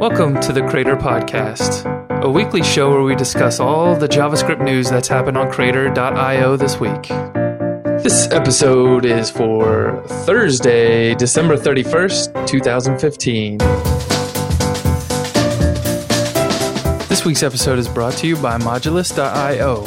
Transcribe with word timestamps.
Welcome 0.00 0.38
to 0.42 0.52
the 0.52 0.62
Crater 0.62 0.94
Podcast, 0.94 1.84
a 2.22 2.30
weekly 2.30 2.62
show 2.62 2.88
where 2.88 3.02
we 3.02 3.16
discuss 3.16 3.58
all 3.58 3.96
the 3.96 4.06
JavaScript 4.06 4.62
news 4.62 4.88
that's 4.88 5.08
happened 5.08 5.36
on 5.36 5.50
Crater.io 5.50 6.56
this 6.56 6.78
week. 6.78 7.08
This 8.04 8.30
episode 8.30 9.04
is 9.04 9.28
for 9.28 10.00
Thursday, 10.24 11.16
December 11.16 11.56
31st, 11.56 12.46
2015. 12.46 13.58
This 17.08 17.24
week's 17.24 17.42
episode 17.42 17.80
is 17.80 17.88
brought 17.88 18.12
to 18.18 18.28
you 18.28 18.36
by 18.36 18.56
Modulus.io. 18.56 19.82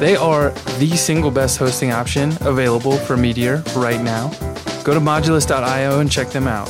They 0.00 0.16
are 0.16 0.50
the 0.78 0.96
single 0.96 1.30
best 1.30 1.58
hosting 1.58 1.92
option 1.92 2.30
available 2.40 2.96
for 2.96 3.16
Meteor 3.16 3.62
right 3.76 4.02
now. 4.02 4.30
Go 4.82 4.94
to 4.94 5.00
Modulus.io 5.00 6.00
and 6.00 6.10
check 6.10 6.30
them 6.30 6.48
out. 6.48 6.68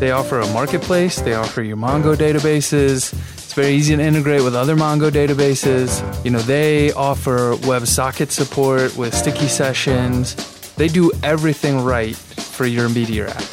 They 0.00 0.12
offer 0.12 0.40
a 0.40 0.46
marketplace, 0.54 1.20
they 1.20 1.34
offer 1.34 1.62
you 1.62 1.76
Mongo 1.76 2.16
databases. 2.16 3.12
It's 3.34 3.52
very 3.52 3.74
easy 3.74 3.94
to 3.94 4.02
integrate 4.02 4.42
with 4.42 4.54
other 4.54 4.74
Mongo 4.74 5.10
databases. 5.10 6.02
You 6.24 6.30
know, 6.30 6.38
they 6.38 6.90
offer 6.92 7.52
WebSocket 7.56 8.30
support 8.30 8.96
with 8.96 9.14
sticky 9.14 9.48
sessions. 9.48 10.36
They 10.76 10.88
do 10.88 11.12
everything 11.22 11.84
right 11.84 12.16
for 12.16 12.64
your 12.64 12.88
Meteor 12.88 13.26
app. 13.26 13.44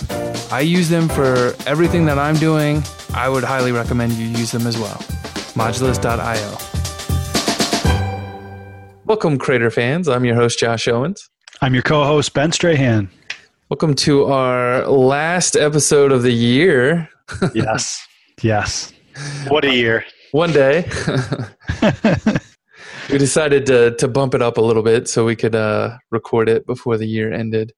I 0.50 0.62
use 0.62 0.88
them 0.88 1.10
for 1.10 1.54
everything 1.66 2.05
that 2.05 2.18
I'm 2.18 2.36
doing. 2.36 2.82
I 3.14 3.27
would 3.27 3.44
highly 3.44 3.74
recommend 3.74 4.14
you 4.14 4.27
use 4.27 4.52
them 4.52 4.68
as 4.68 4.77
well. 4.77 4.96
Modulus.io. 5.60 6.58
Welcome, 9.04 9.38
Crater 9.38 9.70
fans. 9.70 10.08
I'm 10.08 10.24
your 10.24 10.36
host, 10.36 10.60
Josh 10.60 10.88
Owens. 10.88 11.30
I'm 11.62 11.74
your 11.74 11.84
co 11.84 12.05
host, 12.05 12.34
Ben 12.34 12.54
Strahan. 12.54 13.10
Welcome 13.70 13.95
to 13.95 14.23
our 14.27 14.88
last 14.88 15.57
episode 15.57 16.13
of 16.13 16.23
the 16.23 16.31
year. 16.31 17.09
yes. 17.53 18.02
Yes. 18.41 18.93
What 19.49 19.66
a 19.66 19.76
year. 19.76 20.05
One 20.31 20.54
day. 20.54 20.90
we 23.12 23.18
decided 23.18 23.65
to, 23.65 23.93
to 23.98 24.07
bump 24.07 24.35
it 24.35 24.41
up 24.41 24.57
a 24.57 24.62
little 24.62 24.84
bit 24.84 25.09
so 25.09 25.26
we 25.26 25.35
could 25.35 25.54
uh, 25.54 25.98
record 26.12 26.48
it 26.48 26.65
before 26.65 26.98
the 26.98 27.05
year 27.05 27.34
ended. 27.34 27.74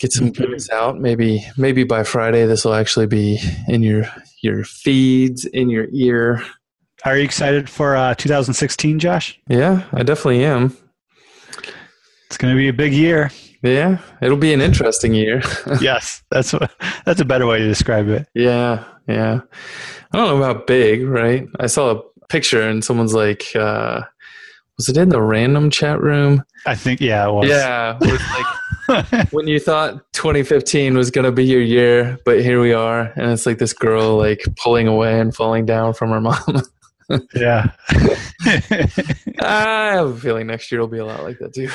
Get 0.00 0.10
some 0.10 0.32
goodness 0.32 0.68
out. 0.70 0.98
Maybe 0.98 1.46
maybe 1.56 1.84
by 1.84 2.02
Friday 2.02 2.44
this 2.46 2.64
will 2.64 2.74
actually 2.74 3.06
be 3.06 3.38
in 3.68 3.84
your 3.84 4.06
your 4.42 4.64
feeds, 4.64 5.44
in 5.44 5.70
your 5.70 5.86
ear. 5.92 6.44
Are 7.04 7.16
you 7.16 7.22
excited 7.22 7.70
for 7.70 7.94
uh, 7.94 8.16
2016, 8.16 8.98
Josh? 8.98 9.38
Yeah, 9.48 9.84
I 9.92 10.02
definitely 10.02 10.44
am. 10.44 10.76
It's 12.26 12.36
going 12.36 12.52
to 12.52 12.58
be 12.58 12.66
a 12.66 12.72
big 12.72 12.92
year. 12.92 13.30
Yeah, 13.62 13.98
it'll 14.22 14.38
be 14.38 14.54
an 14.54 14.60
interesting 14.60 15.14
year. 15.14 15.42
yes, 15.80 16.22
that's 16.30 16.52
what, 16.52 16.70
that's 17.04 17.20
a 17.20 17.24
better 17.24 17.46
way 17.46 17.58
to 17.58 17.66
describe 17.68 18.08
it. 18.08 18.26
Yeah, 18.34 18.84
yeah. 19.06 19.40
I 20.12 20.16
don't 20.16 20.28
know 20.28 20.42
about 20.42 20.66
big, 20.66 21.06
right? 21.06 21.46
I 21.58 21.66
saw 21.66 21.90
a 21.90 22.02
picture 22.28 22.62
and 22.62 22.82
someone's 22.82 23.14
like, 23.14 23.54
uh, 23.54 24.02
was 24.78 24.88
it 24.88 24.96
in 24.96 25.10
the 25.10 25.20
random 25.20 25.68
chat 25.68 26.00
room? 26.00 26.42
I 26.66 26.74
think 26.74 27.00
yeah, 27.02 27.28
it 27.28 27.32
was. 27.32 27.48
Yeah, 27.48 27.98
it 28.00 28.10
was 28.10 29.10
like 29.10 29.30
when 29.32 29.46
you 29.46 29.60
thought 29.60 30.10
2015 30.14 30.96
was 30.96 31.10
gonna 31.10 31.32
be 31.32 31.44
your 31.44 31.60
year, 31.60 32.18
but 32.24 32.40
here 32.40 32.62
we 32.62 32.72
are, 32.72 33.12
and 33.16 33.30
it's 33.30 33.44
like 33.44 33.58
this 33.58 33.74
girl 33.74 34.16
like 34.16 34.42
pulling 34.56 34.88
away 34.88 35.20
and 35.20 35.34
falling 35.34 35.66
down 35.66 35.92
from 35.92 36.10
her 36.10 36.20
mom. 36.20 36.62
yeah. 37.34 37.72
I 39.40 39.92
have 39.92 40.06
a 40.06 40.16
feeling 40.16 40.46
next 40.46 40.72
year 40.72 40.80
will 40.80 40.88
be 40.88 40.98
a 40.98 41.04
lot 41.04 41.24
like 41.24 41.38
that 41.40 41.52
too. 41.52 41.68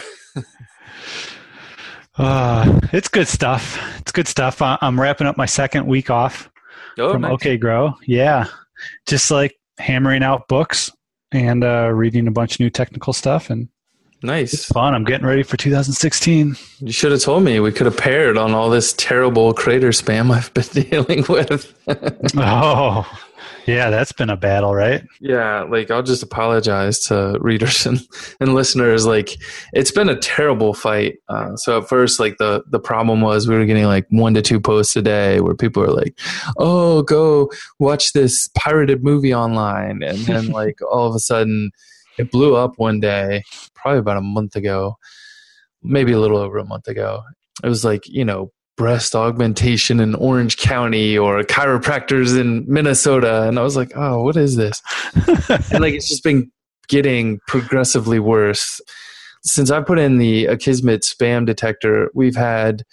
Uh, 2.17 2.79
it's 2.93 3.07
good 3.07 3.27
stuff. 3.27 3.79
It's 3.99 4.11
good 4.11 4.27
stuff. 4.27 4.61
I'm 4.61 4.99
wrapping 4.99 5.27
up 5.27 5.37
my 5.37 5.45
second 5.45 5.85
week 5.85 6.09
off 6.09 6.49
oh, 6.97 7.13
from 7.13 7.23
nice. 7.23 7.31
OK 7.31 7.57
Grow. 7.57 7.93
Yeah, 8.05 8.45
just 9.05 9.31
like 9.31 9.57
hammering 9.77 10.23
out 10.23 10.47
books 10.47 10.91
and 11.31 11.63
uh, 11.63 11.89
reading 11.93 12.27
a 12.27 12.31
bunch 12.31 12.55
of 12.55 12.59
new 12.61 12.69
technical 12.69 13.13
stuff 13.13 13.49
and 13.49 13.67
nice. 14.23 14.53
It's 14.53 14.65
fun. 14.65 14.93
I'm 14.93 15.03
getting 15.03 15.27
ready 15.27 15.43
for 15.43 15.57
2016. 15.57 16.55
You 16.79 16.91
should 16.91 17.11
have 17.11 17.21
told 17.21 17.43
me. 17.43 17.59
We 17.59 17.71
could 17.71 17.85
have 17.85 17.97
paired 17.97 18.37
on 18.37 18.53
all 18.53 18.69
this 18.69 18.93
terrible 18.93 19.53
crater 19.53 19.89
spam 19.89 20.31
I've 20.31 20.53
been 20.53 20.83
dealing 20.89 21.25
with. 21.27 21.73
oh, 22.37 23.05
yeah, 23.65 23.89
that's 23.89 24.11
been 24.11 24.29
a 24.29 24.37
battle, 24.37 24.75
right? 24.75 25.03
Yeah, 25.19 25.63
like 25.63 25.89
I'll 25.89 26.03
just 26.03 26.21
apologize 26.21 26.99
to 27.07 27.37
readers 27.41 27.85
and, 27.87 27.99
and 28.39 28.53
listeners. 28.53 29.05
Like 29.05 29.37
it's 29.73 29.91
been 29.91 30.09
a 30.09 30.19
terrible 30.19 30.73
fight. 30.73 31.17
Uh, 31.29 31.55
so 31.55 31.79
at 31.79 31.89
first, 31.89 32.19
like 32.19 32.37
the 32.37 32.63
the 32.69 32.79
problem 32.79 33.21
was 33.21 33.47
we 33.47 33.55
were 33.55 33.65
getting 33.65 33.85
like 33.85 34.05
one 34.09 34.33
to 34.35 34.41
two 34.41 34.59
posts 34.59 34.95
a 34.95 35.01
day 35.01 35.39
where 35.39 35.55
people 35.55 35.83
are 35.83 35.91
like, 35.91 36.17
"Oh, 36.57 37.01
go 37.01 37.49
watch 37.79 38.13
this 38.13 38.49
pirated 38.55 39.03
movie 39.03 39.33
online," 39.33 40.03
and 40.03 40.19
then 40.19 40.47
like 40.51 40.79
all 40.91 41.07
of 41.07 41.15
a 41.15 41.19
sudden 41.19 41.71
it 42.17 42.31
blew 42.31 42.55
up 42.55 42.73
one 42.77 42.99
day, 42.99 43.43
probably 43.73 43.99
about 43.99 44.17
a 44.17 44.21
month 44.21 44.55
ago, 44.55 44.95
maybe 45.83 46.11
a 46.11 46.19
little 46.19 46.37
over 46.37 46.57
a 46.57 46.65
month 46.65 46.87
ago. 46.87 47.23
It 47.63 47.67
was 47.67 47.83
like 47.83 48.07
you 48.07 48.25
know 48.25 48.51
breast 48.77 49.15
augmentation 49.15 49.99
in 49.99 50.15
Orange 50.15 50.57
County 50.57 51.17
or 51.17 51.41
chiropractors 51.43 52.39
in 52.39 52.65
Minnesota. 52.67 53.47
And 53.47 53.57
I 53.57 53.61
was 53.61 53.77
like, 53.77 53.91
oh, 53.95 54.23
what 54.23 54.35
is 54.35 54.55
this? 54.55 54.81
and 55.71 55.81
like, 55.81 55.93
it's 55.93 56.09
just 56.09 56.23
been 56.23 56.51
getting 56.87 57.39
progressively 57.47 58.19
worse. 58.19 58.81
Since 59.43 59.71
I 59.71 59.81
put 59.81 59.99
in 59.99 60.17
the 60.17 60.45
Akismet 60.45 61.01
spam 61.01 61.45
detector, 61.45 62.09
we've 62.13 62.35
had 62.35 62.83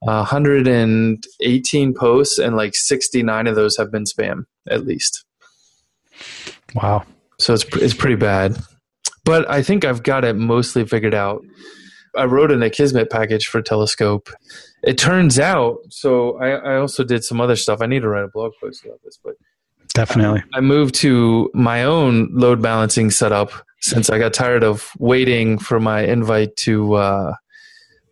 118 0.00 1.94
posts 1.94 2.38
and 2.38 2.56
like 2.56 2.74
69 2.74 3.46
of 3.46 3.54
those 3.54 3.76
have 3.76 3.90
been 3.90 4.04
spam 4.04 4.44
at 4.68 4.84
least. 4.84 5.24
Wow. 6.74 7.04
So 7.38 7.54
it's, 7.54 7.64
it's 7.76 7.94
pretty 7.94 8.16
bad. 8.16 8.58
But 9.24 9.48
I 9.50 9.62
think 9.62 9.84
I've 9.84 10.02
got 10.02 10.24
it 10.24 10.36
mostly 10.36 10.84
figured 10.84 11.14
out. 11.14 11.42
I 12.16 12.24
wrote 12.24 12.50
an 12.50 12.60
Akismet 12.60 13.10
package 13.10 13.46
for 13.46 13.60
Telescope. 13.62 14.30
It 14.82 14.98
turns 14.98 15.38
out 15.38 15.78
so 15.88 16.38
I, 16.38 16.50
I, 16.50 16.76
also 16.76 17.04
did 17.04 17.24
some 17.24 17.40
other 17.40 17.56
stuff. 17.56 17.80
I 17.80 17.86
need 17.86 18.00
to 18.00 18.08
write 18.08 18.24
a 18.24 18.28
blog 18.28 18.52
post 18.60 18.84
about 18.84 19.00
this 19.04 19.18
but 19.22 19.34
definitely. 19.94 20.42
I, 20.52 20.58
I, 20.58 20.60
moved 20.60 20.94
to 20.96 21.50
my 21.54 21.84
own 21.84 22.28
load 22.32 22.60
balancing 22.60 23.10
setup 23.10 23.50
since 23.80 24.08
i 24.08 24.18
got 24.18 24.32
tired 24.32 24.64
of 24.64 24.90
waiting 24.98 25.58
for 25.58 25.78
my 25.78 26.00
invite 26.00 26.56
to 26.56 26.94
uh, 26.94 27.34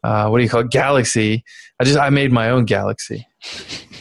uh, 0.04 0.28
what 0.28 0.38
do 0.38 0.44
you 0.44 0.50
call 0.50 0.60
it? 0.60 0.70
Galaxy. 0.70 1.44
I 1.80 1.84
just 1.84 1.98
i 1.98 2.10
made 2.10 2.32
my 2.32 2.50
own 2.50 2.64
galaxy 2.64 3.26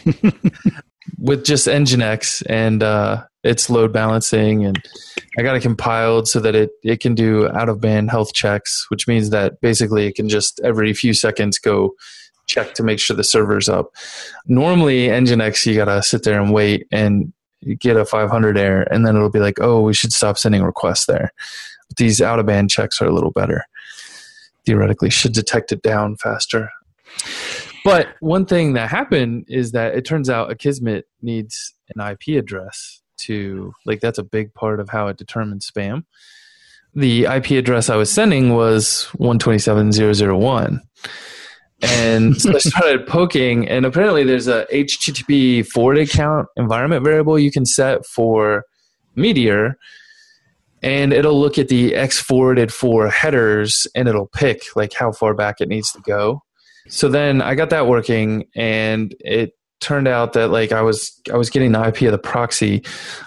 with 1.18 1.46
just 1.46 1.68
nginx 1.68 2.44
and 2.48 2.84
uh, 2.84 3.24
its 3.44 3.70
load 3.70 3.92
balancing 3.92 4.66
and 4.66 4.84
i 5.38 5.42
got 5.42 5.56
it 5.56 5.62
compiled 5.62 6.28
so 6.28 6.40
that 6.40 6.56
it, 6.56 6.72
it 6.84 7.00
can 7.00 7.16
do 7.16 7.48
out 7.50 7.70
of 7.70 7.82
band 7.82 8.10
health 8.12 8.34
checks 8.34 8.86
which 8.90 9.08
means 9.08 9.30
that 9.30 9.60
basically 9.62 10.06
it 10.06 10.16
can 10.16 10.30
just 10.30 10.60
every 10.64 10.94
few 10.94 11.14
seconds 11.14 11.58
go 11.58 11.96
check 12.52 12.74
to 12.76 12.84
make 12.84 13.00
sure 13.00 13.16
the 13.16 13.24
server's 13.24 13.70
up. 13.70 13.96
Normally, 14.46 15.08
Nginx, 15.08 15.66
you 15.66 15.76
gotta 15.76 16.04
sit 16.04 16.24
there 16.24 16.40
and 16.40 16.54
wait 16.54 16.86
and 16.92 17.32
get 17.80 17.98
a 17.98 18.06
500 18.06 18.58
error, 18.58 18.84
and 18.84 19.06
then 19.06 19.16
it'll 19.16 19.30
be 19.30 19.40
like, 19.40 19.60
oh, 19.62 19.82
we 19.82 19.94
should 19.94 20.12
stop 20.12 20.38
sending 20.38 20.64
requests 20.64 21.06
there. 21.06 21.32
But 21.88 21.98
these 21.98 22.22
out 22.22 22.40
of 22.40 22.46
band 22.46 22.70
checks 22.70 23.02
are 23.02 23.08
a 23.08 23.14
little 23.14 23.32
better. 23.32 23.66
Theoretically, 24.66 25.10
should 25.10 25.34
detect 25.34 25.72
it 25.72 25.82
down 25.82 26.18
faster. 26.18 26.70
But 27.84 28.10
one 28.20 28.46
thing 28.46 28.74
that 28.74 28.90
happened 28.90 29.46
is 29.48 29.72
that 29.72 29.96
it 29.96 30.06
turns 30.06 30.30
out 30.30 30.50
Akismet 30.50 31.04
needs 31.22 31.74
an 31.96 32.06
IP 32.06 32.38
address 32.38 33.02
to 33.18 33.74
like 33.86 34.02
that's 34.02 34.20
a 34.20 34.24
big 34.24 34.54
part 34.54 34.80
of 34.80 34.90
how 34.90 35.08
it 35.08 35.18
determines 35.18 35.70
spam. 35.70 36.06
The 36.94 37.26
IP 37.26 37.52
address 37.52 37.90
I 37.90 37.96
was 37.96 38.12
sending 38.12 38.54
was 38.54 39.08
127.0.0.1 39.18 40.82
and 41.82 42.40
so 42.40 42.54
I 42.54 42.60
started 42.60 43.08
poking, 43.08 43.68
and 43.68 43.86
apparently 43.86 44.24
there's 44.24 44.48
a 44.48 44.66
HTTP 44.72 45.66
forwarded 45.66 46.10
count 46.10 46.48
environment 46.56 47.04
variable 47.04 47.40
you 47.40 47.52
can 47.52 47.66
set 47.66 48.06
for 48.06 48.66
Meteor, 49.16 49.78
and 50.84 51.14
it'll 51.14 51.40
look 51.40 51.58
at 51.58 51.68
the 51.68 51.96
X 51.96 52.20
forwarded 52.20 52.72
for 52.72 53.10
headers, 53.10 53.88
and 53.96 54.08
it'll 54.08 54.28
pick 54.28 54.64
like 54.76 54.94
how 54.94 55.12
far 55.12 55.34
back 55.34 55.60
it 55.60 55.70
needs 55.70 55.92
to 55.94 56.02
go. 56.02 56.44
So 56.88 57.10
then 57.10 57.42
I 57.42 57.56
got 57.56 57.70
that 57.70 57.88
working, 57.88 58.48
and 58.56 59.16
it 59.20 59.54
turned 59.80 60.08
out 60.08 60.34
that 60.34 60.50
like 60.50 60.72
I 60.72 60.82
was 60.82 61.20
I 61.32 61.38
was 61.38 61.50
getting 61.50 61.74
the 61.74 61.86
IP 61.88 62.04
of 62.04 62.12
the 62.12 62.18
proxy, 62.18 62.84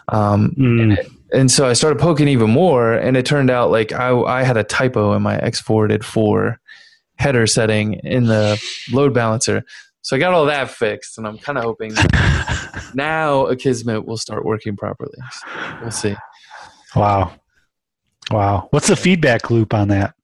um, 0.08 0.54
mm. 0.58 0.82
and, 0.82 0.92
it, 0.94 1.10
and 1.32 1.50
so 1.50 1.66
I 1.66 1.72
started 1.72 1.98
poking 1.98 2.28
even 2.28 2.50
more, 2.50 2.94
and 2.94 3.16
it 3.16 3.26
turned 3.26 3.50
out 3.50 3.70
like 3.70 3.92
I 3.92 4.10
I 4.18 4.42
had 4.42 4.56
a 4.56 4.64
typo 4.64 5.12
in 5.14 5.22
my 5.22 5.36
X 5.38 5.60
forwarded 5.60 6.04
for 6.04 6.60
header 7.16 7.46
setting 7.46 7.94
in 7.94 8.26
the 8.26 8.60
load 8.92 9.14
balancer. 9.14 9.64
So 10.02 10.16
I 10.16 10.18
got 10.18 10.34
all 10.34 10.46
that 10.46 10.70
fixed, 10.70 11.18
and 11.18 11.26
I'm 11.26 11.38
kind 11.38 11.58
of 11.58 11.64
hoping 11.64 11.92
now 12.94 13.46
Akismet 13.46 14.04
will 14.04 14.18
start 14.18 14.44
working 14.44 14.76
properly. 14.76 15.16
So 15.32 15.78
we'll 15.80 15.90
see. 15.90 16.14
Wow, 16.94 17.32
wow. 18.30 18.68
What's 18.70 18.88
the 18.88 18.96
feedback 18.96 19.50
loop 19.50 19.74
on 19.74 19.88
that? 19.88 20.14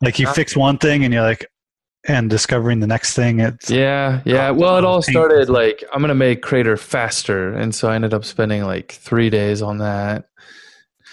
Like 0.00 0.18
you 0.18 0.26
fix 0.28 0.56
one 0.56 0.78
thing, 0.78 1.04
and 1.04 1.12
you're 1.12 1.22
like, 1.22 1.46
and 2.08 2.30
discovering 2.30 2.80
the 2.80 2.86
next 2.86 3.14
thing. 3.14 3.40
It's 3.40 3.70
yeah, 3.70 4.20
yeah. 4.24 4.50
Well, 4.50 4.78
it 4.78 4.84
all 4.84 5.02
started 5.02 5.48
like 5.48 5.84
I'm 5.92 6.00
gonna 6.00 6.14
make 6.14 6.42
Crater 6.42 6.76
faster, 6.76 7.52
and 7.52 7.74
so 7.74 7.88
I 7.88 7.94
ended 7.94 8.14
up 8.14 8.24
spending 8.24 8.64
like 8.64 8.92
three 8.92 9.30
days 9.30 9.62
on 9.62 9.78
that. 9.78 10.28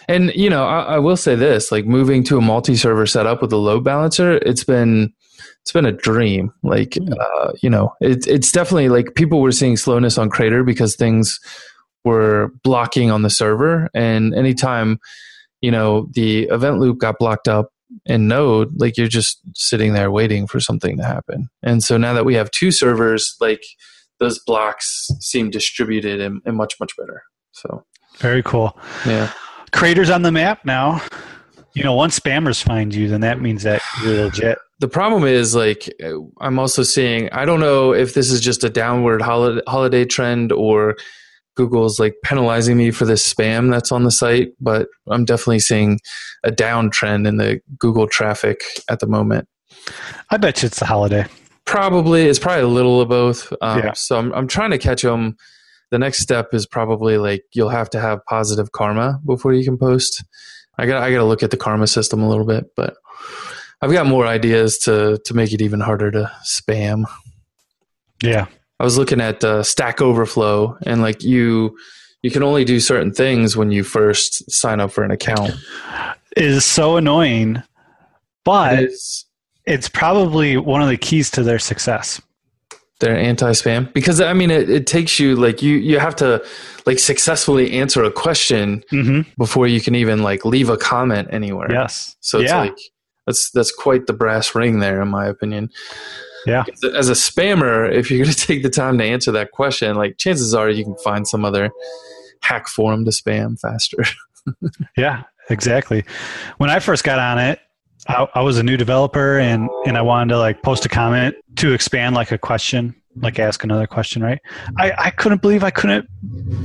And 0.08 0.34
you 0.36 0.50
know, 0.50 0.66
I, 0.66 0.96
I 0.96 1.00
will 1.00 1.18
say 1.18 1.36
this: 1.36 1.72
like 1.72 1.86
moving 1.86 2.24
to 2.26 2.38
a 2.38 2.42
multi-server 2.42 3.06
setup 3.06 3.42
with 3.42 3.52
a 3.54 3.58
load 3.58 3.84
balancer, 3.84 4.34
it's 4.38 4.64
been 4.64 5.14
it's 5.62 5.72
been 5.72 5.86
a 5.86 5.92
dream. 5.92 6.54
Like, 6.62 6.96
hmm. 6.96 7.14
uh, 7.20 7.52
you 7.62 7.70
know, 7.70 7.94
it's 8.02 8.28
it's 8.28 8.52
definitely 8.52 8.90
like 8.90 9.16
people 9.16 9.42
were 9.42 9.52
seeing 9.52 9.78
slowness 9.78 10.18
on 10.18 10.30
Crater 10.30 10.64
because 10.64 10.96
things 10.96 11.40
were 12.04 12.52
blocking 12.64 13.12
on 13.12 13.22
the 13.22 13.30
server, 13.30 13.90
and 13.94 14.34
anytime 14.36 15.00
you 15.62 15.72
know 15.72 16.08
the 16.12 16.44
event 16.44 16.80
loop 16.80 17.00
got 17.00 17.18
blocked 17.18 17.48
up 17.48 17.70
in 18.06 18.28
Node, 18.28 18.72
like 18.80 18.98
you're 18.98 19.08
just 19.08 19.40
sitting 19.56 19.94
there 19.94 20.12
waiting 20.12 20.48
for 20.48 20.60
something 20.60 20.98
to 20.98 21.04
happen. 21.04 21.48
And 21.62 21.84
so 21.84 21.98
now 21.98 22.14
that 22.14 22.26
we 22.26 22.36
have 22.36 22.52
two 22.52 22.72
servers, 22.72 23.36
like 23.40 23.64
those 24.20 24.40
blocks 24.40 25.10
seem 25.20 25.50
distributed 25.50 26.22
and, 26.22 26.42
and 26.46 26.56
much 26.56 26.76
much 26.80 26.96
better. 26.98 27.24
So 27.52 27.86
very 28.18 28.44
cool. 28.44 28.78
Yeah. 29.06 29.32
Craters 29.72 30.10
on 30.10 30.22
the 30.22 30.32
map 30.32 30.66
now. 30.66 31.02
You 31.74 31.84
know, 31.84 31.94
once 31.96 32.20
spammers 32.20 32.64
find 32.64 32.94
you, 32.94 33.08
then 33.08 33.22
that 33.22 33.42
means 33.42 33.64
that 33.64 33.82
you're 34.04 34.26
legit. 34.26 34.60
The 34.80 34.88
problem 34.88 35.24
is, 35.24 35.56
like, 35.56 35.92
I'm 36.40 36.60
also 36.60 36.84
seeing, 36.84 37.32
I 37.32 37.46
don't 37.46 37.60
know 37.60 37.94
if 37.94 38.14
this 38.14 38.32
is 38.32 38.42
just 38.42 38.64
a 38.64 38.70
downward 38.70 39.24
holiday, 39.24 39.62
holiday 39.68 40.06
trend 40.06 40.52
or 40.52 40.98
Google's 41.56 42.00
like 42.00 42.16
penalizing 42.24 42.78
me 42.78 42.92
for 42.92 43.06
this 43.06 43.32
spam 43.32 43.70
that's 43.70 43.92
on 43.92 44.04
the 44.04 44.12
site, 44.12 44.54
but 44.60 44.88
I'm 45.08 45.26
definitely 45.26 45.60
seeing 45.60 46.00
a 46.44 46.52
downtrend 46.52 47.28
in 47.28 47.38
the 47.38 47.62
Google 47.78 48.08
traffic 48.08 48.64
at 48.90 49.00
the 49.00 49.08
moment. 49.08 49.48
I 50.30 50.38
bet 50.38 50.62
you 50.62 50.68
it's 50.68 50.80
the 50.80 50.86
holiday. 50.86 51.26
Probably. 51.66 52.24
It's 52.28 52.40
probably 52.40 52.64
a 52.64 52.68
little 52.68 53.02
of 53.02 53.10
both. 53.10 53.54
Um, 53.62 53.80
yeah. 53.80 53.94
So 53.94 54.18
I'm, 54.18 54.34
I'm 54.34 54.48
trying 54.48 54.72
to 54.72 54.78
catch 54.78 55.02
them. 55.02 55.38
The 55.92 56.00
next 56.00 56.20
step 56.20 56.54
is 56.54 56.66
probably 56.66 57.18
like 57.18 57.44
you'll 57.54 57.70
have 57.70 57.90
to 57.92 58.00
have 58.00 58.26
positive 58.26 58.72
karma 58.72 59.20
before 59.26 59.54
you 59.54 59.64
can 59.64 59.78
post. 59.78 60.24
I 60.78 60.88
got 60.88 61.04
I 61.04 61.12
got 61.12 61.20
to 61.20 61.26
look 61.26 61.44
at 61.44 61.52
the 61.52 61.58
karma 61.58 61.86
system 61.86 62.24
a 62.24 62.28
little 62.28 62.46
bit, 62.46 62.66
but 62.76 62.96
I've 63.80 63.92
got 63.92 64.08
more 64.08 64.26
ideas 64.26 64.80
to 64.80 65.20
to 65.24 65.34
make 65.36 65.54
it 65.54 65.62
even 65.62 65.80
harder 65.80 66.10
to 66.10 66.32
spam. 66.44 67.06
Yeah, 68.24 68.48
I 68.84 68.86
was 68.86 68.98
looking 68.98 69.22
at 69.22 69.42
uh, 69.46 69.64
Stack 69.64 70.02
Overflow, 70.02 70.78
and 70.86 71.02
like 71.02 71.24
you, 71.24 71.78
you 72.22 72.30
can 72.30 72.44
only 72.44 72.66
do 72.66 72.82
certain 72.82 73.14
things 73.14 73.56
when 73.56 73.72
you 73.72 73.82
first 73.82 74.52
sign 74.52 74.82
up 74.82 74.92
for 74.92 75.06
an 75.06 75.12
account. 75.12 75.54
It 76.36 76.44
is 76.44 76.66
so 76.66 76.98
annoying, 76.98 77.64
but 78.44 78.80
it 78.80 78.92
it's 79.66 79.88
probably 79.88 80.58
one 80.58 80.82
of 80.82 80.90
the 80.90 80.98
keys 80.98 81.32
to 81.32 81.44
their 81.44 81.60
success. 81.60 82.22
They're 83.00 83.16
anti-spam 83.16 83.94
because 83.94 84.20
I 84.20 84.34
mean 84.34 84.52
it, 84.52 84.70
it 84.70 84.86
takes 84.86 85.18
you 85.18 85.38
like 85.38 85.62
you 85.62 85.78
you 85.78 86.00
have 86.00 86.18
to 86.18 86.46
like 86.86 87.00
successfully 87.00 87.72
answer 87.72 88.04
a 88.04 88.12
question 88.12 88.84
mm-hmm. 88.92 89.22
before 89.38 89.66
you 89.66 89.80
can 89.80 89.96
even 89.96 90.24
like 90.24 90.44
leave 90.44 90.70
a 90.70 90.76
comment 90.76 91.30
anywhere. 91.32 91.72
Yes. 91.72 92.18
So 92.20 92.42
it's 92.42 92.52
yeah. 92.52 92.60
like 92.60 92.78
that's 93.26 93.52
that's 93.52 93.72
quite 93.72 94.08
the 94.08 94.14
brass 94.14 94.56
ring 94.56 94.80
there, 94.80 95.02
in 95.02 95.10
my 95.10 95.26
opinion. 95.26 95.70
Yeah. 96.46 96.64
As 96.96 97.10
a 97.10 97.14
spammer, 97.14 97.92
if 97.94 98.10
you're 98.10 98.24
going 98.24 98.34
to 98.34 98.48
take 98.48 98.64
the 98.64 98.70
time 98.70 98.98
to 98.98 99.04
answer 99.04 99.32
that 99.32 99.52
question, 99.52 99.96
like 99.96 100.18
chances 100.18 100.54
are 100.54 100.70
you 100.70 100.84
can 100.84 100.98
find 100.98 101.28
some 101.28 101.46
other 101.46 101.72
hack 102.42 102.68
forum 102.68 103.06
to 103.06 103.12
spam 103.12 103.60
faster. 103.60 104.04
yeah, 104.98 105.24
exactly. 105.50 106.04
When 106.58 106.70
I 106.70 106.80
first 106.80 107.04
got 107.04 107.20
on 107.20 107.40
it, 107.40 107.60
I, 108.08 108.28
I, 108.36 108.42
was 108.42 108.58
a 108.58 108.64
new 108.64 108.76
developer 108.76 109.40
and, 109.40 109.70
and 109.86 109.98
I 109.98 110.02
wanted 110.02 110.34
to 110.34 110.40
like 110.40 110.62
post 110.62 110.86
a 110.86 110.90
comment 110.90 111.36
to 111.56 111.74
expand 111.74 112.16
like 112.16 112.34
a 112.34 112.38
question, 112.38 112.94
like 113.16 113.40
ask 113.40 113.64
another 113.64 113.88
question, 113.88 114.22
right? 114.22 114.40
I, 114.78 114.92
I 114.98 115.10
couldn't 115.12 115.42
believe 115.42 115.64
I 115.64 115.70
couldn't 115.70 116.10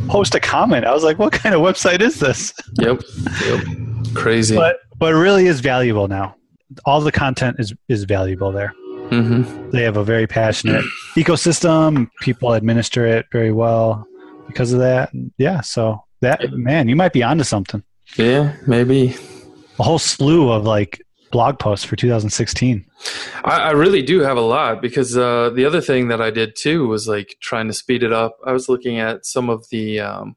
post 0.09 0.35
a 0.35 0.41
comment. 0.41 0.85
I 0.85 0.93
was 0.93 1.05
like, 1.05 1.21
what 1.21 1.33
kind 1.33 1.55
of 1.55 1.61
website 1.61 2.01
is 2.01 2.19
this? 2.19 2.53
Yep. 2.81 3.03
Yep. 3.45 3.65
Crazy. 4.15 4.57
But 4.57 4.79
but 4.99 5.13
it 5.13 5.17
really 5.17 5.47
is 5.47 5.61
valuable 5.61 6.09
now. 6.09 6.35
All 6.85 7.01
the 7.01 7.13
content 7.13 7.57
is 7.59 7.75
is 7.89 8.05
valuable 8.05 8.53
there. 8.53 8.75
Mm-hmm. 9.11 9.71
They 9.71 9.83
have 9.83 9.97
a 9.97 10.05
very 10.05 10.27
passionate 10.27 10.85
ecosystem. 11.17 12.09
People 12.21 12.53
administer 12.53 13.07
it 13.07 13.27
very 13.33 13.53
well 13.53 14.07
because 14.47 14.73
of 14.73 14.81
that. 14.81 15.11
Yeah, 15.39 15.63
so 15.63 16.05
that 16.21 16.53
man, 16.53 16.89
you 16.89 16.97
might 16.97 17.13
be 17.13 17.23
onto 17.23 17.45
something. 17.45 17.83
Yeah, 18.17 18.55
maybe 18.67 19.17
a 19.79 19.83
whole 19.83 19.99
slew 19.99 20.51
of 20.51 20.65
like 20.65 21.01
blog 21.31 21.59
posts 21.59 21.85
for 21.85 21.97
2016. 21.97 22.85
I, 23.45 23.57
I 23.59 23.71
really 23.71 24.03
do 24.03 24.21
have 24.21 24.37
a 24.37 24.43
lot 24.43 24.83
because 24.83 25.17
uh, 25.17 25.51
the 25.51 25.65
other 25.65 25.81
thing 25.81 26.09
that 26.09 26.21
I 26.21 26.31
did 26.31 26.57
too 26.57 26.89
was 26.89 27.07
like 27.09 27.37
trying 27.41 27.69
to 27.69 27.75
speed 27.75 28.03
it 28.03 28.13
up. 28.13 28.37
I 28.45 28.53
was 28.53 28.69
looking 28.69 28.99
at 28.99 29.25
some 29.25 29.49
of 29.49 29.69
the 29.71 30.01
um, 30.01 30.37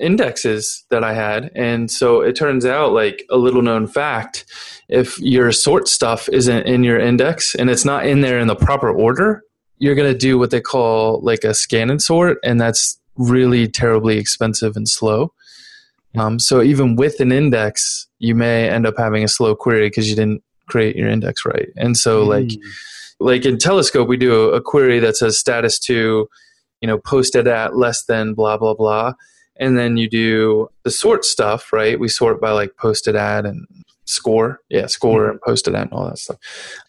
indexes 0.00 0.84
that 0.90 1.04
I 1.04 1.14
had. 1.14 1.50
And 1.54 1.90
so 1.90 2.20
it 2.20 2.36
turns 2.36 2.64
out, 2.64 2.92
like 2.92 3.24
a 3.30 3.36
little 3.36 3.62
known 3.62 3.86
fact, 3.86 4.44
if 4.88 5.18
your 5.18 5.52
sort 5.52 5.88
stuff 5.88 6.28
isn't 6.28 6.66
in 6.66 6.84
your 6.84 6.98
index 6.98 7.54
and 7.54 7.70
it's 7.70 7.84
not 7.84 8.06
in 8.06 8.20
there 8.20 8.38
in 8.38 8.46
the 8.46 8.56
proper 8.56 8.90
order, 8.90 9.42
you're 9.78 9.94
going 9.94 10.12
to 10.12 10.18
do 10.18 10.38
what 10.38 10.50
they 10.50 10.60
call 10.60 11.20
like 11.22 11.44
a 11.44 11.54
scan 11.54 11.90
and 11.90 12.00
sort. 12.00 12.38
And 12.44 12.60
that's 12.60 12.98
really 13.16 13.68
terribly 13.68 14.18
expensive 14.18 14.76
and 14.76 14.88
slow. 14.88 15.32
Um, 16.16 16.38
so 16.38 16.62
even 16.62 16.96
with 16.96 17.20
an 17.20 17.32
index, 17.32 18.06
you 18.18 18.34
may 18.34 18.68
end 18.68 18.86
up 18.86 18.94
having 18.96 19.22
a 19.24 19.28
slow 19.28 19.54
query 19.54 19.88
because 19.88 20.08
you 20.08 20.16
didn't 20.16 20.42
create 20.66 20.96
your 20.96 21.08
index 21.08 21.44
right. 21.44 21.68
And 21.76 21.96
so 21.96 22.24
mm. 22.24 22.28
like, 22.28 22.50
like 23.20 23.44
in 23.44 23.58
Telescope, 23.58 24.08
we 24.08 24.16
do 24.16 24.50
a, 24.50 24.56
a 24.56 24.60
query 24.60 24.98
that 25.00 25.16
says 25.16 25.38
status 25.38 25.78
to, 25.80 26.26
you 26.80 26.86
know, 26.86 26.98
posted 26.98 27.46
at 27.46 27.76
less 27.76 28.04
than 28.04 28.34
blah, 28.34 28.56
blah, 28.56 28.74
blah 28.74 29.12
and 29.58 29.78
then 29.78 29.96
you 29.96 30.08
do 30.08 30.68
the 30.82 30.90
sort 30.90 31.24
stuff, 31.24 31.72
right? 31.72 31.98
We 31.98 32.08
sort 32.08 32.40
by 32.40 32.50
like 32.50 32.76
posted 32.76 33.16
at 33.16 33.46
and 33.46 33.66
score, 34.04 34.60
yeah, 34.68 34.86
score 34.86 35.22
mm-hmm. 35.22 35.30
and 35.32 35.40
posted 35.40 35.74
at 35.74 35.82
and 35.82 35.92
all 35.92 36.08
that 36.08 36.18
stuff. 36.18 36.38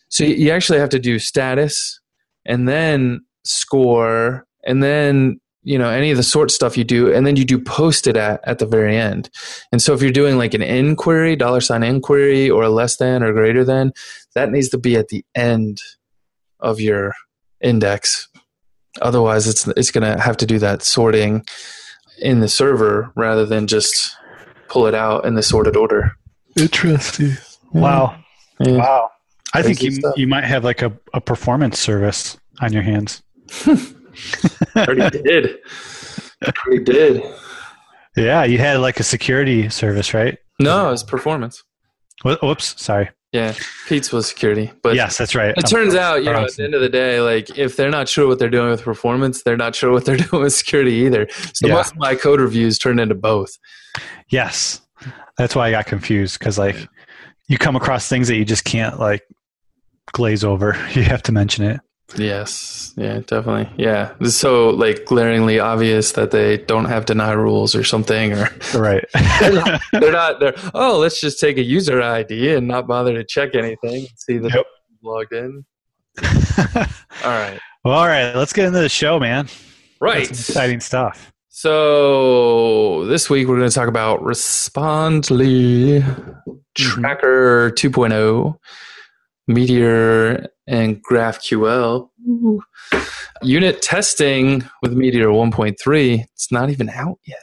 So 0.09 0.23
you 0.23 0.51
actually 0.51 0.79
have 0.79 0.89
to 0.89 0.99
do 0.99 1.19
status 1.19 1.99
and 2.45 2.67
then 2.67 3.25
score 3.43 4.45
and 4.63 4.81
then 4.81 5.39
you 5.63 5.77
know 5.77 5.89
any 5.89 6.11
of 6.11 6.17
the 6.17 6.23
sort 6.23 6.49
stuff 6.49 6.77
you 6.77 6.83
do 6.83 7.13
and 7.13 7.27
then 7.27 7.35
you 7.35 7.45
do 7.45 7.59
posted 7.59 8.15
at 8.15 8.39
at 8.47 8.59
the 8.59 8.65
very 8.65 8.97
end 8.97 9.29
and 9.71 9.81
so 9.81 9.93
if 9.93 10.01
you're 10.01 10.11
doing 10.11 10.37
like 10.37 10.53
an 10.53 10.61
inquiry 10.61 11.35
dollar 11.35 11.61
sign 11.61 11.83
inquiry 11.83 12.49
or 12.49 12.63
a 12.63 12.69
less 12.69 12.97
than 12.97 13.23
or 13.23 13.33
greater 13.33 13.63
than 13.63 13.91
that 14.33 14.51
needs 14.51 14.69
to 14.69 14.77
be 14.77 14.95
at 14.95 15.09
the 15.09 15.25
end 15.35 15.81
of 16.59 16.79
your 16.79 17.13
index 17.61 18.27
otherwise 19.01 19.47
it's 19.47 19.67
it's 19.69 19.91
going 19.91 20.03
to 20.03 20.21
have 20.21 20.37
to 20.37 20.45
do 20.45 20.59
that 20.59 20.81
sorting 20.81 21.45
in 22.19 22.39
the 22.39 22.47
server 22.47 23.11
rather 23.15 23.45
than 23.45 23.67
just 23.67 24.15
pull 24.67 24.87
it 24.87 24.95
out 24.95 25.25
in 25.25 25.35
the 25.35 25.43
sorted 25.43 25.75
order. 25.75 26.11
Interesting. 26.57 27.37
Wow. 27.73 28.17
Yeah. 28.59 28.77
Wow. 28.77 29.11
I 29.53 29.61
think 29.61 29.81
you 29.81 29.97
you 30.15 30.27
might 30.27 30.43
have 30.43 30.63
like 30.63 30.81
a, 30.81 30.91
a 31.13 31.21
performance 31.21 31.79
service 31.79 32.37
on 32.61 32.73
your 32.73 32.83
hands. 32.83 33.23
I 33.65 34.85
already 34.87 35.21
did. 35.21 35.57
I 36.43 36.51
already 36.65 36.83
did. 36.83 37.23
Yeah, 38.15 38.43
you 38.43 38.57
had 38.57 38.79
like 38.79 38.99
a 38.99 39.03
security 39.03 39.69
service, 39.69 40.13
right? 40.13 40.37
No, 40.59 40.87
it 40.87 40.91
was 40.91 41.03
performance. 41.03 41.63
Whoops, 42.23 42.81
sorry. 42.81 43.09
Yeah, 43.33 43.53
Pete's 43.87 44.13
was 44.13 44.27
security, 44.27 44.71
but 44.81 44.95
yes, 44.95 45.17
that's 45.17 45.35
right. 45.35 45.53
It 45.57 45.63
turns 45.63 45.95
out, 45.95 46.23
you 46.23 46.31
know, 46.31 46.45
at 46.45 46.55
the 46.55 46.63
end 46.63 46.73
of 46.73 46.81
the 46.81 46.87
day, 46.87 47.19
like 47.19 47.57
if 47.57 47.75
they're 47.75 47.89
not 47.89 48.07
sure 48.07 48.25
what 48.25 48.39
they're 48.39 48.49
doing 48.49 48.69
with 48.69 48.81
performance, 48.81 49.43
they're 49.43 49.57
not 49.57 49.75
sure 49.75 49.91
what 49.91 50.05
they're 50.05 50.17
doing 50.29 50.43
with 50.43 50.53
security 50.53 50.93
either. 50.93 51.27
So 51.53 51.67
yeah. 51.67 51.73
most 51.73 51.91
of 51.91 51.97
my 51.97 52.15
code 52.15 52.39
reviews 52.39 52.77
turned 52.79 53.01
into 53.01 53.15
both. 53.15 53.57
Yes, 54.29 54.81
that's 55.37 55.55
why 55.55 55.67
I 55.67 55.71
got 55.71 55.87
confused 55.87 56.39
because 56.39 56.57
like 56.57 56.77
you 57.47 57.57
come 57.57 57.75
across 57.75 58.07
things 58.07 58.29
that 58.29 58.37
you 58.37 58.45
just 58.45 58.63
can't 58.63 58.97
like 58.97 59.23
glaze 60.13 60.43
over. 60.43 60.77
You 60.93 61.03
have 61.03 61.23
to 61.23 61.31
mention 61.31 61.65
it. 61.65 61.81
Yes. 62.15 62.93
Yeah, 62.95 63.19
definitely. 63.19 63.69
Yeah. 63.77 64.13
It's 64.21 64.35
so 64.35 64.69
like 64.69 65.05
glaringly 65.05 65.59
obvious 65.59 66.13
that 66.13 66.31
they 66.31 66.57
don't 66.57 66.85
have 66.85 67.05
deny 67.05 67.33
rules 67.33 67.75
or 67.75 67.83
something 67.83 68.33
or 68.33 68.49
right. 68.75 69.03
they're, 69.39 69.53
not, 69.53 69.81
they're 69.91 70.11
not 70.11 70.39
they're 70.39 70.55
oh, 70.73 70.97
let's 70.99 71.19
just 71.19 71.39
take 71.39 71.57
a 71.57 71.63
user 71.63 72.01
ID 72.01 72.55
and 72.55 72.67
not 72.67 72.87
bother 72.87 73.13
to 73.13 73.23
check 73.23 73.55
anything 73.55 74.07
and 74.07 74.09
see 74.15 74.37
that 74.37 74.53
yep. 74.53 74.65
logged 75.03 75.33
in. 75.33 75.65
all 76.23 76.85
right. 77.25 77.59
Well, 77.83 77.93
all 77.93 78.07
right, 78.07 78.35
let's 78.35 78.53
get 78.53 78.65
into 78.65 78.79
the 78.79 78.89
show, 78.89 79.19
man. 79.19 79.47
Right. 79.99 80.29
exciting 80.29 80.79
stuff. 80.79 81.31
So 81.49 83.05
this 83.05 83.29
week 83.29 83.47
we're 83.47 83.57
going 83.57 83.69
to 83.69 83.75
talk 83.75 83.87
about 83.87 84.23
Respondly 84.23 85.99
mm-hmm. 85.99 86.51
Tracker 86.75 87.71
2.0 87.71 88.57
Meteor 89.47 90.47
and 90.67 91.03
GraphQL. 91.03 92.09
Ooh. 92.27 92.61
Unit 93.41 93.81
testing 93.81 94.67
with 94.81 94.93
Meteor 94.93 95.27
1.3, 95.27 96.23
it's 96.33 96.51
not 96.51 96.69
even 96.69 96.89
out 96.89 97.19
yet. 97.25 97.39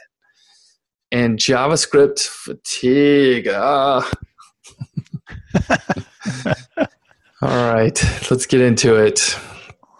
And 1.11 1.39
JavaScript 1.39 2.27
fatigue. 2.27 3.47
Ah. 3.49 4.09
All 7.41 7.73
right, 7.73 8.01
let's 8.29 8.45
get 8.45 8.61
into 8.61 8.95
it. 8.95 9.37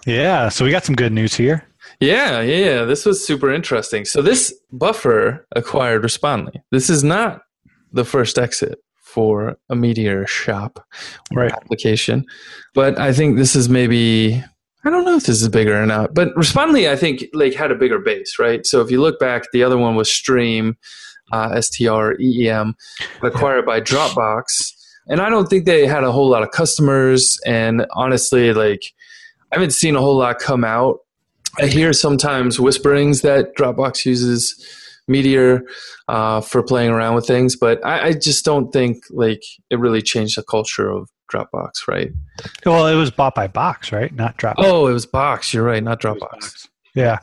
Yeah, 0.05 0.49
so 0.49 0.65
we 0.65 0.71
got 0.71 0.83
some 0.83 0.95
good 0.95 1.13
news 1.13 1.33
here. 1.33 1.65
Yeah, 1.99 2.41
yeah, 2.41 2.65
yeah. 2.65 2.83
This 2.83 3.05
was 3.05 3.25
super 3.25 3.51
interesting. 3.51 4.05
So 4.05 4.21
this 4.21 4.53
buffer 4.71 5.47
acquired 5.55 6.03
Respondly. 6.03 6.61
This 6.71 6.89
is 6.89 7.03
not 7.03 7.41
the 7.91 8.03
first 8.03 8.37
exit 8.37 8.79
for 9.15 9.57
a 9.69 9.75
Meteor 9.75 10.27
shop 10.27 10.85
right. 11.33 11.51
application, 11.51 12.25
but 12.73 12.99
I 12.99 13.13
think 13.13 13.37
this 13.37 13.55
is 13.55 13.69
maybe 13.69 14.43
I 14.83 14.89
don't 14.89 15.05
know 15.05 15.15
if 15.15 15.25
this 15.25 15.41
is 15.41 15.49
bigger 15.49 15.81
or 15.81 15.85
not. 15.85 16.13
But 16.13 16.35
Respondly, 16.35 16.89
I 16.89 16.95
think 16.95 17.25
like 17.33 17.53
had 17.53 17.71
a 17.71 17.75
bigger 17.75 17.97
base, 17.97 18.37
right? 18.37 18.65
So 18.65 18.81
if 18.81 18.91
you 18.91 19.01
look 19.01 19.19
back, 19.19 19.43
the 19.51 19.63
other 19.63 19.77
one 19.77 19.95
was 19.95 20.09
Streem, 20.09 20.75
uh, 21.31 21.53
S 21.55 21.69
T 21.69 21.87
R 21.87 22.13
E 22.19 22.43
E 22.43 22.49
M, 22.49 22.75
acquired 23.23 23.65
by 23.65 23.79
Dropbox, 23.79 24.73
and 25.07 25.21
I 25.21 25.29
don't 25.29 25.49
think 25.49 25.65
they 25.65 25.87
had 25.87 26.03
a 26.03 26.11
whole 26.11 26.29
lot 26.29 26.43
of 26.43 26.51
customers. 26.51 27.39
And 27.45 27.87
honestly, 27.93 28.53
like 28.53 28.83
I 29.51 29.55
haven't 29.55 29.71
seen 29.71 29.95
a 29.95 30.01
whole 30.01 30.17
lot 30.17 30.39
come 30.39 30.65
out 30.65 30.99
I 31.57 31.67
hear 31.67 31.93
sometimes 31.93 32.59
whisperings 32.59 33.21
that 33.21 33.55
Dropbox 33.55 34.05
uses 34.05 34.61
Meteor 35.07 35.61
uh, 36.07 36.41
for 36.41 36.63
playing 36.63 36.89
around 36.89 37.15
with 37.15 37.27
things, 37.27 37.55
but 37.55 37.85
I, 37.85 38.07
I, 38.07 38.13
just 38.13 38.43
don't 38.43 38.71
think 38.71 39.03
like 39.11 39.41
it 39.69 39.79
really 39.79 40.01
changed 40.01 40.37
the 40.37 40.43
culture 40.43 40.89
of 40.89 41.09
Dropbox, 41.31 41.87
right? 41.87 42.09
Well, 42.65 42.87
it 42.87 42.95
was 42.95 43.11
bought 43.11 43.35
by 43.35 43.47
Box, 43.47 43.91
right? 43.91 44.13
Not 44.13 44.37
Dropbox. 44.37 44.55
Oh, 44.57 44.87
it 44.87 44.93
was 44.93 45.05
Box. 45.05 45.53
You're 45.53 45.63
right, 45.63 45.83
not 45.83 46.01
Dropbox. 46.01 46.67
Yeah, 46.95 47.19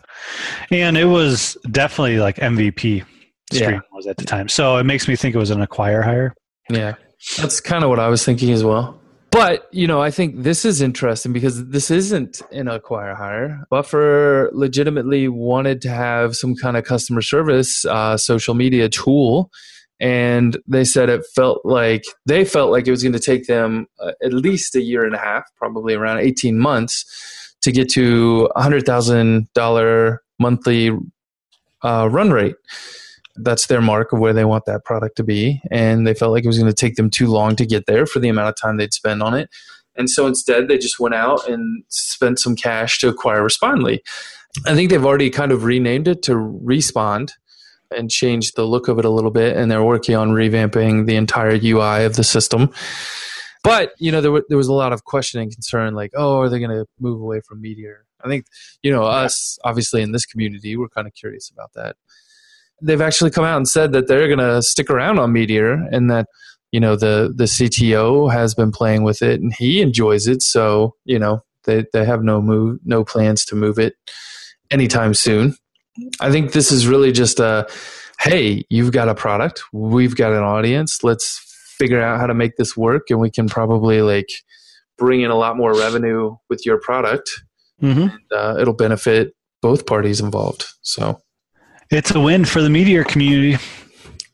and 0.70 0.96
it 0.96 1.06
was 1.06 1.56
definitely 1.70 2.18
like 2.18 2.36
MVP. 2.36 3.04
Streem 3.52 3.72
yeah. 3.72 3.80
was 3.92 4.06
at 4.06 4.16
the 4.16 4.24
time, 4.24 4.48
so 4.48 4.76
it 4.76 4.84
makes 4.84 5.08
me 5.08 5.16
think 5.16 5.34
it 5.34 5.38
was 5.38 5.50
an 5.50 5.60
acquire 5.60 6.02
hire. 6.02 6.34
Yeah, 6.70 6.94
that's 7.36 7.60
kind 7.60 7.82
of 7.82 7.90
what 7.90 7.98
I 7.98 8.08
was 8.08 8.24
thinking 8.24 8.50
as 8.50 8.64
well. 8.64 9.01
But 9.32 9.66
you 9.72 9.86
know, 9.86 10.02
I 10.02 10.10
think 10.10 10.42
this 10.42 10.66
is 10.66 10.82
interesting 10.82 11.32
because 11.32 11.66
this 11.68 11.90
isn't 11.90 12.42
an 12.52 12.68
acquire 12.68 13.14
hire. 13.14 13.64
Buffer 13.70 14.50
legitimately 14.52 15.26
wanted 15.28 15.80
to 15.82 15.88
have 15.88 16.36
some 16.36 16.54
kind 16.54 16.76
of 16.76 16.84
customer 16.84 17.22
service 17.22 17.86
uh, 17.86 18.18
social 18.18 18.52
media 18.52 18.90
tool, 18.90 19.50
and 19.98 20.58
they 20.66 20.84
said 20.84 21.08
it 21.08 21.24
felt 21.34 21.64
like 21.64 22.04
they 22.26 22.44
felt 22.44 22.70
like 22.70 22.86
it 22.86 22.90
was 22.90 23.02
going 23.02 23.14
to 23.14 23.18
take 23.18 23.46
them 23.46 23.86
uh, 24.00 24.12
at 24.22 24.34
least 24.34 24.76
a 24.76 24.82
year 24.82 25.02
and 25.02 25.14
a 25.14 25.18
half, 25.18 25.44
probably 25.56 25.94
around 25.94 26.18
eighteen 26.18 26.58
months, 26.58 27.56
to 27.62 27.72
get 27.72 27.88
to 27.92 28.50
a 28.54 28.62
hundred 28.62 28.84
thousand 28.84 29.48
dollar 29.54 30.22
monthly 30.38 30.90
uh, 31.82 32.06
run 32.10 32.30
rate 32.30 32.56
that's 33.36 33.66
their 33.66 33.80
mark 33.80 34.12
of 34.12 34.18
where 34.18 34.32
they 34.32 34.44
want 34.44 34.66
that 34.66 34.84
product 34.84 35.16
to 35.16 35.24
be. 35.24 35.60
And 35.70 36.06
they 36.06 36.14
felt 36.14 36.32
like 36.32 36.44
it 36.44 36.48
was 36.48 36.58
going 36.58 36.70
to 36.70 36.74
take 36.74 36.96
them 36.96 37.10
too 37.10 37.28
long 37.28 37.56
to 37.56 37.66
get 37.66 37.86
there 37.86 38.06
for 38.06 38.18
the 38.18 38.28
amount 38.28 38.48
of 38.48 38.56
time 38.56 38.76
they'd 38.76 38.92
spend 38.92 39.22
on 39.22 39.34
it. 39.34 39.48
And 39.96 40.08
so 40.08 40.26
instead, 40.26 40.68
they 40.68 40.78
just 40.78 40.98
went 40.98 41.14
out 41.14 41.48
and 41.48 41.84
spent 41.88 42.38
some 42.38 42.56
cash 42.56 42.98
to 43.00 43.08
acquire 43.08 43.42
Respondly. 43.42 44.02
I 44.66 44.74
think 44.74 44.90
they've 44.90 45.04
already 45.04 45.30
kind 45.30 45.52
of 45.52 45.64
renamed 45.64 46.08
it 46.08 46.22
to 46.24 46.36
Respond 46.36 47.34
and 47.94 48.10
changed 48.10 48.56
the 48.56 48.64
look 48.64 48.88
of 48.88 48.98
it 48.98 49.04
a 49.04 49.10
little 49.10 49.30
bit. 49.30 49.56
And 49.56 49.70
they're 49.70 49.84
working 49.84 50.14
on 50.14 50.30
revamping 50.30 51.06
the 51.06 51.16
entire 51.16 51.58
UI 51.62 52.04
of 52.04 52.16
the 52.16 52.24
system. 52.24 52.70
But, 53.62 53.92
you 53.98 54.10
know, 54.10 54.20
there, 54.20 54.42
there 54.48 54.58
was 54.58 54.68
a 54.68 54.72
lot 54.72 54.92
of 54.92 55.04
question 55.04 55.40
and 55.40 55.52
concern 55.52 55.94
like, 55.94 56.10
oh, 56.14 56.40
are 56.40 56.48
they 56.48 56.58
going 56.58 56.70
to 56.70 56.86
move 56.98 57.20
away 57.20 57.40
from 57.46 57.60
Meteor? 57.60 58.04
I 58.24 58.28
think, 58.28 58.46
you 58.82 58.90
know, 58.90 59.04
us, 59.04 59.58
obviously 59.64 60.02
in 60.02 60.12
this 60.12 60.26
community, 60.26 60.76
we're 60.76 60.88
kind 60.88 61.06
of 61.06 61.14
curious 61.14 61.50
about 61.50 61.72
that 61.74 61.96
they've 62.80 63.00
actually 63.00 63.30
come 63.30 63.44
out 63.44 63.56
and 63.56 63.68
said 63.68 63.92
that 63.92 64.08
they're 64.08 64.28
going 64.28 64.38
to 64.38 64.62
stick 64.62 64.90
around 64.90 65.18
on 65.18 65.32
Meteor 65.32 65.88
and 65.92 66.10
that 66.10 66.26
you 66.70 66.80
know 66.80 66.96
the 66.96 67.32
the 67.36 67.44
CTO 67.44 68.32
has 68.32 68.54
been 68.54 68.72
playing 68.72 69.02
with 69.02 69.22
it 69.22 69.40
and 69.40 69.52
he 69.54 69.80
enjoys 69.80 70.26
it. 70.26 70.42
So 70.42 70.94
you 71.04 71.18
know 71.18 71.44
they 71.64 71.84
they 71.92 72.04
have 72.04 72.22
no 72.22 72.40
move 72.40 72.78
no 72.84 73.04
plans 73.04 73.44
to 73.46 73.54
move 73.54 73.78
it 73.78 73.94
anytime 74.70 75.14
soon. 75.14 75.56
I 76.20 76.30
think 76.30 76.52
this 76.52 76.72
is 76.72 76.86
really 76.86 77.12
just 77.12 77.38
a 77.38 77.68
hey, 78.20 78.64
you've 78.70 78.92
got 78.92 79.08
a 79.08 79.14
product, 79.14 79.62
we've 79.72 80.16
got 80.16 80.32
an 80.32 80.42
audience. 80.42 81.02
Let's 81.02 81.40
figure 81.76 82.00
out 82.00 82.20
how 82.20 82.26
to 82.26 82.34
make 82.34 82.56
this 82.56 82.76
work, 82.76 83.10
and 83.10 83.20
we 83.20 83.30
can 83.30 83.48
probably 83.48 84.00
like 84.00 84.28
bring 84.96 85.22
in 85.22 85.30
a 85.30 85.36
lot 85.36 85.56
more 85.56 85.74
revenue 85.76 86.36
with 86.48 86.64
your 86.64 86.78
product. 86.78 87.30
Mm-hmm. 87.82 88.00
And, 88.00 88.32
uh, 88.32 88.56
it'll 88.60 88.74
benefit 88.74 89.34
both 89.60 89.86
parties 89.86 90.20
involved. 90.20 90.66
So 90.82 91.20
it's 91.92 92.14
a 92.14 92.20
win 92.20 92.44
for 92.44 92.62
the 92.62 92.70
Meteor 92.70 93.04
community. 93.04 93.62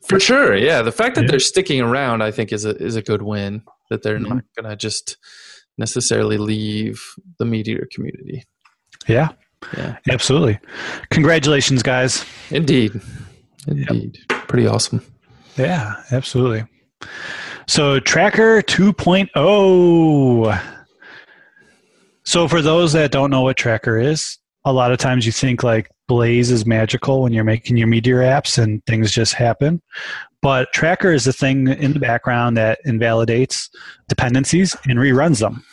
For 0.07 0.19
sure, 0.19 0.55
yeah. 0.55 0.81
The 0.81 0.91
fact 0.91 1.15
that 1.15 1.23
yeah. 1.23 1.31
they're 1.31 1.39
sticking 1.39 1.81
around, 1.81 2.23
I 2.23 2.31
think, 2.31 2.51
is 2.51 2.65
a 2.65 2.75
is 2.77 2.95
a 2.95 3.01
good 3.01 3.21
win. 3.21 3.61
That 3.89 4.01
they're 4.01 4.17
mm-hmm. 4.17 4.35
not 4.35 4.43
going 4.55 4.69
to 4.69 4.75
just 4.75 5.17
necessarily 5.77 6.37
leave 6.37 7.03
the 7.37 7.45
Meteor 7.45 7.87
community. 7.91 8.43
Yeah, 9.07 9.29
yeah, 9.77 9.97
absolutely. 10.09 10.59
Congratulations, 11.11 11.83
guys. 11.83 12.25
Indeed, 12.49 12.99
indeed, 13.67 14.17
yep. 14.29 14.47
pretty 14.47 14.65
awesome. 14.65 15.01
Yeah, 15.57 16.01
absolutely. 16.11 16.65
So, 17.67 17.99
Tracker 17.99 18.61
2.0. 18.63 20.61
So, 22.23 22.47
for 22.47 22.61
those 22.61 22.93
that 22.93 23.11
don't 23.11 23.29
know 23.29 23.41
what 23.41 23.57
Tracker 23.57 23.99
is, 23.99 24.37
a 24.65 24.73
lot 24.73 24.91
of 24.91 24.97
times 24.97 25.25
you 25.25 25.31
think 25.31 25.61
like 25.63 25.89
Blaze 26.09 26.49
is 26.49 26.65
magical 26.65 27.21
when 27.21 27.31
you're 27.31 27.45
making 27.45 27.77
your 27.77 27.87
Meteor 27.87 28.17
apps 28.17 28.61
and 28.61 28.83
things 28.85 29.11
just 29.11 29.33
happen. 29.33 29.81
But 30.41 30.73
Tracker 30.73 31.13
is 31.13 31.23
the 31.25 31.31
thing 31.31 31.67
in 31.67 31.93
the 31.93 31.99
background 31.99 32.57
that 32.57 32.79
invalidates 32.83 33.69
dependencies 34.09 34.75
and 34.89 34.97
reruns 34.99 35.39
them. 35.39 35.63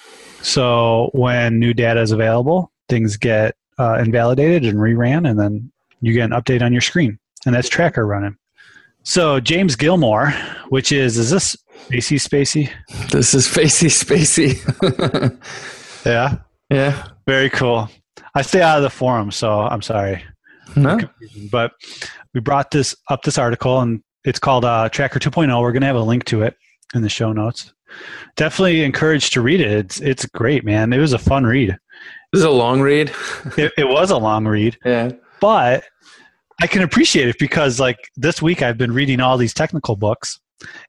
So 0.43 1.11
when 1.15 1.59
new 1.59 1.73
data 1.73 2.01
is 2.03 2.13
available, 2.13 2.71
things 2.89 3.17
get 3.17 3.57
uh, 3.79 3.95
invalidated 3.95 4.65
and 4.65 4.79
reran, 4.79 5.29
and 5.29 5.41
then 5.41 5.73
you 6.01 6.13
get 6.13 6.25
an 6.25 6.31
update 6.31 6.63
on 6.63 6.73
your 6.73 6.83
screen. 6.83 7.19
And 7.47 7.55
that's 7.55 7.69
Tracker 7.69 8.07
running. 8.07 8.37
So 9.03 9.41
James 9.41 9.75
Gillmore, 9.75 10.31
which 10.69 10.93
is, 10.93 11.17
is 11.17 11.31
this 11.31 11.57
Spacey 11.89 12.19
Spacey? 12.19 12.71
This 13.11 13.35
is 13.35 13.49
Facey 13.49 13.87
Spacey. 13.87 14.57
yeah. 16.07 16.37
Yeah. 16.71 17.09
Very 17.27 17.49
cool. 17.49 17.89
I 18.37 18.43
stay 18.43 18.61
out 18.61 18.77
of 18.77 18.83
the 18.83 18.91
forum, 18.91 19.31
so 19.31 19.61
I'm 19.61 19.81
sorry. 19.81 20.23
No. 20.77 21.01
But 21.51 21.73
we 22.35 22.41
brought 22.41 22.71
this 22.71 22.95
up 23.09 23.23
this 23.23 23.39
article, 23.39 23.81
and 23.81 24.03
it's 24.25 24.39
called 24.39 24.67
uh, 24.67 24.91
Tracker 24.91 25.19
2.0. 25.19 25.59
We're 25.59 25.73
going 25.73 25.81
to 25.81 25.87
have 25.87 25.97
a 25.97 26.01
link 26.01 26.27
to 26.27 26.43
it 26.43 26.55
in 26.95 27.01
the 27.01 27.09
show 27.09 27.33
notes. 27.33 27.73
Definitely 28.37 28.85
encouraged 28.85 29.33
to 29.33 29.41
read 29.41 29.63
it. 29.63 29.71
It's 29.71 30.01
it's 30.03 30.27
great, 30.27 30.67
man. 30.67 30.93
It 30.93 30.99
was 30.99 31.15
a 31.15 31.19
fun 31.19 31.45
read. 31.45 31.79
This 32.31 32.41
is 32.41 32.45
a 32.45 32.51
long 32.51 32.83
read. 32.83 33.11
it, 33.57 33.73
it 33.79 33.89
was 33.89 34.11
a 34.11 34.19
long 34.19 34.47
read. 34.47 34.77
Yeah. 34.85 35.13
But 35.41 35.85
I 36.61 36.67
can 36.67 36.83
appreciate 36.83 37.29
it 37.29 37.37
because 37.39 37.81
like 37.81 37.97
this 38.17 38.43
week 38.43 38.61
I've 38.61 38.77
been 38.77 38.93
reading 38.93 39.19
all 39.19 39.39
these 39.39 39.55
technical 39.55 39.97
books, 39.97 40.39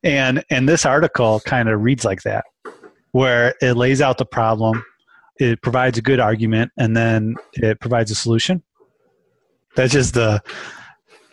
and 0.03 0.43
and 0.49 0.67
this 0.67 0.85
article 0.85 1.39
kind 1.45 1.69
of 1.69 1.81
reads 1.81 2.03
like 2.03 2.23
that, 2.23 2.43
where 3.11 3.55
it 3.61 3.75
lays 3.77 4.01
out 4.01 4.17
the 4.17 4.25
problem 4.25 4.83
it 5.39 5.61
provides 5.61 5.97
a 5.97 6.01
good 6.01 6.19
argument 6.19 6.71
and 6.77 6.95
then 6.95 7.35
it 7.53 7.79
provides 7.79 8.11
a 8.11 8.15
solution. 8.15 8.63
That's 9.75 9.93
just 9.93 10.13
the 10.13 10.41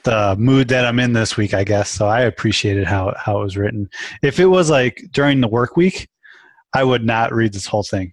the 0.05 0.37
mood 0.39 0.69
that 0.69 0.85
i'm 0.85 1.01
in 1.01 1.15
this 1.15 1.37
week 1.37 1.55
i 1.55 1.65
guess. 1.65 1.91
So 1.91 2.07
i 2.07 2.21
appreciated 2.21 2.87
how 2.87 3.15
how 3.17 3.41
it 3.41 3.45
was 3.45 3.57
written. 3.57 3.89
If 4.23 4.39
it 4.39 4.47
was 4.47 4.71
like 4.71 5.03
during 5.11 5.41
the 5.41 5.49
work 5.49 5.77
week 5.77 6.09
i 6.75 6.85
would 6.85 7.05
not 7.05 7.33
read 7.33 7.53
this 7.55 7.67
whole 7.67 7.83
thing. 7.83 8.13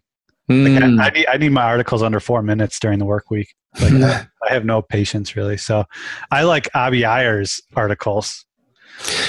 Mm. 0.49 0.97
like 0.97 1.03
I, 1.03 1.07
I, 1.07 1.09
need, 1.09 1.27
I 1.27 1.37
need 1.37 1.49
my 1.49 1.63
articles 1.63 2.01
under 2.01 2.19
four 2.19 2.41
minutes 2.41 2.79
during 2.79 2.99
the 2.99 3.05
work 3.05 3.29
week. 3.29 3.53
Like 3.79 3.93
I, 3.93 4.27
I, 4.49 4.53
have 4.53 4.65
no 4.65 4.81
patience 4.81 5.35
really. 5.35 5.57
So 5.57 5.85
i 6.31 6.43
like 6.43 6.71
Abhi 6.71 7.01
Aiyer's 7.01 7.61
articles 7.75 8.45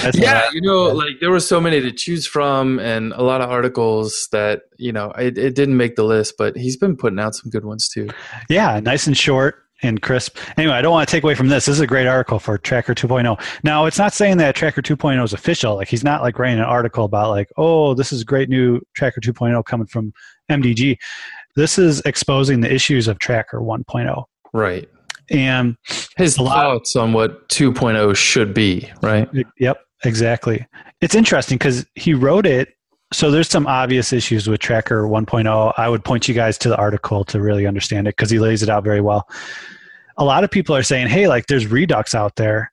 that's 0.01 0.17
yeah, 0.17 0.49
you 0.53 0.61
know, 0.61 0.83
like 0.85 1.19
there 1.19 1.31
were 1.31 1.39
so 1.39 1.59
many 1.59 1.81
to 1.81 1.91
choose 1.91 2.27
from, 2.27 2.79
and 2.79 3.13
a 3.13 3.23
lot 3.23 3.41
of 3.41 3.49
articles 3.49 4.27
that 4.31 4.63
you 4.77 4.91
know 4.91 5.11
it, 5.11 5.37
it 5.37 5.55
didn't 5.55 5.77
make 5.77 5.95
the 5.95 6.03
list, 6.03 6.35
but 6.37 6.55
he's 6.57 6.77
been 6.77 6.95
putting 6.95 7.19
out 7.19 7.35
some 7.35 7.49
good 7.49 7.65
ones 7.65 7.89
too. 7.89 8.09
Yeah, 8.49 8.79
nice 8.79 9.07
and 9.07 9.17
short 9.17 9.63
and 9.81 10.01
crisp. 10.01 10.37
Anyway, 10.57 10.73
I 10.73 10.81
don't 10.81 10.91
want 10.91 11.07
to 11.07 11.11
take 11.11 11.23
away 11.23 11.35
from 11.35 11.49
this. 11.49 11.65
This 11.65 11.75
is 11.75 11.81
a 11.81 11.87
great 11.87 12.07
article 12.07 12.39
for 12.39 12.57
Tracker 12.57 12.95
2.0. 12.95 13.41
Now, 13.63 13.85
it's 13.85 13.97
not 13.97 14.13
saying 14.13 14.37
that 14.37 14.55
Tracker 14.55 14.81
2.0 14.81 15.21
is 15.23 15.33
official. 15.33 15.75
Like 15.75 15.89
he's 15.89 16.05
not 16.05 16.21
like 16.21 16.39
writing 16.39 16.59
an 16.59 16.65
article 16.65 17.03
about 17.03 17.31
like, 17.31 17.51
oh, 17.57 17.93
this 17.93 18.13
is 18.13 18.23
great 18.23 18.47
new 18.47 18.79
Tracker 18.95 19.19
2.0 19.19 19.65
coming 19.65 19.87
from 19.87 20.13
MDG. 20.49 20.97
This 21.55 21.77
is 21.77 22.01
exposing 22.05 22.61
the 22.61 22.73
issues 22.73 23.07
of 23.07 23.19
Tracker 23.19 23.59
1.0. 23.59 24.23
Right 24.53 24.87
and 25.29 25.77
his 26.17 26.35
thoughts 26.37 26.95
on 26.95 27.13
what 27.13 27.47
2.0 27.49 28.15
should 28.15 28.53
be, 28.53 28.89
right? 29.01 29.29
Yep, 29.59 29.77
exactly. 30.03 30.65
It's 31.01 31.15
interesting 31.15 31.57
because 31.57 31.85
he 31.95 32.13
wrote 32.13 32.45
it. 32.45 32.69
So 33.11 33.29
there's 33.29 33.49
some 33.49 33.67
obvious 33.67 34.11
issues 34.11 34.47
with 34.47 34.59
Tracker 34.59 35.03
1.0. 35.03 35.73
I 35.77 35.89
would 35.89 36.03
point 36.03 36.27
you 36.27 36.33
guys 36.33 36.57
to 36.59 36.69
the 36.69 36.77
article 36.77 37.23
to 37.25 37.41
really 37.41 37.67
understand 37.67 38.07
it 38.07 38.15
because 38.15 38.29
he 38.29 38.39
lays 38.39 38.63
it 38.63 38.69
out 38.69 38.83
very 38.83 39.01
well. 39.01 39.27
A 40.17 40.23
lot 40.23 40.43
of 40.43 40.51
people 40.51 40.75
are 40.75 40.83
saying, 40.83 41.07
hey, 41.07 41.27
like 41.27 41.47
there's 41.47 41.67
Redux 41.67 42.15
out 42.15 42.35
there. 42.35 42.71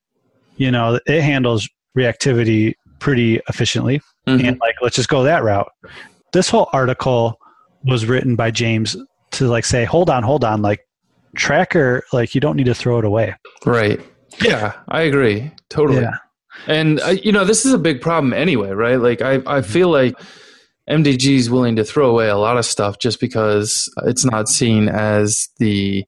You 0.57 0.71
know, 0.71 0.99
it 1.07 1.23
handles 1.23 1.69
reactivity 1.97 2.75
pretty 3.01 3.41
efficiently. 3.49 4.01
Mm-hmm. 4.27 4.47
And 4.47 4.59
like, 4.61 4.77
let's 4.83 4.97
just 4.97 5.09
go 5.09 5.25
that 5.25 5.43
route. 5.43 5.71
This 6.33 6.49
whole 6.49 6.69
article 6.73 7.39
was 7.85 8.07
written 8.07 8.37
by 8.37 8.51
James 8.51 8.97
to 9.33 9.49
like 9.49 9.65
say, 9.65 9.85
hold 9.85 10.11
on, 10.11 10.23
hold 10.23 10.45
on, 10.45 10.63
like 10.63 10.87
tracker, 11.37 12.03
like 12.13 12.35
you 12.35 12.41
don't 12.41 12.57
need 12.57 12.67
to 12.67 12.75
throw 12.75 12.99
it 12.99 13.05
away. 13.05 13.35
Right. 13.65 14.01
Yeah, 14.43 14.75
I 14.89 15.03
agree. 15.03 15.51
Totally. 15.69 16.03
Yeah. 16.03 16.17
And 16.67 17.01
uh, 17.01 17.09
you 17.23 17.33
know, 17.33 17.45
this 17.45 17.65
is 17.65 17.73
a 17.73 17.79
big 17.79 18.01
problem 18.01 18.33
anyway, 18.33 18.71
right? 18.71 18.97
Like 18.97 19.23
I, 19.23 19.35
I 19.35 19.39
mm-hmm. 19.39 19.71
feel 19.71 19.91
like 19.91 20.19
MDG 20.89 21.37
is 21.37 21.51
willing 21.51 21.77
to 21.77 21.85
throw 21.85 22.11
away 22.11 22.29
a 22.29 22.37
lot 22.37 22.59
of 22.59 22.65
stuff 22.65 22.99
just 22.99 23.21
because 23.21 23.93
it's 24.05 24.25
not 24.25 24.49
seen 24.49 24.89
as 24.89 25.49
the 25.59 26.05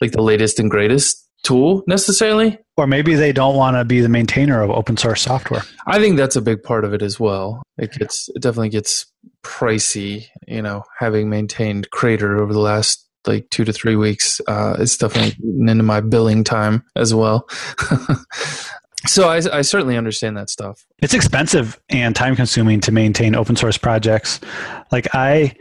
like 0.00 0.12
the 0.12 0.22
latest 0.22 0.58
and 0.58 0.70
greatest 0.70 1.28
tool 1.42 1.82
necessarily. 1.86 2.58
Or 2.76 2.86
maybe 2.86 3.14
they 3.14 3.32
don't 3.32 3.54
want 3.54 3.76
to 3.76 3.84
be 3.84 4.00
the 4.00 4.08
maintainer 4.08 4.62
of 4.62 4.70
open 4.70 4.96
source 4.96 5.22
software. 5.22 5.62
I 5.86 5.98
think 5.98 6.16
that's 6.16 6.36
a 6.36 6.42
big 6.42 6.62
part 6.62 6.84
of 6.84 6.94
it 6.94 7.02
as 7.02 7.20
well. 7.20 7.62
It 7.78 7.92
gets 7.92 8.28
it 8.34 8.42
definitely 8.42 8.70
gets 8.70 9.06
pricey, 9.44 10.26
you 10.48 10.62
know, 10.62 10.84
having 10.98 11.28
maintained 11.28 11.90
Crater 11.90 12.42
over 12.42 12.52
the 12.52 12.60
last 12.60 13.06
like 13.26 13.48
two 13.50 13.64
to 13.64 13.72
three 13.72 13.96
weeks. 13.96 14.40
Uh, 14.46 14.76
it's 14.78 14.96
definitely 14.96 15.36
into 15.70 15.82
my 15.82 16.00
billing 16.00 16.44
time 16.44 16.84
as 16.96 17.14
well. 17.14 17.48
so 19.06 19.28
I, 19.28 19.40
I 19.52 19.62
certainly 19.62 19.96
understand 19.96 20.36
that 20.36 20.50
stuff. 20.50 20.84
It's 21.00 21.14
expensive 21.14 21.80
and 21.88 22.14
time 22.14 22.36
consuming 22.36 22.80
to 22.82 22.92
maintain 22.92 23.34
open 23.34 23.56
source 23.56 23.78
projects. 23.78 24.40
Like 24.90 25.08
I, 25.14 25.54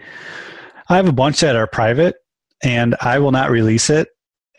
I 0.90 0.96
have 0.96 1.08
a 1.08 1.14
bunch 1.14 1.40
that 1.42 1.56
are 1.56 1.68
private, 1.68 2.16
and 2.64 2.96
I 3.02 3.20
will 3.20 3.32
not 3.32 3.50
release 3.50 3.90
it. 3.90 4.10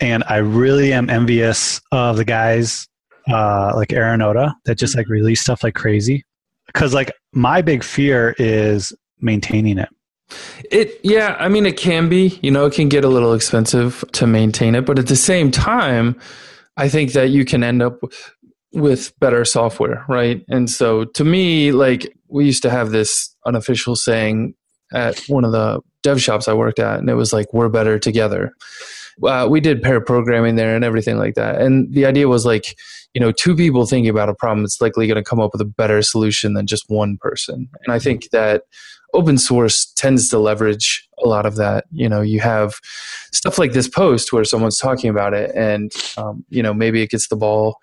And 0.00 0.24
I 0.28 0.38
really 0.38 0.92
am 0.92 1.08
envious 1.08 1.80
of 1.92 2.16
the 2.16 2.24
guys 2.24 2.88
uh, 3.28 3.72
like 3.76 3.90
Arunoda 3.90 4.54
that 4.64 4.76
just 4.76 4.96
like 4.96 5.08
release 5.08 5.40
stuff 5.40 5.62
like 5.62 5.74
crazy. 5.74 6.24
Because 6.66 6.94
like 6.94 7.12
my 7.32 7.62
big 7.62 7.84
fear 7.84 8.34
is 8.38 8.92
maintaining 9.20 9.78
it. 9.78 9.88
It 10.70 11.00
yeah, 11.02 11.36
I 11.38 11.48
mean 11.48 11.66
it 11.66 11.76
can 11.76 12.08
be, 12.08 12.38
you 12.42 12.50
know, 12.50 12.66
it 12.66 12.74
can 12.74 12.88
get 12.88 13.04
a 13.04 13.08
little 13.08 13.34
expensive 13.34 14.04
to 14.12 14.26
maintain 14.26 14.74
it, 14.74 14.86
but 14.86 14.98
at 14.98 15.06
the 15.06 15.16
same 15.16 15.50
time, 15.50 16.18
I 16.76 16.88
think 16.88 17.12
that 17.12 17.30
you 17.30 17.44
can 17.44 17.62
end 17.62 17.82
up 17.82 18.00
with 18.72 19.18
better 19.20 19.44
software, 19.44 20.04
right? 20.08 20.44
And 20.48 20.70
so 20.70 21.04
to 21.04 21.24
me, 21.24 21.72
like 21.72 22.14
we 22.28 22.46
used 22.46 22.62
to 22.62 22.70
have 22.70 22.90
this 22.90 23.34
unofficial 23.46 23.96
saying 23.96 24.54
at 24.92 25.18
one 25.28 25.44
of 25.44 25.52
the 25.52 25.80
dev 26.02 26.20
shops 26.20 26.48
I 26.48 26.54
worked 26.54 26.78
at, 26.78 26.98
and 26.98 27.08
it 27.08 27.14
was 27.14 27.32
like, 27.32 27.52
we're 27.52 27.68
better 27.68 27.98
together. 27.98 28.52
Uh, 29.22 29.46
we 29.50 29.60
did 29.60 29.82
pair 29.82 30.00
programming 30.00 30.56
there 30.56 30.74
and 30.74 30.84
everything 30.84 31.18
like 31.18 31.34
that. 31.34 31.60
And 31.60 31.92
the 31.92 32.06
idea 32.06 32.28
was 32.28 32.46
like, 32.46 32.76
you 33.14 33.20
know, 33.20 33.30
two 33.30 33.54
people 33.54 33.84
thinking 33.84 34.08
about 34.08 34.30
a 34.30 34.34
problem, 34.34 34.64
it's 34.64 34.80
likely 34.80 35.06
going 35.06 35.22
to 35.22 35.28
come 35.28 35.40
up 35.40 35.52
with 35.52 35.60
a 35.60 35.66
better 35.66 36.00
solution 36.00 36.54
than 36.54 36.66
just 36.66 36.84
one 36.88 37.18
person. 37.18 37.68
And 37.84 37.92
I 37.92 37.98
think 37.98 38.30
that 38.30 38.62
open 39.12 39.38
source 39.38 39.86
tends 39.94 40.28
to 40.30 40.38
leverage 40.38 41.08
a 41.22 41.28
lot 41.28 41.46
of 41.46 41.56
that. 41.56 41.84
You 41.92 42.08
know, 42.08 42.20
you 42.20 42.40
have 42.40 42.74
stuff 43.32 43.58
like 43.58 43.72
this 43.72 43.88
post 43.88 44.32
where 44.32 44.44
someone's 44.44 44.78
talking 44.78 45.10
about 45.10 45.34
it, 45.34 45.50
and 45.54 45.92
um, 46.16 46.44
you 46.48 46.62
know 46.62 46.74
maybe 46.74 47.02
it 47.02 47.10
gets 47.10 47.28
the 47.28 47.36
ball 47.36 47.78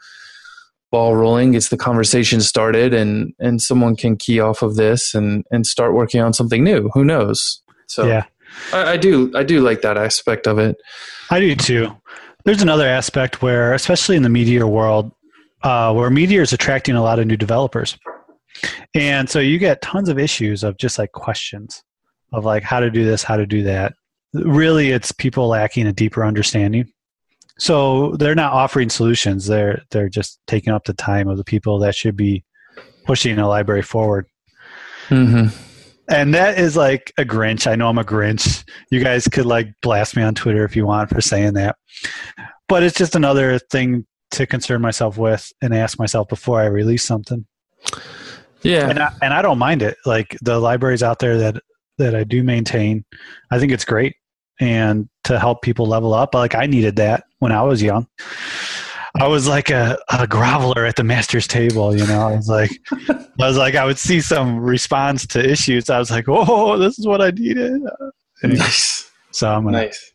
ball 0.92 1.16
rolling, 1.16 1.52
gets 1.52 1.70
the 1.70 1.78
conversation 1.78 2.42
started, 2.42 2.94
and 2.94 3.34
and 3.40 3.62
someone 3.62 3.96
can 3.96 4.18
key 4.18 4.40
off 4.40 4.62
of 4.62 4.76
this 4.76 5.14
and 5.14 5.46
and 5.52 5.66
start 5.66 5.94
working 5.94 6.22
on 6.22 6.34
something 6.34 6.64
new. 6.64 6.90
Who 6.94 7.06
knows? 7.06 7.62
So 7.88 8.08
yeah, 8.08 8.26
I, 8.74 8.92
I 8.92 8.98
do 8.98 9.32
I 9.36 9.44
do 9.44 9.62
like 9.62 9.82
that 9.82 9.98
aspect 9.98 10.48
of 10.48 10.60
it. 10.60 10.78
I 11.30 11.40
do 11.40 11.56
too. 11.56 11.96
There's 12.46 12.62
another 12.62 12.88
aspect 12.88 13.42
where, 13.42 13.74
especially 13.74 14.16
in 14.16 14.24
the 14.24 14.30
Meteor 14.30 14.66
world, 14.66 15.12
uh, 15.64 15.94
where 15.94 16.10
Meteor 16.10 16.42
is 16.42 16.54
attracting 16.54 16.96
a 16.96 17.04
lot 17.04 17.20
of 17.20 17.28
new 17.28 17.38
developers. 17.38 17.98
And 18.94 19.30
so 19.30 19.40
you 19.40 19.58
get 19.58 19.82
tons 19.82 20.10
of 20.10 20.20
issues 20.20 20.64
of 20.64 20.78
just 20.78 20.98
like 20.98 21.12
questions 21.12 21.84
of 22.32 22.46
like 22.46 22.64
how 22.64 22.80
to 22.80 22.90
do 22.90 23.06
this, 23.06 23.24
how 23.24 23.38
to 23.38 23.46
do 23.46 23.64
that. 23.64 23.94
Really, 24.34 24.92
it's 24.92 25.12
people 25.12 25.48
lacking 25.48 25.88
a 25.88 25.94
deeper 25.94 26.24
understanding. 26.24 26.92
So 27.58 28.16
they're 28.18 28.36
not 28.36 28.54
offering 28.54 28.90
solutions. 28.90 29.48
They're 29.48 29.82
they're 29.92 30.10
just 30.10 30.40
taking 30.48 30.72
up 30.72 30.86
the 30.86 30.94
time 30.94 31.28
of 31.28 31.38
the 31.38 31.44
people 31.44 31.80
that 31.80 31.96
should 31.96 32.16
be 32.16 32.44
pushing 33.06 33.40
a 33.40 33.48
library 33.48 33.82
forward. 33.82 34.28
Mm-hmm. 35.10 35.56
And 36.10 36.34
that 36.34 36.58
is 36.58 36.76
like 36.78 37.12
a 37.18 37.26
Grinch. 37.26 37.68
I 37.68 37.76
know 37.76 37.90
I'm 37.90 37.98
a 37.98 38.04
Grinch. 38.04 38.64
You 38.92 39.04
guys 39.04 39.28
could 39.28 39.46
like 39.46 39.68
blast 39.82 40.16
me 40.16 40.24
on 40.24 40.36
Twitter 40.36 40.64
if 40.64 40.76
you 40.76 40.86
want 40.86 41.10
for 41.10 41.22
saying 41.22 41.54
that. 41.54 41.76
But 42.68 42.84
it's 42.84 42.98
just 42.98 43.16
another 43.16 43.60
thing 43.60 44.06
to 44.32 44.46
concern 44.46 44.82
myself 44.82 45.18
with 45.18 45.52
and 45.62 45.74
ask 45.74 46.00
myself 46.00 46.28
before 46.28 46.62
I 46.62 46.66
release 46.66 47.04
something. 47.04 47.46
Yeah, 48.62 48.90
and 48.90 49.00
I, 49.00 49.14
and 49.22 49.34
I 49.34 49.42
don't 49.42 49.58
mind 49.58 49.82
it. 49.82 49.98
Like 50.06 50.38
the 50.42 50.60
libraries 50.60 51.04
out 51.04 51.20
there 51.20 51.38
that 51.38 51.62
that 51.98 52.16
I 52.16 52.24
do 52.24 52.44
maintain, 52.44 53.06
I 53.52 53.60
think 53.60 53.72
it's 53.72 53.86
great, 53.86 54.16
and 54.60 55.08
to 55.26 55.40
help 55.40 55.62
people 55.62 55.86
level 55.86 56.14
up. 56.14 56.34
Like 56.34 56.56
I 56.56 56.66
needed 56.66 56.96
that 56.98 57.24
when 57.40 57.52
I 57.52 57.64
was 57.64 57.82
young. 57.82 58.08
I 59.16 59.28
was 59.28 59.48
like 59.48 59.70
a, 59.70 59.98
a 60.12 60.28
groveler 60.28 60.88
at 60.88 60.96
the 60.96 61.04
master's 61.04 61.48
table, 61.48 61.96
you 61.96 62.06
know. 62.06 62.28
I 62.28 62.36
was 62.36 62.48
like, 62.48 62.72
I 62.92 63.26
was 63.38 63.58
like, 63.58 63.76
I 63.76 63.84
would 63.84 63.98
see 63.98 64.22
some 64.22 64.60
response 64.60 65.26
to 65.28 65.40
issues. 65.40 65.90
I 65.90 65.98
was 65.98 66.12
like, 66.12 66.26
oh, 66.28 66.78
this 66.78 67.00
is 67.00 67.08
what 67.08 67.22
I 67.22 67.32
needed. 67.32 67.82
Anyway, 68.42 68.60
nice. 68.60 69.12
So 69.32 69.52
I'm 69.52 69.66
gonna 69.66 69.82
nice. 69.82 70.14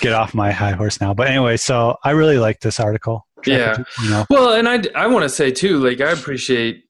get 0.00 0.12
off 0.12 0.32
my 0.32 0.52
high 0.52 0.70
horse 0.70 1.00
now. 1.00 1.12
But 1.12 1.26
anyway, 1.26 1.56
so 1.56 1.96
I 2.04 2.12
really 2.12 2.38
like 2.38 2.60
this 2.60 2.78
article. 2.78 3.26
Yeah. 3.44 3.82
You 4.00 4.10
know. 4.10 4.24
Well, 4.30 4.52
and 4.52 4.68
I 4.68 4.80
I 4.94 5.08
want 5.08 5.24
to 5.24 5.28
say 5.28 5.50
too, 5.50 5.78
like 5.80 6.00
I 6.00 6.12
appreciate 6.12 6.84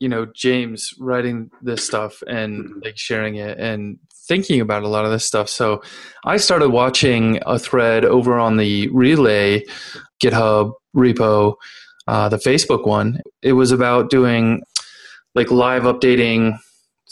you 0.00 0.08
know 0.08 0.26
James 0.34 0.92
writing 0.98 1.50
this 1.62 1.84
stuff 1.84 2.22
and 2.26 2.82
like 2.84 2.96
sharing 2.96 3.36
it 3.36 3.58
and 3.58 3.98
thinking 4.26 4.60
about 4.60 4.82
a 4.82 4.88
lot 4.88 5.04
of 5.04 5.10
this 5.10 5.24
stuff. 5.24 5.48
So 5.48 5.82
I 6.24 6.36
started 6.38 6.70
watching 6.70 7.40
a 7.46 7.58
thread 7.58 8.04
over 8.04 8.38
on 8.38 8.56
the 8.56 8.88
Relay 8.88 9.64
GitHub 10.22 10.72
repo, 10.96 11.54
uh, 12.06 12.28
the 12.28 12.38
Facebook 12.38 12.86
one. 12.86 13.20
It 13.42 13.52
was 13.52 13.70
about 13.70 14.10
doing 14.10 14.62
like 15.34 15.50
live 15.50 15.82
updating 15.82 16.58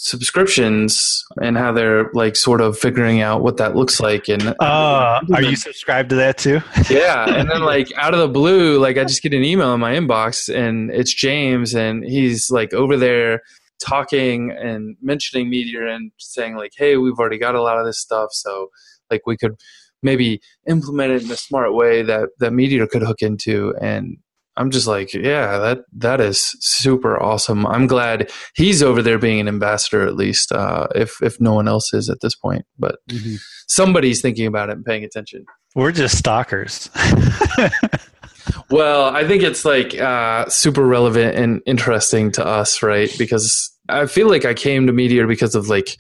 subscriptions 0.05 1.25
and 1.41 1.57
how 1.57 1.73
they're 1.73 2.11
like 2.13 2.37
sort 2.37 2.61
of 2.61 2.79
figuring 2.79 3.21
out 3.21 3.43
what 3.43 3.57
that 3.57 3.77
looks 3.77 4.01
like 4.01 4.29
and 4.29 4.55
uh, 4.61 5.21
are 5.33 5.43
you 5.43 5.57
subscribed 5.69 6.11
to 6.11 6.17
that 6.17 6.39
too? 6.39 6.61
Yeah 6.91 7.25
and 7.29 7.49
then 7.49 7.63
like 7.63 7.93
out 7.97 8.13
of 8.13 8.21
the 8.21 8.29
blue 8.29 8.79
like 8.79 8.99
i 8.99 9.05
just 9.05 9.23
get 9.23 9.33
an 9.33 9.45
email 9.45 9.73
in 9.75 9.81
my 9.81 9.95
inbox 9.95 10.53
and 10.53 10.91
it's 10.91 11.15
james 11.15 11.75
and 11.75 12.05
he's 12.05 12.51
like 12.51 12.75
over 12.75 12.97
there 12.97 13.43
talking 13.81 14.51
and 14.51 14.97
mentioning 15.01 15.49
meteor 15.49 15.87
and 15.87 16.11
saying 16.19 16.57
like 16.57 16.73
hey 16.77 16.97
we've 16.97 17.19
already 17.19 17.39
got 17.39 17.55
a 17.55 17.63
lot 17.63 17.79
of 17.79 17.87
this 17.87 17.99
stuff 17.99 18.31
so 18.33 18.69
like 19.11 19.23
we 19.27 19.37
could 19.37 19.57
maybe 20.03 20.41
implement 20.67 21.13
it 21.13 21.23
in 21.23 21.31
a 21.31 21.37
smart 21.37 21.75
way 21.75 22.03
that 22.03 22.31
that 22.41 22.53
meteor 22.53 22.87
could 22.87 23.03
hook 23.03 23.23
into. 23.23 23.75
And 23.81 24.19
I'm 24.57 24.71
just 24.71 24.87
like, 24.87 25.15
yeah, 25.15 25.59
that 25.59 25.79
that 25.97 26.21
is 26.21 26.55
super 26.61 27.21
awesome. 27.21 27.67
I'm 27.67 27.87
glad 27.87 28.31
he's 28.55 28.83
over 28.83 29.01
there 29.01 29.19
being 29.19 29.41
an 29.41 29.49
ambassador 29.49 30.07
at 30.07 30.15
least, 30.15 30.53
uh, 30.53 30.89
if 30.95 31.23
if 31.23 31.41
no 31.41 31.55
one 31.55 31.69
else 31.69 31.95
is 31.95 32.11
at 32.11 32.21
this 32.21 32.35
point. 32.35 32.67
But 32.79 32.97
mm-hmm. 33.09 33.37
somebody's 33.67 34.21
thinking 34.21 34.47
about 34.47 34.69
it 34.69 34.77
and 34.77 34.85
paying 34.85 35.05
attention. 35.05 35.47
We're 35.75 35.93
just 35.93 36.19
stalkers. 36.19 36.91
well, 38.71 39.05
I 39.07 39.27
think 39.27 39.43
it's 39.43 39.65
like 39.65 39.99
uh, 39.99 40.47
super 40.49 40.87
relevant 40.87 41.35
and 41.37 41.63
interesting 41.65 42.31
to 42.33 42.47
us, 42.47 42.83
right? 42.83 43.15
Because 43.17 43.75
I 43.89 44.05
feel 44.05 44.29
like 44.29 44.45
I 44.45 44.53
came 44.53 44.87
to 44.87 44.93
Meteor 44.93 45.27
because 45.27 45.55
of 45.55 45.69
like 45.69 45.97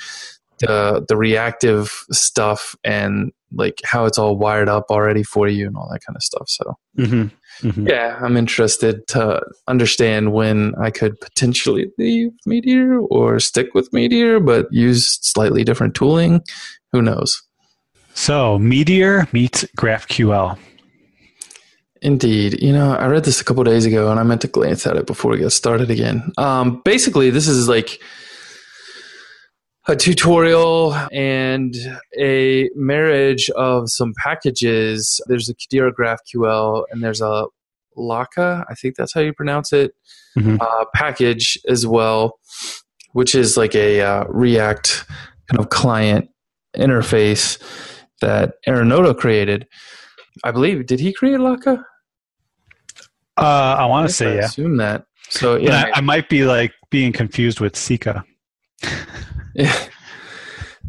the 0.61 1.05
the 1.09 1.17
reactive 1.17 1.91
stuff 2.11 2.77
and 2.85 3.33
like 3.51 3.81
how 3.83 4.05
it's 4.05 4.19
all 4.19 4.37
wired 4.37 4.69
up 4.69 4.87
already 4.91 5.23
for 5.23 5.49
you 5.49 5.67
and 5.67 5.77
all 5.77 5.89
that 5.91 6.01
kind 6.07 6.17
of 6.17 6.23
stuff. 6.23 6.49
So. 6.49 6.75
Mm-hmm. 6.99 7.35
Mm-hmm. 7.63 7.89
Yeah, 7.89 8.19
I'm 8.21 8.37
interested 8.37 9.07
to 9.09 9.41
understand 9.69 10.33
when 10.33 10.75
I 10.81 10.91
could 10.91 11.21
potentially 11.21 11.91
leave 11.97 12.31
Meteor 12.45 12.99
or 12.99 13.39
stick 13.41 13.75
with 13.75 13.93
Meteor, 13.93 14.41
but 14.41 14.67
use 14.73 15.19
slightly 15.23 15.65
different 15.65 15.95
tooling. 15.95 16.43
Who 16.93 17.03
knows? 17.03 17.43
So, 18.15 18.59
Meteor 18.59 19.29
meets 19.33 19.65
GraphQL. 19.79 20.59
Indeed. 22.03 22.61
You 22.61 22.73
know, 22.73 22.95
I 22.97 23.07
read 23.07 23.25
this 23.25 23.41
a 23.41 23.45
couple 23.45 23.63
days 23.63 23.87
ago 23.87 24.11
and 24.11 24.19
I 24.19 24.25
meant 24.25 24.41
to 24.41 24.49
glance 24.49 24.87
at 24.87 24.97
it 24.97 25.07
before 25.07 25.31
we 25.31 25.39
get 25.39 25.51
started 25.51 25.91
again. 25.91 26.33
Um, 26.37 26.83
basically, 26.85 27.31
this 27.31 27.47
is 27.47 27.69
like 27.69 28.01
a 29.89 29.97
tutorial 29.97 30.95
and 31.13 31.75
a 32.19 32.71
marriage 32.75 33.51
of 33.51 33.91
some 33.91 34.13
packages. 34.23 35.21
There's 35.27 35.49
a 35.49 35.55
Kadira 35.55 35.91
GraphQL 35.93 36.85
and 36.91 37.03
there's 37.03 37.21
a 37.21 37.47
Lokka, 37.97 38.65
I 38.69 38.75
think 38.75 38.97
that's 38.97 39.13
how 39.13 39.21
you 39.21 39.33
pronounce 39.33 39.73
it, 39.73 39.95
mm-hmm. 40.39 40.57
uh, 40.61 40.85
package 40.95 41.59
as 41.69 41.87
well, 41.87 42.39
which 43.13 43.35
is 43.35 43.57
like 43.57 43.75
a 43.75 44.01
uh, 44.01 44.25
React 44.29 45.05
kind 45.51 45.61
of 45.61 45.69
client 45.69 46.31
interface 46.77 47.61
that 48.21 48.55
Arunoda 48.67 49.17
created. 49.17 49.67
I 50.45 50.51
believe. 50.51 50.87
Did 50.87 51.01
he 51.01 51.13
create 51.13 51.39
Lokka? 51.39 51.85
Uh, 53.37 53.77
I 53.79 53.87
want 53.87 54.09
to 54.09 54.15
say 54.15 54.33
I 54.33 54.35
yeah. 54.37 54.45
Assume 54.45 54.77
that. 54.79 55.05
So 55.29 55.57
yeah, 55.57 55.91
I, 55.95 55.99
I 55.99 56.01
might 56.01 56.29
be 56.29 56.45
like 56.45 56.73
being 56.91 57.13
confused 57.13 57.61
with 57.61 57.77
Sikka. 57.77 58.25
Yeah. 59.55 59.77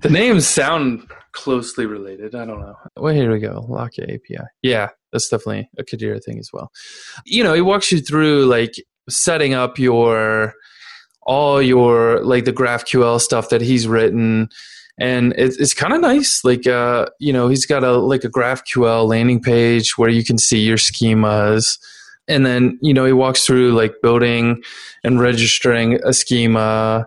the 0.02 0.10
names 0.10 0.48
sound 0.48 1.10
closely 1.34 1.86
related. 1.86 2.36
I 2.36 2.46
don't 2.46 2.60
know. 2.60 2.76
Well, 2.98 3.14
here 3.14 3.32
we 3.32 3.40
go. 3.40 3.66
Lockit 3.70 4.04
API. 4.04 4.46
Yeah, 4.62 4.90
that's 5.12 5.30
definitely 5.30 5.70
a 5.78 5.84
Kadira 5.84 6.24
thing 6.24 6.40
as 6.40 6.50
well. 6.54 6.72
You 7.26 7.44
know, 7.44 7.54
he 7.54 7.62
walks 7.62 7.92
you 7.92 8.00
through 8.00 8.46
like 8.46 8.74
setting 9.10 9.54
up 9.54 9.78
your 9.78 10.54
all 11.24 11.62
your 11.62 12.24
like 12.24 12.46
the 12.46 12.54
GraphQL 12.54 13.20
stuff 13.20 13.50
that 13.50 13.62
he's 13.62 13.88
written 13.88 14.50
and 15.00 15.34
it's 15.38 15.74
kind 15.74 15.94
of 15.94 16.02
nice 16.02 16.44
like 16.44 16.68
uh 16.68 17.06
you 17.20 17.34
know 17.34 17.48
he's 17.48 17.66
got 17.66 17.84
a 17.84 17.94
like 17.94 18.24
a 18.24 18.30
graphql 18.30 19.08
landing 19.08 19.42
page 19.42 19.98
where 19.98 20.10
you 20.10 20.24
can 20.24 20.38
see 20.38 20.60
your 20.60 20.78
schemas 20.78 21.80
and 22.28 22.46
then 22.46 22.78
you 22.82 22.94
know 22.94 23.06
he 23.06 23.14
walks 23.14 23.46
through 23.46 23.72
like 23.72 23.96
building 24.02 24.62
and 25.04 25.20
registering 25.20 26.00
a 26.04 26.14
schema 26.14 27.06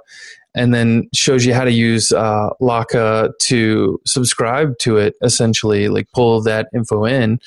and 0.56 0.74
then 0.74 1.08
shows 1.14 1.44
you 1.44 1.54
how 1.54 1.64
to 1.64 1.70
use 1.70 2.10
uh, 2.10 2.50
Lokka 2.60 3.30
to 3.42 4.00
subscribe 4.04 4.76
to 4.78 4.96
it 4.96 5.14
essentially 5.22 5.88
like 5.88 6.10
pull 6.12 6.42
that 6.42 6.68
info 6.74 7.04
in 7.04 7.38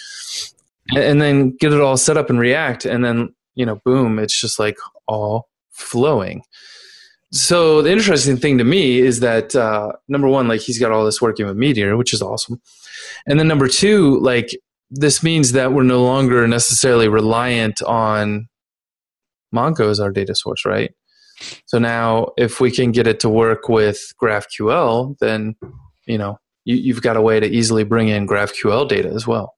and 0.95 1.21
then 1.21 1.51
get 1.59 1.73
it 1.73 1.81
all 1.81 1.97
set 1.97 2.15
up 2.15 2.29
in 2.29 2.37
react 2.37 2.85
and 2.85 3.03
then 3.03 3.33
you 3.55 3.65
know 3.65 3.75
boom 3.83 4.19
it's 4.19 4.39
just 4.39 4.59
like 4.59 4.77
all 5.07 5.49
flowing 5.71 6.41
so 7.31 7.81
the 7.81 7.91
interesting 7.91 8.37
thing 8.37 8.57
to 8.57 8.63
me 8.63 8.99
is 8.99 9.19
that 9.19 9.55
uh, 9.55 9.91
number 10.07 10.27
one, 10.27 10.47
like 10.47 10.61
he's 10.61 10.79
got 10.79 10.91
all 10.91 11.05
this 11.05 11.21
working 11.21 11.45
with 11.45 11.57
Meteor, 11.57 11.95
which 11.95 12.13
is 12.13 12.21
awesome, 12.21 12.59
and 13.27 13.39
then 13.39 13.47
number 13.47 13.67
two, 13.67 14.19
like 14.19 14.49
this 14.89 15.21
means 15.21 15.51
that 15.51 15.71
we're 15.71 15.83
no 15.83 16.01
longer 16.01 16.47
necessarily 16.47 17.07
reliant 17.07 17.83
on 17.83 18.47
Mongo 19.53 19.91
as 19.91 19.99
our 19.99 20.11
data 20.11 20.33
source, 20.33 20.65
right? 20.65 20.91
So 21.65 21.79
now, 21.79 22.29
if 22.37 22.59
we 22.59 22.71
can 22.71 22.91
get 22.91 23.07
it 23.07 23.19
to 23.21 23.29
work 23.29 23.69
with 23.69 24.13
GraphQL, 24.21 25.17
then 25.19 25.55
you 26.05 26.17
know 26.17 26.39
you, 26.65 26.75
you've 26.75 27.01
got 27.01 27.17
a 27.17 27.21
way 27.21 27.39
to 27.39 27.47
easily 27.47 27.83
bring 27.83 28.07
in 28.07 28.27
GraphQL 28.27 28.87
data 28.87 29.09
as 29.09 29.25
well. 29.25 29.55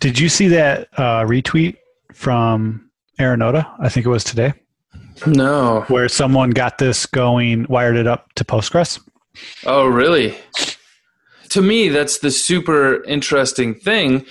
Did 0.00 0.18
you 0.18 0.28
see 0.28 0.48
that 0.48 0.88
uh, 0.96 1.22
retweet 1.24 1.76
from 2.12 2.90
Arunoda? 3.18 3.70
I 3.80 3.88
think 3.88 4.06
it 4.06 4.10
was 4.10 4.24
today. 4.24 4.52
No. 5.26 5.82
Where 5.88 6.08
someone 6.08 6.50
got 6.50 6.78
this 6.78 7.06
going, 7.06 7.66
wired 7.68 7.96
it 7.96 8.06
up 8.06 8.32
to 8.34 8.44
Postgres. 8.44 9.00
Oh, 9.64 9.86
really? 9.86 10.36
To 11.50 11.62
me, 11.62 11.88
that's 11.88 12.18
the 12.18 12.30
super 12.30 13.02
interesting 13.04 13.74
thing. 13.74 14.26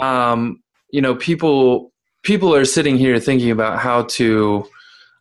Um, 0.00 0.62
you 0.90 1.00
know, 1.00 1.14
people 1.14 1.92
people 2.22 2.54
are 2.54 2.64
sitting 2.64 2.98
here 2.98 3.18
thinking 3.18 3.50
about 3.50 3.78
how 3.78 4.02
to 4.02 4.68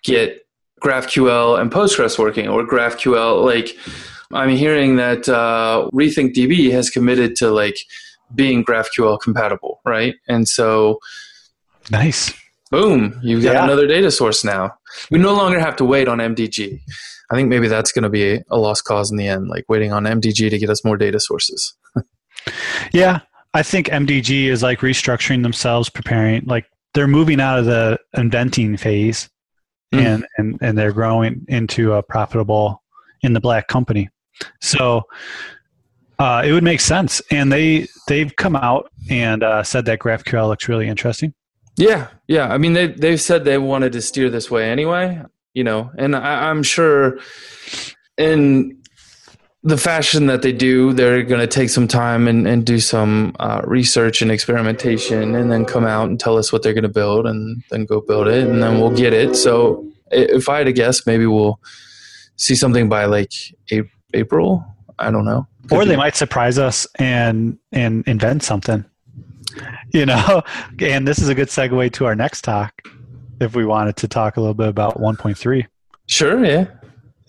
get 0.04 0.46
GraphQL 0.80 1.60
and 1.60 1.72
Postgres 1.72 2.18
working, 2.18 2.48
or 2.48 2.66
GraphQL. 2.66 3.44
Like, 3.44 3.76
I'm 4.34 4.50
hearing 4.50 4.96
that 4.98 5.28
uh, 5.28 5.90
Rethink 5.94 6.34
DB 6.34 6.72
has 6.72 6.90
committed 6.90 7.36
to 7.38 7.52
like 7.52 7.78
being 8.36 8.64
GraphQL 8.64 9.20
compatible, 9.20 9.82
right? 9.86 10.16
And 10.28 10.48
so, 10.48 11.00
nice 11.92 12.34
boom, 12.72 13.20
you've 13.24 13.44
got 13.44 13.54
yeah. 13.54 13.64
another 13.64 13.88
data 13.88 14.12
source 14.12 14.44
now. 14.44 14.72
We 15.12 15.20
no 15.20 15.34
longer 15.34 15.60
have 15.60 15.76
to 15.78 15.86
wait 15.86 16.08
on 16.08 16.20
MDG. 16.20 16.80
I 17.32 17.36
think 17.36 17.50
maybe 17.50 17.68
that's 17.68 17.92
going 17.92 18.04
to 18.04 18.10
be 18.10 18.42
a 18.50 18.58
lost 18.58 18.86
cause 18.86 19.12
in 19.12 19.18
the 19.18 19.28
end, 19.28 19.50
like 19.50 19.66
waiting 19.70 19.94
on 19.94 20.04
MDG 20.04 20.50
to 20.50 20.58
get 20.58 20.70
us 20.70 20.84
more 20.84 20.98
data 20.98 21.20
sources. 21.20 21.76
yeah, 22.92 23.20
I 23.54 23.64
think 23.64 23.88
MDG 23.88 24.46
is 24.46 24.64
like 24.64 24.80
restructuring 24.80 25.44
themselves, 25.44 25.90
preparing, 25.90 26.46
like 26.46 26.66
they're 26.94 27.08
moving 27.08 27.40
out 27.40 27.60
of 27.60 27.66
the 27.66 28.00
inventing 28.16 28.78
phase 28.78 29.30
mm. 29.94 30.00
and, 30.00 30.28
and, 30.38 30.58
and 30.62 30.78
they're 30.78 30.94
growing 30.94 31.46
into 31.48 31.94
a 31.94 32.04
profitable 32.04 32.84
in 33.22 33.34
the 33.34 33.40
black 33.40 33.68
company. 33.68 34.10
So 34.62 35.04
uh, 36.18 36.44
it 36.46 36.52
would 36.52 36.64
make 36.64 36.80
sense. 36.80 37.22
And 37.32 37.52
they, 37.52 37.88
they've 38.08 38.36
come 38.36 38.56
out 38.56 38.92
and 39.10 39.44
uh, 39.44 39.64
said 39.64 39.86
that 39.86 40.00
GraphQL 40.00 40.48
looks 40.48 40.68
really 40.68 40.88
interesting. 40.88 41.34
Yeah, 41.80 42.10
yeah. 42.28 42.50
I 42.50 42.58
mean, 42.58 42.74
they 42.74 42.88
they've 42.88 43.22
said 43.22 43.46
they 43.46 43.58
wanted 43.58 43.94
to 43.94 44.02
steer 44.02 44.30
this 44.30 44.52
way 44.52 44.70
anyway. 44.70 45.22
You 45.54 45.64
know, 45.64 45.92
and 45.98 46.14
I, 46.14 46.50
I'm 46.50 46.62
sure 46.62 47.20
in 48.18 48.79
the 49.64 49.78
fashion 49.78 50.28
that 50.28 50.42
they 50.42 50.54
do, 50.54 50.94
they're 50.94 51.24
going 51.24 51.42
to 51.42 51.48
take 51.48 51.70
some 51.70 51.88
time 51.88 52.28
and, 52.28 52.48
and 52.48 52.66
do 52.66 52.80
some 52.80 53.36
uh, 53.40 53.62
research 53.66 54.22
and 54.22 54.32
experimentation, 54.32 55.36
and 55.36 55.52
then 55.52 55.66
come 55.66 55.86
out 55.86 56.08
and 56.10 56.20
tell 56.20 56.38
us 56.38 56.54
what 56.54 56.64
they're 56.64 56.74
going 56.74 56.84
to 56.84 56.90
build, 56.90 57.28
and 57.28 57.62
then 57.70 57.86
go 57.86 58.00
build 58.00 58.28
it, 58.28 58.48
and 58.48 58.64
then 58.64 58.80
we'll 58.80 58.96
get 58.96 59.14
it. 59.14 59.36
So, 59.36 59.86
if 60.12 60.48
I 60.48 60.60
had 60.60 60.66
to 60.66 60.74
guess, 60.74 61.06
maybe 61.06 61.26
we'll 61.26 61.60
see 62.38 62.56
something 62.56 62.88
by 62.88 63.06
like 63.06 63.34
April. 64.14 64.66
I 64.98 65.12
don't 65.12 65.26
know. 65.26 65.48
Could 65.68 65.78
or 65.78 65.86
they 65.86 65.92
be. 65.92 65.98
might 65.98 66.16
surprise 66.16 66.58
us 66.58 66.88
and 66.96 67.58
and 67.72 68.08
invent 68.08 68.44
something. 68.44 68.86
you 69.94 70.06
know, 70.06 70.42
and 70.80 71.08
this 71.08 71.20
is 71.20 71.30
a 71.30 71.36
good 71.36 71.50
segue 71.50 71.92
to 71.94 72.06
our 72.06 72.16
next 72.16 72.42
talk 72.42 72.82
if 73.42 73.56
we 73.56 73.66
wanted 73.66 73.98
to 73.98 74.08
talk 74.08 74.38
a 74.38 74.42
little 74.42 74.54
bit 74.54 74.68
about 74.68 75.00
1.3. 75.00 75.66
Sure, 76.08 76.44
yeah. 76.44 76.66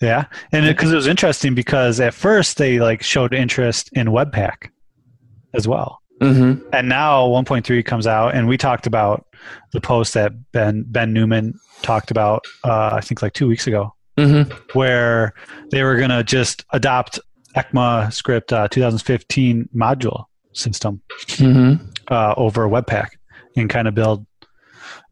Yeah. 0.01 0.25
And 0.51 0.65
because 0.65 0.91
it, 0.91 0.93
it, 0.93 0.97
was 0.97 1.07
interesting 1.07 1.55
because 1.55 1.99
at 1.99 2.13
first 2.13 2.57
they 2.57 2.79
like 2.79 3.03
showed 3.03 3.33
interest 3.33 3.89
in 3.93 4.07
Webpack 4.07 4.69
as 5.53 5.67
well. 5.67 6.01
Mm-hmm. 6.21 6.67
And 6.73 6.89
now 6.89 7.27
1.3 7.27 7.85
comes 7.85 8.07
out 8.07 8.35
and 8.35 8.47
we 8.47 8.57
talked 8.57 8.87
about 8.87 9.25
the 9.73 9.81
post 9.81 10.13
that 10.13 10.33
Ben 10.51 10.83
Ben 10.87 11.13
Newman 11.13 11.59
talked 11.81 12.11
about 12.11 12.43
uh, 12.63 12.91
I 12.93 13.01
think 13.01 13.21
like 13.21 13.33
2 13.33 13.47
weeks 13.47 13.67
ago. 13.67 13.93
Mm-hmm. 14.17 14.51
Where 14.73 15.33
they 15.71 15.83
were 15.83 15.95
going 15.95 16.09
to 16.09 16.23
just 16.23 16.65
adopt 16.71 17.19
ECMAScript 17.55 18.51
uh, 18.51 18.67
2015 18.67 19.69
module 19.73 20.25
system. 20.53 21.01
Mm-hmm 21.27 21.85
uh, 22.11 22.33
over 22.37 22.67
Webpack 22.67 23.09
and 23.55 23.69
kind 23.69 23.87
of 23.87 23.95
build 23.95 24.25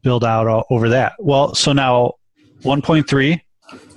build 0.04 0.24
out 0.24 0.48
uh, 0.48 0.64
over 0.70 0.90
that. 0.90 1.14
Well, 1.20 1.56
so 1.56 1.74
now 1.74 2.14
1.3 2.62 3.42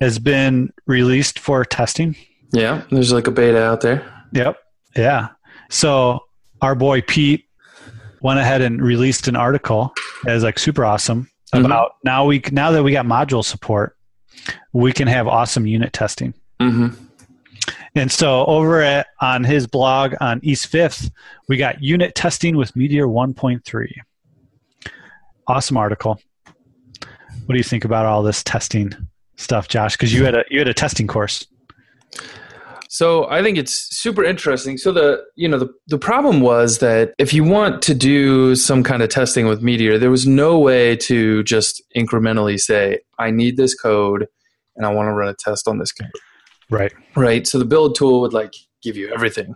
has 0.01 0.19
been 0.19 0.73
released 0.87 1.39
for 1.39 1.65
testing. 1.65 2.17
Yeah, 2.53 2.83
there's 2.91 3.13
like 3.13 3.27
a 3.27 3.31
beta 3.31 3.63
out 3.63 3.81
there. 3.81 4.05
Yep. 4.33 4.57
Yeah. 4.97 5.29
So 5.71 6.21
our 6.61 6.75
boy 6.75 7.03
Pete 7.03 7.47
went 8.21 8.39
ahead 8.39 8.61
and 8.61 8.83
released 8.83 9.29
an 9.29 9.37
article 9.37 9.93
that 10.25 10.37
is 10.37 10.43
like 10.43 10.59
super 10.59 10.85
awesome 10.85 11.29
mm-hmm. 11.53 11.65
about 11.65 11.93
now 12.05 12.25
we 12.25 12.43
now 12.51 12.71
that 12.73 12.83
we 12.83 12.93
got 12.93 13.07
module 13.07 13.45
support, 13.45 13.97
we 14.73 14.93
can 14.93 15.09
have 15.09 15.27
awesome 15.27 15.67
unit 15.67 15.93
testing. 15.93 16.35
Mm-hmm. 16.61 17.05
And 17.95 18.11
so 18.11 18.47
over 18.47 18.81
at, 18.81 19.09
on 19.21 19.45
his 19.45 19.67
blog 19.67 20.15
on 20.21 20.41
East 20.43 20.69
Fifth, 20.69 21.11
we 21.49 21.59
got 21.59 21.83
unit 21.83 22.15
testing 22.15 22.57
with 22.57 22.75
Meteor 22.75 23.07
1.3. 23.07 23.93
Awesome 25.47 25.77
article. 25.77 26.19
What 27.45 27.53
do 27.53 27.57
you 27.57 27.63
think 27.63 27.85
about 27.85 28.07
all 28.07 28.23
this 28.23 28.43
testing 28.43 28.95
stuff, 29.43 29.69
Josh? 29.69 29.97
Because 29.97 30.15
you 30.15 30.25
had 30.25 30.35
a 30.35 30.45
you 30.51 30.59
had 30.59 30.69
a 30.69 30.75
testing 30.75 31.07
course. 31.07 31.47
So 32.89 33.27
I 33.31 33.43
think 33.43 33.57
it's 33.57 33.89
super 33.97 34.23
interesting. 34.23 34.77
So 34.77 34.93
the 34.93 35.23
you 35.35 35.49
know 35.49 35.59
the 35.59 35.73
the 35.87 35.99
problem 35.99 36.41
was 36.41 36.79
that 36.79 37.15
if 37.19 37.33
you 37.33 37.43
want 37.43 37.81
to 37.83 37.95
do 37.95 38.55
some 38.55 38.83
kind 38.83 39.03
of 39.03 39.09
testing 39.09 39.47
with 39.47 39.63
Meteor, 39.63 39.99
there 39.99 40.11
was 40.11 40.27
no 40.27 40.59
way 40.59 40.97
to 40.97 41.43
just 41.45 41.83
incrementally 41.97 42.59
say, 42.59 42.99
I 43.19 43.31
need 43.31 43.57
this 43.57 43.75
code 43.75 44.27
and 44.77 44.87
I 44.87 44.93
want 44.93 45.09
to 45.09 45.13
run 45.13 45.29
a 45.29 45.35
test 45.35 45.69
on 45.69 45.79
this 45.79 45.93
code. 45.93 46.11
Right. 46.71 46.93
Right. 47.17 47.47
So 47.47 47.59
the 47.59 47.65
build 47.65 47.95
tool 47.95 48.21
would 48.21 48.33
like 48.33 48.55
give 48.83 48.97
you 48.97 49.13
everything. 49.13 49.55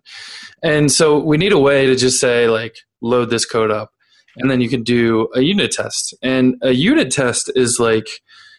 And 0.62 0.90
so 0.90 1.18
we 1.18 1.36
need 1.36 1.52
a 1.52 1.58
way 1.58 1.86
to 1.86 1.96
just 1.96 2.20
say 2.20 2.48
like 2.48 2.76
load 3.00 3.30
this 3.30 3.44
code 3.44 3.70
up 3.70 3.90
and 4.36 4.50
then 4.50 4.60
you 4.60 4.68
can 4.68 4.82
do 4.82 5.28
a 5.34 5.40
unit 5.40 5.72
test. 5.72 6.14
And 6.22 6.56
a 6.62 6.72
unit 6.72 7.10
test 7.10 7.50
is 7.54 7.78
like 7.78 8.08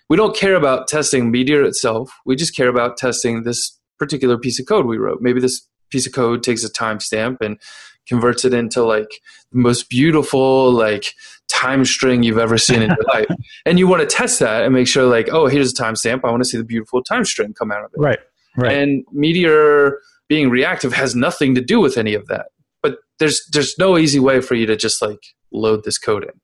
we 0.10 0.17
don't 0.17 0.36
care 0.36 0.56
about 0.56 0.88
testing 0.88 1.32
Meteor 1.32 1.63
itself. 1.63 2.12
We 2.26 2.36
just 2.36 2.56
care 2.56 2.70
about 2.70 2.98
testing 2.98 3.43
this 3.43 3.78
particular 4.00 4.38
piece 4.38 4.60
of 4.60 4.65
code 4.65 4.86
we 4.86 4.98
wrote. 4.98 5.20
Maybe 5.22 5.39
this 5.39 5.67
piece 5.89 6.08
of 6.08 6.13
code 6.13 6.43
takes 6.43 6.63
a 6.63 6.72
timestamp 6.72 7.38
and 7.41 7.60
converts 8.08 8.46
it 8.46 8.54
into 8.54 8.84
like 8.84 9.22
the 9.52 9.60
most 9.60 9.89
beautiful 9.89 10.72
like 10.72 11.13
time 11.50 11.86
string 11.86 12.24
you've 12.24 12.38
ever 12.38 12.58
seen 12.58 12.82
in 12.82 12.89
your 12.89 13.04
life. 13.13 13.28
And 13.65 13.80
you 13.80 13.88
want 13.88 14.08
to 14.08 14.15
test 14.15 14.39
that 14.39 14.63
and 14.63 14.74
make 14.74 14.88
sure 14.88 15.06
like, 15.06 15.30
oh, 15.32 15.48
here's 15.48 15.72
a 15.72 15.76
timestamp. 15.76 16.22
I 16.24 16.32
want 16.32 16.43
to 16.43 16.50
see 16.50 16.58
the 16.58 16.63
beautiful 16.63 17.04
time 17.04 17.26
string 17.26 17.54
come 17.54 17.72
out 17.72 17.84
of 17.84 17.91
it. 17.93 18.00
Right. 18.00 18.20
Right. 18.56 18.74
And 18.74 19.06
Meteor 19.12 20.00
being 20.28 20.50
reactive 20.50 20.93
has 20.93 21.15
nothing 21.15 21.56
to 21.56 21.62
do 21.62 21.80
with 21.80 21.98
any 21.98 22.13
of 22.13 22.28
that. 22.28 22.48
But 22.82 22.98
there's 23.20 23.46
there's 23.52 23.78
no 23.78 23.98
easy 23.98 24.20
way 24.20 24.41
for 24.41 24.56
you 24.56 24.65
to 24.65 24.76
just 24.76 25.02
like 25.02 25.20
load 25.52 25.84
this 25.84 25.98
code 25.98 26.24
in. 26.24 26.41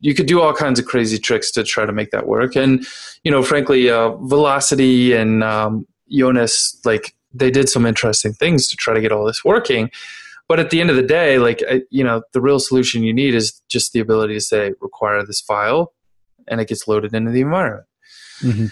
You 0.00 0.14
could 0.14 0.26
do 0.26 0.40
all 0.40 0.52
kinds 0.52 0.78
of 0.78 0.86
crazy 0.86 1.18
tricks 1.18 1.50
to 1.52 1.64
try 1.64 1.86
to 1.86 1.92
make 1.92 2.10
that 2.10 2.26
work. 2.26 2.56
And 2.56 2.86
you 3.24 3.30
know, 3.30 3.42
frankly, 3.42 3.90
uh, 3.90 4.10
Velocity 4.16 5.14
and 5.14 5.42
um, 5.42 5.86
Jonas 6.10 6.78
like 6.84 7.14
they 7.32 7.50
did 7.50 7.68
some 7.68 7.86
interesting 7.86 8.32
things 8.32 8.68
to 8.68 8.76
try 8.76 8.94
to 8.94 9.00
get 9.00 9.12
all 9.12 9.24
this 9.24 9.44
working. 9.44 9.90
But 10.48 10.60
at 10.60 10.70
the 10.70 10.80
end 10.80 10.90
of 10.90 10.96
the 10.96 11.02
day, 11.02 11.38
like 11.38 11.62
you 11.90 12.04
know, 12.04 12.22
the 12.32 12.40
real 12.40 12.60
solution 12.60 13.02
you 13.02 13.12
need 13.12 13.34
is 13.34 13.60
just 13.68 13.92
the 13.92 14.00
ability 14.00 14.34
to 14.34 14.40
say 14.40 14.72
require 14.80 15.24
this 15.24 15.40
file, 15.40 15.92
and 16.46 16.60
it 16.60 16.68
gets 16.68 16.86
loaded 16.86 17.14
into 17.14 17.30
the 17.30 17.40
environment. 17.40 17.86
Mm-hmm. 18.40 18.66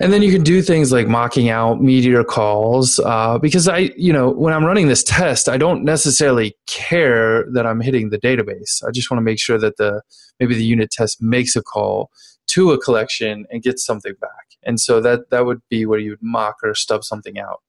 And 0.00 0.12
then 0.12 0.22
you 0.22 0.32
can 0.32 0.42
do 0.42 0.60
things 0.60 0.90
like 0.90 1.06
mocking 1.06 1.48
out 1.48 1.80
meteor 1.80 2.24
calls 2.24 2.98
uh, 3.00 3.38
because 3.38 3.68
i 3.68 3.90
you 3.96 4.12
know 4.12 4.30
when 4.30 4.52
i'm 4.52 4.64
running 4.64 4.88
this 4.88 5.04
test 5.04 5.48
i 5.48 5.56
don't 5.56 5.84
necessarily 5.84 6.56
care 6.66 7.44
that 7.52 7.66
i'm 7.66 7.80
hitting 7.80 8.10
the 8.10 8.18
database. 8.24 8.82
I 8.86 8.90
just 8.90 9.10
want 9.10 9.18
to 9.18 9.24
make 9.24 9.40
sure 9.40 9.58
that 9.58 9.76
the 9.76 10.02
maybe 10.40 10.54
the 10.54 10.64
unit 10.64 10.90
test 10.90 11.22
makes 11.22 11.54
a 11.56 11.62
call 11.62 12.10
to 12.48 12.72
a 12.72 12.80
collection 12.80 13.46
and 13.50 13.62
gets 13.62 13.84
something 13.84 14.14
back. 14.20 14.56
And 14.62 14.80
so 14.80 15.00
that 15.00 15.30
that 15.30 15.46
would 15.46 15.60
be 15.68 15.86
where 15.86 15.98
you'd 15.98 16.22
mock 16.22 16.56
or 16.62 16.74
stub 16.74 17.04
something 17.04 17.38
out. 17.38 17.60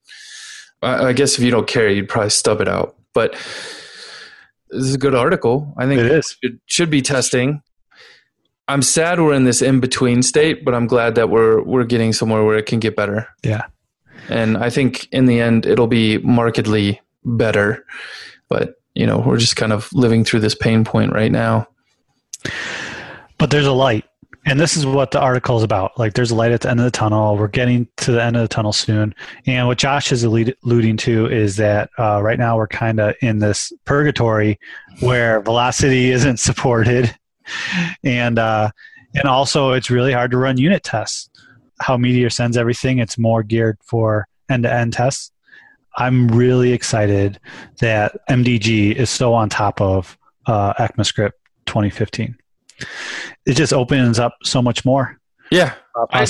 I, 0.82 1.08
I 1.08 1.14
guess 1.14 1.38
if 1.38 1.44
you 1.44 1.52
don't 1.52 1.68
care 1.68 1.90
you'd 1.90 2.10
probably 2.10 2.30
stub 2.30 2.62
it 2.62 2.68
out. 2.68 2.96
But 3.14 3.34
this 4.70 4.84
is 4.84 4.96
a 4.96 4.98
good 4.98 5.16
article. 5.16 5.74
I 5.78 5.86
think 5.86 6.02
it 6.02 6.12
is. 6.12 6.38
it 6.42 6.54
should 6.66 6.90
be 6.90 7.02
testing 7.02 7.62
I'm 8.68 8.82
sad 8.82 9.20
we're 9.20 9.34
in 9.34 9.44
this 9.44 9.62
in 9.62 9.80
between 9.80 10.24
state, 10.24 10.66
but 10.66 10.74
I'm 10.74 10.88
glad 10.88 11.16
that 11.16 11.30
we're 11.30 11.62
we're 11.62 11.84
getting 11.84 12.14
somewhere 12.14 12.44
where 12.44 12.58
it 12.58 12.66
can 12.66 12.80
get 12.80 12.96
better. 12.96 13.28
Yeah. 13.44 13.66
And 14.30 14.58
I 14.58 14.70
think 14.70 15.08
in 15.12 15.28
the 15.28 15.40
end 15.40 15.66
it'll 15.66 15.88
be 15.88 16.18
markedly 16.20 17.00
better. 17.24 17.86
But, 18.50 18.76
you 18.94 19.06
know, 19.06 19.20
we're 19.20 19.38
just 19.38 19.56
kind 19.56 19.74
of 19.74 19.92
living 19.94 20.24
through 20.24 20.40
this 20.42 20.56
pain 20.56 20.84
point 20.84 21.14
right 21.14 21.32
now. 21.32 21.68
But 23.38 23.50
there's 23.50 23.68
a 23.68 23.74
light. 23.74 24.06
And 24.48 24.60
this 24.60 24.78
is 24.78 24.86
what 24.86 25.10
the 25.10 25.20
article 25.20 25.58
is 25.58 25.64
about. 25.64 25.98
Like, 25.98 26.14
there's 26.14 26.30
a 26.30 26.36
light 26.36 26.52
at 26.52 26.62
the 26.62 26.70
end 26.70 26.80
of 26.80 26.84
the 26.84 26.92
tunnel. 26.92 27.36
We're 27.36 27.48
getting 27.48 27.88
to 27.98 28.12
the 28.12 28.22
end 28.22 28.36
of 28.36 28.44
the 28.44 28.48
tunnel 28.48 28.74
soon. 28.74 29.16
And 29.48 29.66
what 29.66 29.80
Josh 29.80 30.12
is 30.12 30.24
alluding 30.24 30.98
to 30.98 31.26
is 31.26 31.56
that 31.56 31.90
uh, 31.98 32.22
right 32.22 32.38
now 32.38 32.56
we're 32.56 32.68
kind 32.68 33.00
of 33.00 33.16
in 33.22 33.40
this 33.40 33.74
purgatory 33.86 34.60
where 35.00 35.42
velocity 35.42 36.12
isn't 36.12 36.38
supported 36.38 37.16
and 38.04 38.40
uh, 38.40 38.70
and 39.14 39.26
also 39.26 39.72
it's 39.72 39.90
really 39.90 40.12
hard 40.12 40.32
to 40.32 40.38
run 40.38 40.58
unit 40.58 40.84
tests. 40.84 41.30
How 41.82 41.98
Meteor 41.98 42.30
sends 42.30 42.58
everything, 42.58 43.00
it's 43.00 43.18
more 43.18 43.44
geared 43.44 43.78
for 43.84 44.28
end-to-end 44.50 44.94
tests. 44.94 45.32
I'm 45.98 46.28
really 46.28 46.72
excited 46.72 47.40
that 47.80 48.18
MDG 48.30 48.96
is 48.96 49.10
so 49.10 49.34
on 49.34 49.50
top 49.50 49.80
of 49.82 50.18
uh, 50.46 50.74
ECMAScript 50.74 51.32
2015. 51.66 52.38
It 53.46 53.54
just 53.54 53.74
opens 53.74 54.20
up 54.20 54.36
so 54.44 54.62
much 54.62 54.84
more. 54.84 55.20
Yeah, 55.52 55.74
uh, 55.96 56.26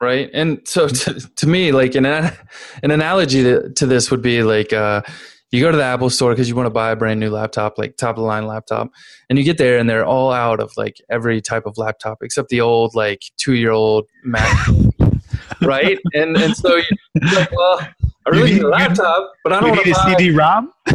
right. 0.00 0.30
And 0.32 0.60
so 0.64 0.88
to, 0.88 1.34
to 1.36 1.46
me, 1.46 1.72
like 1.72 1.94
an 1.94 2.06
an 2.06 2.90
analogy 2.90 3.42
to, 3.42 3.70
to 3.70 3.86
this 3.86 4.10
would 4.10 4.22
be 4.22 4.42
like 4.42 4.72
uh, 4.72 5.02
you 5.50 5.60
go 5.60 5.70
to 5.70 5.76
the 5.76 5.84
Apple 5.84 6.10
store 6.10 6.32
because 6.32 6.48
you 6.48 6.54
want 6.54 6.66
to 6.66 6.70
buy 6.70 6.90
a 6.90 6.96
brand 6.96 7.18
new 7.20 7.30
laptop, 7.30 7.78
like 7.78 7.96
top 7.96 8.10
of 8.10 8.22
the 8.22 8.26
line 8.26 8.46
laptop, 8.46 8.90
and 9.28 9.38
you 9.38 9.44
get 9.44 9.58
there 9.58 9.78
and 9.78 9.88
they're 9.90 10.04
all 10.04 10.32
out 10.32 10.60
of 10.60 10.72
like 10.76 10.98
every 11.10 11.40
type 11.40 11.66
of 11.66 11.76
laptop 11.76 12.18
except 12.22 12.48
the 12.48 12.60
old 12.60 12.94
like 12.94 13.22
two 13.36 13.54
year 13.54 13.72
old 13.72 14.06
Mac, 14.22 14.68
right? 15.62 15.98
And 16.14 16.36
and 16.36 16.56
so 16.56 16.76
you're 16.76 17.34
like, 17.34 17.52
well, 17.52 17.80
I 18.26 18.30
really 18.30 18.50
need, 18.50 18.56
need 18.56 18.62
a 18.64 18.68
laptop, 18.68 19.32
but 19.42 19.52
I 19.52 19.60
don't 19.60 19.70
want 19.70 19.84
to 19.84 19.92
buy 19.92 20.14
CD-ROM. 20.16 20.72
I 20.86 20.92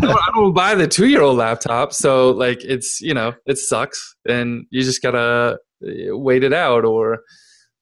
don't, 0.00 0.04
I 0.04 0.30
don't 0.34 0.52
buy 0.52 0.74
the 0.74 0.86
two 0.86 1.06
year 1.06 1.22
old 1.22 1.38
laptop, 1.38 1.92
so 1.92 2.30
like 2.30 2.62
it's 2.64 3.00
you 3.00 3.14
know 3.14 3.34
it 3.46 3.58
sucks, 3.58 4.14
and 4.28 4.66
you 4.70 4.82
just 4.82 5.02
gotta 5.02 5.58
uh, 5.84 6.16
wait 6.16 6.44
it 6.44 6.52
out, 6.52 6.84
or 6.84 7.22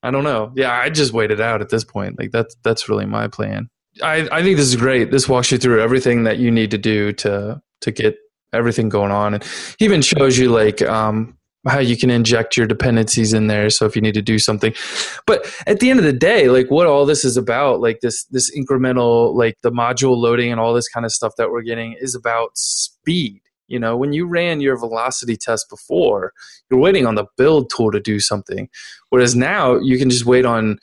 I 0.03 0.11
don't 0.11 0.25
know. 0.25 0.53
Yeah, 0.57 0.73
I 0.73 0.89
just 0.89 1.13
wait 1.13 1.31
it 1.31 1.41
out 1.41 1.61
at 1.61 1.69
this 1.69 1.85
point. 1.85 2.19
Like 2.19 2.31
that's 2.31 2.57
that's 2.63 2.89
really 2.89 3.07
my 3.07 3.29
plan. 3.29 3.69
I, 4.03 4.29
I 4.31 4.43
think 4.43 4.57
this 4.57 4.67
is 4.67 4.77
great. 4.77 5.11
This 5.11 5.29
walks 5.29 5.51
you 5.51 5.59
through 5.59 5.83
everything 5.83 6.25
that 6.25 6.39
you 6.39 6.51
need 6.51 6.71
to 6.71 6.79
do 6.79 7.13
to 7.15 7.61
to 7.81 7.91
get 7.91 8.17
everything 8.53 8.89
going 8.89 9.11
on, 9.11 9.35
and 9.35 9.45
even 9.81 10.03
shows 10.03 10.39
you 10.39 10.51
like 10.51 10.83
um, 10.83 11.37
how 11.67 11.79
you 11.79 11.97
can 11.97 12.11
inject 12.11 12.57
your 12.57 12.67
dependencies 12.67 13.33
in 13.33 13.47
there. 13.49 13.69
So 13.71 13.87
if 13.87 13.97
you 13.97 14.03
need 14.03 14.15
to 14.15 14.23
do 14.23 14.39
something, 14.39 14.75
but 15.27 15.53
at 15.67 15.81
the 15.81 15.91
end 15.91 15.99
of 15.99 16.05
the 16.05 16.13
day, 16.13 16.49
like 16.49 16.71
what 16.71 16.87
all 16.87 17.05
this 17.05 17.25
is 17.25 17.37
about, 17.37 17.81
like 17.81 18.01
this 18.01 18.25
this 18.27 18.51
incremental, 18.57 19.35
like 19.35 19.57
the 19.63 19.73
module 19.73 20.17
loading 20.17 20.51
and 20.51 20.61
all 20.61 20.73
this 20.73 20.89
kind 20.89 21.05
of 21.05 21.13
stuff 21.13 21.33
that 21.37 21.51
we're 21.51 21.63
getting 21.63 21.97
is 22.01 22.15
about 22.15 22.57
speed. 22.57 23.41
You 23.67 23.79
know, 23.79 23.97
when 23.97 24.13
you 24.13 24.27
ran 24.27 24.61
your 24.61 24.77
velocity 24.77 25.37
test 25.37 25.71
before, 25.71 26.33
you're 26.71 26.81
waiting 26.81 27.07
on 27.07 27.15
the 27.15 27.27
build 27.37 27.71
tool 27.71 27.93
to 27.93 28.01
do 28.01 28.19
something, 28.19 28.69
whereas 29.11 29.37
now 29.37 29.79
you 29.79 29.99
can 29.99 30.11
just 30.11 30.27
wait 30.27 30.45
on 30.45 30.79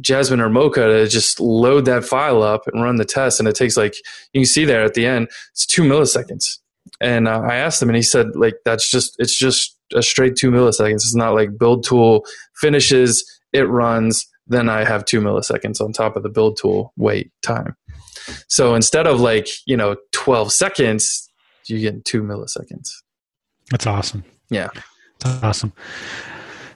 Jasmine 0.00 0.40
or 0.40 0.48
Mocha 0.48 0.86
to 0.86 1.08
just 1.08 1.40
load 1.40 1.84
that 1.86 2.04
file 2.04 2.42
up 2.42 2.66
and 2.66 2.82
run 2.82 2.96
the 2.96 3.04
test. 3.04 3.40
And 3.40 3.48
it 3.48 3.54
takes 3.54 3.76
like, 3.76 3.94
you 4.32 4.40
can 4.40 4.46
see 4.46 4.64
there 4.64 4.84
at 4.84 4.94
the 4.94 5.06
end, 5.06 5.28
it's 5.52 5.66
two 5.66 5.82
milliseconds. 5.82 6.58
And 7.00 7.28
uh, 7.28 7.40
I 7.40 7.56
asked 7.56 7.82
him 7.82 7.88
and 7.88 7.96
he 7.96 8.02
said, 8.02 8.36
like, 8.36 8.54
that's 8.64 8.90
just, 8.90 9.16
it's 9.18 9.36
just 9.36 9.76
a 9.94 10.02
straight 10.02 10.36
two 10.36 10.50
milliseconds. 10.50 10.94
It's 10.94 11.14
not 11.14 11.34
like 11.34 11.58
build 11.58 11.84
tool 11.84 12.24
finishes, 12.56 13.24
it 13.52 13.64
runs, 13.64 14.26
then 14.46 14.68
I 14.68 14.84
have 14.84 15.04
two 15.04 15.20
milliseconds 15.20 15.80
on 15.80 15.92
top 15.92 16.16
of 16.16 16.22
the 16.22 16.28
build 16.28 16.58
tool 16.60 16.92
wait 16.96 17.32
time. 17.42 17.76
So 18.48 18.74
instead 18.74 19.06
of 19.06 19.20
like, 19.20 19.48
you 19.66 19.76
know, 19.76 19.96
12 20.12 20.52
seconds, 20.52 21.30
you 21.66 21.80
get 21.80 22.04
two 22.04 22.22
milliseconds. 22.22 22.90
That's 23.70 23.86
awesome. 23.86 24.24
Yeah. 24.50 24.68
That's 25.20 25.42
awesome. 25.42 25.72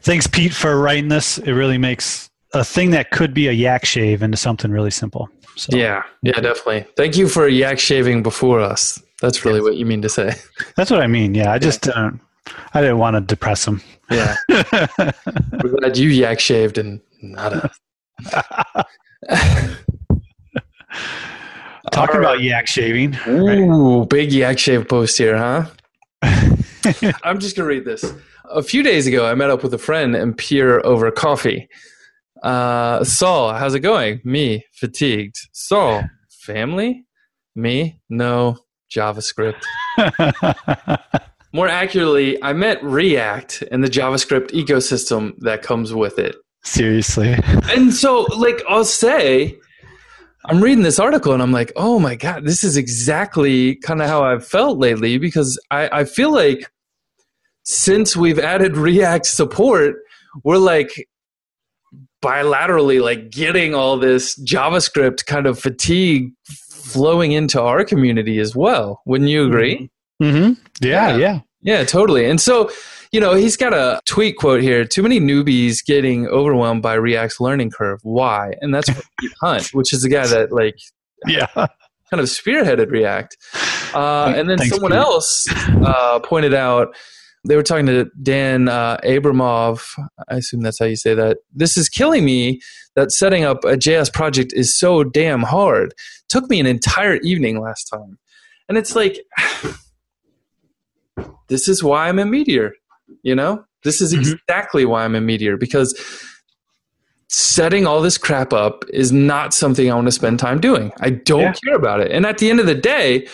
Thanks, 0.03 0.27
Pete, 0.27 0.55
for 0.55 0.81
writing 0.81 1.09
this. 1.09 1.39
It 1.39 1.53
really 1.53 1.79
makes 1.79 2.30
a 2.55 2.65
thing 2.65 2.91
that 2.91 3.11
could 3.11 3.33
be 3.33 3.49
a 3.49 3.53
yak 3.53 3.85
shave 3.85 4.23
into 4.23 4.37
something 4.37 4.71
really 4.71 4.91
simple. 4.91 5.29
So. 5.57 5.77
Yeah, 5.77 6.03
yeah, 6.23 6.41
definitely. 6.41 6.87
Thank 6.97 7.17
you 7.17 7.29
for 7.29 7.47
yak 7.49 7.79
shaving 7.79 8.23
before 8.23 8.61
us. 8.61 9.01
That's 9.21 9.45
really 9.45 9.59
yes. 9.59 9.65
what 9.65 9.77
you 9.77 9.87
mean 9.87 10.03
to 10.03 10.09
say. 10.09 10.35
That's 10.77 10.91
what 10.91 11.01
I 11.01 11.07
mean. 11.07 11.35
Yeah, 11.35 11.53
I 11.53 11.59
just 11.59 11.89
uh, 11.89 12.11
I 12.73 12.81
didn't 12.81 12.99
want 12.99 13.17
to 13.17 13.21
depress 13.21 13.67
him. 13.67 13.83
Yeah, 14.11 14.37
we're 14.49 15.77
glad 15.79 15.97
you 15.97 16.09
yak 16.09 16.41
shaved 16.41 16.79
and 16.79 17.01
not 17.23 17.53
us. 17.53 17.79
Talking 21.93 22.21
right. 22.21 22.25
about 22.25 22.41
yak 22.41 22.67
shaving. 22.67 23.17
Ooh, 23.29 24.01
right. 24.01 24.09
big 24.09 24.33
yak 24.33 24.59
shave 24.59 24.89
post 24.89 25.19
here, 25.19 25.37
huh? 25.37 25.67
I'm 27.23 27.39
just 27.39 27.57
gonna 27.57 27.69
read 27.69 27.85
this. 27.85 28.13
A 28.51 28.63
few 28.63 28.83
days 28.83 29.07
ago, 29.07 29.27
I 29.27 29.35
met 29.35 29.51
up 29.51 29.63
with 29.63 29.75
a 29.75 29.79
friend 29.79 30.17
and 30.17 30.37
peer 30.37 30.81
over 30.81 31.11
coffee. 31.11 31.69
Uh, 32.43 33.05
Saul, 33.05 33.53
how's 33.55 33.75
it 33.75 33.81
going? 33.81 34.21
Me, 34.25 34.65
fatigued. 34.73 35.37
Saul, 35.53 36.03
family? 36.31 37.05
Me, 37.55 38.01
no, 38.09 38.59
JavaScript. 38.95 39.63
More 41.53 41.69
accurately, 41.69 42.43
I 42.43 42.53
meant 42.53 42.83
React 42.83 43.65
and 43.71 43.83
the 43.83 43.89
JavaScript 43.89 44.53
ecosystem 44.53 45.37
that 45.41 45.63
comes 45.63 45.93
with 45.93 46.19
it. 46.19 46.37
Seriously. 46.63 47.37
And 47.71 47.93
so, 47.93 48.23
like, 48.37 48.63
I'll 48.69 48.85
say, 48.85 49.59
I'm 50.47 50.63
reading 50.63 50.85
this 50.85 50.99
article 50.99 51.33
and 51.33 51.43
I'm 51.43 51.53
like, 51.53 51.73
oh 51.77 51.99
my 51.99 52.15
God, 52.15 52.45
this 52.45 52.65
is 52.65 52.77
exactly 52.77 53.77
kind 53.77 54.01
of 54.01 54.09
how 54.09 54.25
I've 54.25 54.47
felt 54.47 54.79
lately 54.79 55.19
because 55.19 55.59
I, 55.71 56.01
I 56.01 56.05
feel 56.05 56.33
like 56.33 56.71
since 57.65 58.17
we've 58.17 58.39
added 58.39 58.77
React 58.77 59.27
support, 59.27 59.97
we're 60.45 60.59
like 60.59 61.09
bilaterally 62.23 63.03
like 63.03 63.31
getting 63.31 63.75
all 63.75 63.97
this 63.99 64.39
JavaScript 64.45 65.27
kind 65.27 65.47
of 65.47 65.59
fatigue 65.59 66.33
flowing 66.45 67.33
into 67.33 67.61
our 67.61 67.85
community 67.85 68.39
as 68.39 68.55
well. 68.55 69.01
Wouldn't 69.07 69.31
you 69.31 69.47
agree? 69.47 69.91
Mm-hmm. 70.23 70.37
mm-hmm. 70.37 70.67
Yeah, 70.85 71.11
yeah, 71.11 71.17
yeah, 71.17 71.41
yeah, 71.63 71.85
totally. 71.85 72.29
And 72.29 72.41
so, 72.41 72.71
you 73.13 73.21
know, 73.21 73.35
he's 73.35 73.57
got 73.57 73.73
a 73.73 74.01
tweet 74.05 74.37
quote 74.37 74.63
here: 74.63 74.85
"Too 74.85 75.03
many 75.03 75.21
newbies 75.21 75.85
getting 75.85 76.27
overwhelmed 76.29 76.83
by 76.83 76.95
React's 76.95 77.41
learning 77.41 77.71
curve. 77.71 78.01
Why?" 78.03 78.55
And 78.61 78.75
that's 78.75 78.91
Pete 79.19 79.33
Hunt, 79.41 79.69
which 79.73 79.93
is 79.93 80.03
the 80.03 80.09
guy 80.09 80.27
that 80.27 80.53
like, 80.53 80.77
yeah, 81.27 81.47
kind 81.55 81.69
of 82.13 82.27
spearheaded 82.27 82.91
React. 82.91 83.37
Uh, 83.95 84.33
and 84.37 84.49
then 84.49 84.59
Thanks, 84.59 84.75
someone 84.75 84.93
Pete. 84.93 85.01
else 85.01 85.47
uh, 85.85 86.21
pointed 86.21 86.55
out 86.55 86.95
they 87.45 87.57
were 87.57 87.63
talking 87.63 87.87
to 87.87 88.11
Dan 88.23 88.69
uh, 88.69 88.99
Abramov. 88.99 89.83
I 90.29 90.37
assume 90.37 90.61
that's 90.61 90.79
how 90.79 90.87
you 90.87 90.97
say 90.97 91.15
that. 91.15 91.39
This 91.55 91.77
is 91.77 91.89
killing 91.89 92.25
me 92.25 92.61
that 92.97 93.13
setting 93.13 93.45
up 93.45 93.65
a 93.65 93.77
JS 93.77 94.13
project 94.13 94.53
is 94.53 94.77
so 94.77 95.05
damn 95.05 95.43
hard. 95.43 95.95
took 96.29 96.49
me 96.51 96.61
an 96.61 96.67
entire 96.67 97.17
evening 97.17 97.61
last 97.61 97.85
time. 97.85 98.19
And 98.69 98.77
it's 98.77 98.95
like, 98.95 99.19
this 101.49 101.67
is 101.67 101.83
why 101.83 102.09
I'm 102.09 102.19
a 102.19 102.27
Meteor. 102.27 102.75
You 103.23 103.35
know, 103.35 103.65
this 103.85 104.01
is 104.01 104.13
mm-hmm. 104.13 104.33
exactly 104.33 104.85
why 104.85 105.05
I'm 105.05 105.15
a 105.15 105.21
Meteor 105.21 105.57
because 105.57 105.99
setting 107.29 107.87
all 107.87 108.01
this 108.01 108.19
crap 108.19 108.53
up 108.53 108.85
is 108.93 109.13
not 109.13 109.55
something 109.55 109.91
I 109.91 109.95
want 109.95 110.09
to 110.09 110.13
spend 110.13 110.39
time 110.39 110.61
doing. 110.61 110.93
I 111.01 111.11
don't 111.11 111.41
yeah. 111.41 111.53
care 111.65 111.75
about 111.75 112.01
it. 112.01 112.11
And 112.11 112.27
at 112.27 112.39
the 112.39 112.51
end 112.51 112.61
of 112.61 112.67
the 112.67 112.75
day, 112.75 113.29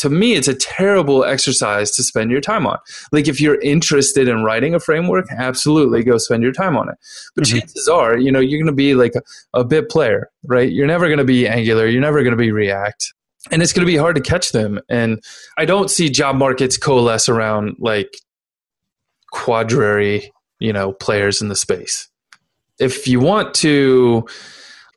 to 0.00 0.08
me, 0.08 0.32
it's 0.34 0.48
a 0.48 0.54
terrible 0.54 1.24
exercise 1.24 1.90
to 1.92 2.02
spend 2.02 2.30
your 2.30 2.40
time 2.40 2.66
on. 2.66 2.78
Like, 3.12 3.28
if 3.28 3.38
you're 3.38 3.60
interested 3.60 4.28
in 4.28 4.42
writing 4.44 4.74
a 4.74 4.80
framework, 4.80 5.26
absolutely 5.30 6.02
go 6.02 6.16
spend 6.16 6.42
your 6.42 6.52
time 6.52 6.74
on 6.74 6.88
it. 6.88 6.96
But 7.34 7.44
mm-hmm. 7.44 7.58
chances 7.58 7.86
are, 7.86 8.16
you 8.16 8.32
know, 8.32 8.40
you're 8.40 8.58
going 8.58 8.66
to 8.66 8.72
be 8.72 8.94
like 8.94 9.14
a, 9.14 9.22
a 9.52 9.62
bit 9.62 9.90
player, 9.90 10.30
right? 10.44 10.72
You're 10.72 10.86
never 10.86 11.06
going 11.06 11.18
to 11.18 11.24
be 11.24 11.46
Angular. 11.46 11.86
You're 11.86 12.00
never 12.00 12.22
going 12.22 12.30
to 12.32 12.36
be 12.36 12.50
React. 12.50 13.12
And 13.50 13.62
it's 13.62 13.74
going 13.74 13.86
to 13.86 13.92
be 13.92 13.98
hard 13.98 14.16
to 14.16 14.22
catch 14.22 14.52
them. 14.52 14.80
And 14.88 15.22
I 15.58 15.66
don't 15.66 15.90
see 15.90 16.08
job 16.08 16.36
markets 16.36 16.78
coalesce 16.78 17.28
around 17.28 17.76
like 17.78 18.16
quadrary, 19.32 20.32
you 20.60 20.72
know, 20.72 20.92
players 20.92 21.42
in 21.42 21.48
the 21.48 21.56
space. 21.56 22.08
if 22.80 23.06
you 23.06 23.20
want 23.20 23.54
to 23.54 24.26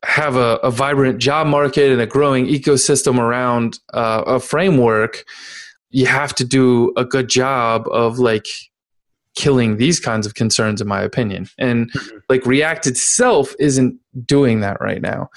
have 0.04 0.36
a, 0.36 0.58
a 0.58 0.72
vibrant 0.72 1.20
job 1.20 1.48
market 1.48 1.92
and 1.92 2.02
a 2.02 2.06
growing 2.06 2.46
ecosystem 2.48 3.20
around 3.20 3.80
uh, 3.94 4.24
a 4.28 4.40
framework, 4.40 5.24
you 5.90 6.06
have 6.06 6.34
to 6.36 6.46
do 6.46 6.92
a 6.98 7.06
good 7.06 7.30
job 7.30 7.88
of 7.92 8.20
like 8.20 8.48
killing 9.36 9.78
these 9.78 10.00
kinds 10.00 10.28
of 10.28 10.36
concerns 10.36 10.82
in 10.82 10.88
my 10.88 11.02
opinion. 11.02 11.48
And 11.58 11.92
mm-hmm. 11.92 12.18
like 12.30 12.46
react 12.46 12.86
itself 12.86 13.56
isn't 13.60 13.98
doing 14.26 14.60
that 14.60 14.80
right 14.80 15.02
now. 15.02 15.30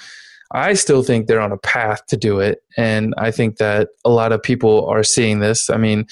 I 0.51 0.73
still 0.73 1.03
think 1.03 1.27
they're 1.27 1.41
on 1.41 1.51
a 1.51 1.57
path 1.57 2.05
to 2.07 2.15
do 2.15 2.39
it 2.39 2.63
and 2.77 3.13
i 3.17 3.31
think 3.31 3.57
that 3.57 3.89
a 4.05 4.09
lot 4.09 4.31
of 4.31 4.41
people 4.41 4.85
are 4.85 5.03
seeing 5.03 5.39
this. 5.39 5.69
I 5.69 5.77
mean 5.77 6.07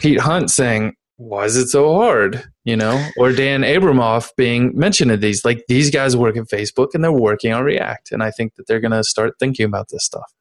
pete 0.00 0.20
hunt 0.20 0.50
saying 0.50 0.94
why 1.16 1.44
is 1.44 1.56
it 1.56 1.68
so 1.68 1.94
hard 1.94 2.49
you 2.64 2.76
know 2.76 3.08
or 3.16 3.32
dan 3.32 3.62
abramov 3.62 4.30
being 4.36 4.76
mentioned 4.76 5.10
in 5.10 5.20
these 5.20 5.44
like 5.44 5.64
these 5.68 5.90
guys 5.90 6.16
work 6.16 6.36
at 6.36 6.44
facebook 6.44 6.88
and 6.94 7.02
they're 7.02 7.12
working 7.12 7.52
on 7.52 7.64
react 7.64 8.12
and 8.12 8.22
i 8.22 8.30
think 8.30 8.54
that 8.54 8.66
they're 8.66 8.80
going 8.80 8.90
to 8.90 9.04
start 9.04 9.34
thinking 9.38 9.64
about 9.64 9.88
this 9.88 10.04
stuff 10.04 10.32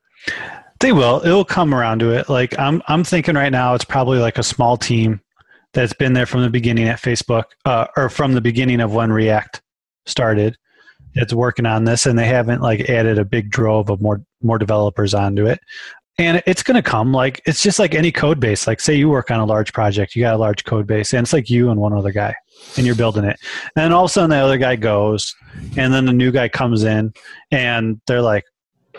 they 0.79 0.91
will 0.91 1.21
it'll 1.25 1.45
come 1.45 1.73
around 1.73 1.99
to 1.99 2.11
it 2.11 2.27
like 2.29 2.57
i'm 2.59 2.81
i'm 2.87 3.03
thinking 3.03 3.35
right 3.35 3.51
now 3.51 3.73
it's 3.73 3.85
probably 3.85 4.19
like 4.19 4.37
a 4.37 4.43
small 4.43 4.75
team 4.75 5.21
that's 5.73 5.93
been 5.93 6.13
there 6.13 6.25
from 6.25 6.41
the 6.41 6.49
beginning 6.49 6.87
at 6.87 6.99
Facebook, 6.99 7.45
uh, 7.65 7.87
or 7.95 8.09
from 8.09 8.33
the 8.33 8.41
beginning 8.41 8.81
of 8.81 8.93
when 8.93 9.11
React 9.11 9.61
started. 10.05 10.57
It's 11.15 11.33
working 11.33 11.65
on 11.65 11.85
this, 11.85 12.05
and 12.05 12.17
they 12.17 12.25
haven't 12.25 12.61
like 12.61 12.81
added 12.89 13.17
a 13.17 13.25
big 13.25 13.49
drove 13.49 13.89
of 13.89 14.01
more 14.01 14.21
more 14.41 14.57
developers 14.57 15.13
onto 15.13 15.47
it. 15.47 15.59
And 16.19 16.43
it's 16.45 16.63
going 16.63 16.75
to 16.75 16.81
come 16.81 17.13
like 17.13 17.41
it's 17.45 17.63
just 17.63 17.79
like 17.79 17.95
any 17.95 18.11
code 18.11 18.39
base. 18.39 18.67
Like 18.67 18.81
say 18.81 18.93
you 18.93 19.09
work 19.09 19.31
on 19.31 19.39
a 19.39 19.45
large 19.45 19.71
project, 19.71 20.15
you 20.15 20.21
got 20.21 20.35
a 20.35 20.37
large 20.37 20.65
code 20.65 20.85
base, 20.85 21.13
and 21.13 21.23
it's 21.23 21.33
like 21.33 21.49
you 21.49 21.71
and 21.71 21.79
one 21.79 21.93
other 21.93 22.11
guy, 22.11 22.35
and 22.75 22.85
you're 22.85 22.95
building 22.95 23.23
it. 23.23 23.39
And 23.75 23.93
all 23.93 24.03
of 24.03 24.11
a 24.11 24.13
sudden 24.13 24.29
the 24.29 24.35
other 24.35 24.57
guy 24.57 24.75
goes, 24.75 25.33
and 25.77 25.93
then 25.93 26.05
the 26.05 26.13
new 26.13 26.31
guy 26.31 26.49
comes 26.49 26.83
in, 26.83 27.13
and 27.51 28.01
they're 28.05 28.21
like, 28.21 28.43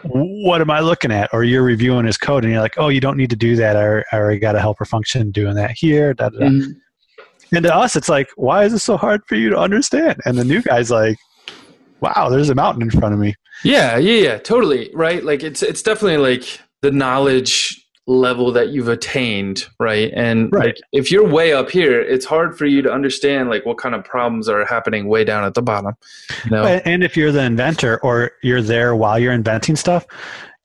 what 0.03 0.61
am 0.61 0.71
I 0.71 0.81
looking 0.81 1.13
at? 1.13 1.29
Or 1.33 1.45
you're 1.45 1.63
reviewing 1.63 2.07
his 2.07 2.17
code 2.17 2.45
and 2.45 2.53
you're 2.53 2.63
like, 2.63 2.79
oh, 2.79 2.89
you 2.89 3.01
don't 3.01 3.17
need 3.17 3.31
to 3.31 3.37
do 3.37 3.55
that. 3.57 3.77
I, 3.77 3.99
I 4.13 4.19
already 4.19 4.39
got 4.39 4.57
a 4.57 4.61
helper 4.61 4.85
function 4.87 5.31
doing 5.31 5.55
that 5.57 5.73
here. 5.73 6.15
Da, 6.15 6.31
da, 6.31 6.39
da. 6.39 6.47
Mm-hmm. 6.47 6.71
And 7.55 7.65
to 7.65 7.75
us, 7.75 7.97
it's 7.97 8.09
like, 8.09 8.31
why 8.37 8.65
is 8.65 8.73
it 8.73 8.79
so 8.79 8.97
hard 8.97 9.23
for 9.27 9.35
you 9.35 9.51
to 9.51 9.59
understand? 9.59 10.21
And 10.25 10.39
the 10.39 10.45
new 10.45 10.63
guy's 10.63 10.91
like, 10.91 11.19
wow, 12.01 12.29
there's 12.31 12.49
a 12.49 12.55
mountain 12.55 12.83
in 12.83 12.91
front 12.91 13.13
of 13.13 13.21
me. 13.21 13.35
Yeah, 13.63 13.99
yeah, 13.99 14.23
yeah, 14.23 14.39
totally. 14.39 14.91
Right. 14.95 15.23
Like 15.23 15.43
it's 15.43 15.63
it's 15.63 15.83
definitely 15.83 16.17
like 16.17 16.61
the 16.83 16.91
knowledge 16.91 17.81
level 18.07 18.51
that 18.53 18.71
you've 18.71 18.89
attained, 18.89 19.67
right? 19.79 20.13
And 20.15 20.53
right. 20.53 20.67
like 20.67 20.81
if 20.93 21.13
you're 21.13 21.27
way 21.27 21.53
up 21.53 21.71
here, 21.71 22.01
it's 22.01 22.25
hard 22.25 22.59
for 22.59 22.67
you 22.67 22.83
to 22.83 22.93
understand 22.93 23.51
like 23.51 23.65
what 23.65 23.79
kind 23.79 23.95
of 23.95 24.05
problems 24.05 24.49
are 24.49 24.65
happening 24.65 25.07
way 25.07 25.25
down 25.25 25.45
at 25.45 25.55
the 25.55 25.63
bottom. 25.63 25.95
You 26.45 26.51
know? 26.51 26.65
And 26.65 27.05
if 27.05 27.17
you're 27.17 27.33
the 27.33 27.45
inventor 27.45 28.01
or 28.03 28.33
you're 28.43 28.63
there 28.63 28.97
while 28.97 29.19
you're 29.19 29.33
inventing 29.33 29.77
stuff, 29.77 30.07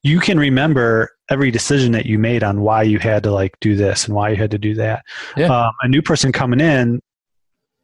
you 0.02 0.20
can 0.20 0.40
remember 0.40 1.12
every 1.30 1.52
decision 1.52 1.92
that 1.92 2.06
you 2.06 2.20
made 2.20 2.44
on 2.44 2.62
why 2.62 2.84
you 2.84 3.00
had 3.00 3.24
to 3.24 3.32
like 3.32 3.60
do 3.60 3.76
this 3.76 4.06
and 4.06 4.16
why 4.16 4.30
you 4.30 4.36
had 4.36 4.52
to 4.52 4.60
do 4.60 4.74
that. 4.76 5.04
Yeah. 5.38 5.48
Um, 5.48 5.74
a 5.82 5.88
new 5.88 6.02
person 6.02 6.32
coming 6.32 6.60
in, 6.60 7.00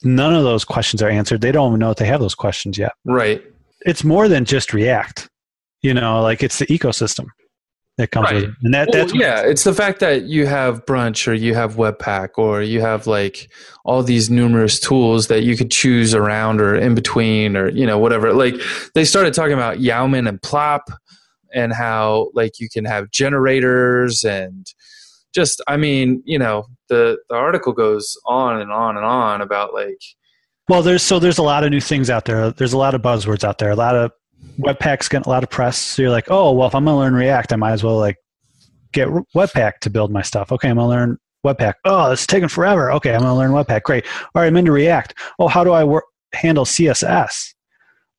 none 0.03 0.33
of 0.33 0.43
those 0.43 0.63
questions 0.63 1.01
are 1.01 1.09
answered. 1.09 1.41
They 1.41 1.51
don't 1.51 1.69
even 1.69 1.79
know 1.79 1.91
if 1.91 1.97
they 1.97 2.05
have 2.05 2.19
those 2.19 2.35
questions 2.35 2.77
yet. 2.77 2.93
Right. 3.05 3.43
It's 3.81 4.03
more 4.03 4.27
than 4.27 4.45
just 4.45 4.73
React. 4.73 5.27
You 5.81 5.95
know, 5.95 6.21
like 6.21 6.43
it's 6.43 6.59
the 6.59 6.67
ecosystem 6.67 7.25
that 7.97 8.11
comes 8.11 8.25
right. 8.25 8.35
with 8.35 8.43
it. 8.45 8.49
And 8.63 8.73
that, 8.73 8.89
well, 8.89 8.99
that's 8.99 9.13
yeah, 9.13 9.41
it's 9.41 9.63
the 9.63 9.73
fact 9.73 9.99
that 9.99 10.23
you 10.23 10.47
have 10.47 10.85
Brunch 10.85 11.27
or 11.27 11.33
you 11.33 11.53
have 11.53 11.75
Webpack 11.75 12.29
or 12.37 12.61
you 12.61 12.81
have 12.81 13.05
like 13.05 13.51
all 13.85 14.01
these 14.01 14.29
numerous 14.29 14.79
tools 14.79 15.27
that 15.27 15.43
you 15.43 15.57
could 15.57 15.71
choose 15.71 16.13
around 16.13 16.61
or 16.61 16.75
in 16.75 16.95
between 16.95 17.55
or 17.55 17.69
you 17.69 17.85
know 17.85 17.99
whatever. 17.99 18.33
Like 18.33 18.55
they 18.95 19.05
started 19.05 19.33
talking 19.33 19.53
about 19.53 19.79
Yeoman 19.79 20.27
and 20.27 20.41
Plop 20.41 20.89
and 21.53 21.73
how 21.73 22.29
like 22.33 22.59
you 22.59 22.69
can 22.69 22.85
have 22.85 23.11
generators 23.11 24.23
and 24.23 24.65
just 25.33 25.61
I 25.67 25.77
mean 25.77 26.23
you 26.25 26.39
know 26.39 26.67
the 26.89 27.17
the 27.29 27.35
article 27.35 27.73
goes 27.73 28.17
on 28.25 28.61
and 28.61 28.71
on 28.71 28.97
and 28.97 29.05
on 29.05 29.41
about 29.41 29.73
like 29.73 29.99
well 30.67 30.81
there's 30.81 31.03
so 31.03 31.19
there's 31.19 31.37
a 31.37 31.43
lot 31.43 31.63
of 31.63 31.71
new 31.71 31.81
things 31.81 32.09
out 32.09 32.25
there 32.25 32.51
there's 32.51 32.73
a 32.73 32.77
lot 32.77 32.95
of 32.95 33.01
buzzwords 33.01 33.43
out 33.43 33.57
there 33.57 33.71
a 33.71 33.75
lot 33.75 33.95
of 33.95 34.11
Webpack's 34.59 35.07
getting 35.07 35.27
a 35.27 35.29
lot 35.29 35.43
of 35.43 35.49
press. 35.49 35.77
So 35.77 36.01
you're 36.01 36.11
like, 36.11 36.29
oh, 36.29 36.51
well, 36.51 36.67
if 36.67 36.75
I'm 36.75 36.85
going 36.85 36.95
to 36.95 36.99
learn 36.99 37.13
React, 37.13 37.53
I 37.53 37.55
might 37.55 37.71
as 37.71 37.83
well 37.83 37.97
like 37.97 38.17
get 38.91 39.07
Webpack 39.35 39.79
to 39.81 39.89
build 39.89 40.11
my 40.11 40.21
stuff. 40.21 40.51
Okay, 40.51 40.69
I'm 40.69 40.75
going 40.75 40.85
to 40.85 40.89
learn 40.89 41.17
Webpack. 41.45 41.75
Oh, 41.85 42.11
it's 42.11 42.27
taking 42.27 42.49
forever. 42.49 42.91
Okay, 42.91 43.13
I'm 43.13 43.21
going 43.21 43.31
to 43.31 43.35
learn 43.35 43.51
Webpack. 43.51 43.83
Great. 43.83 44.05
All 44.35 44.41
right, 44.41 44.47
I'm 44.47 44.57
into 44.57 44.71
React. 44.71 45.17
Oh, 45.39 45.47
how 45.47 45.63
do 45.63 45.71
I 45.71 45.83
work, 45.83 46.05
handle 46.33 46.65
CSS? 46.65 47.53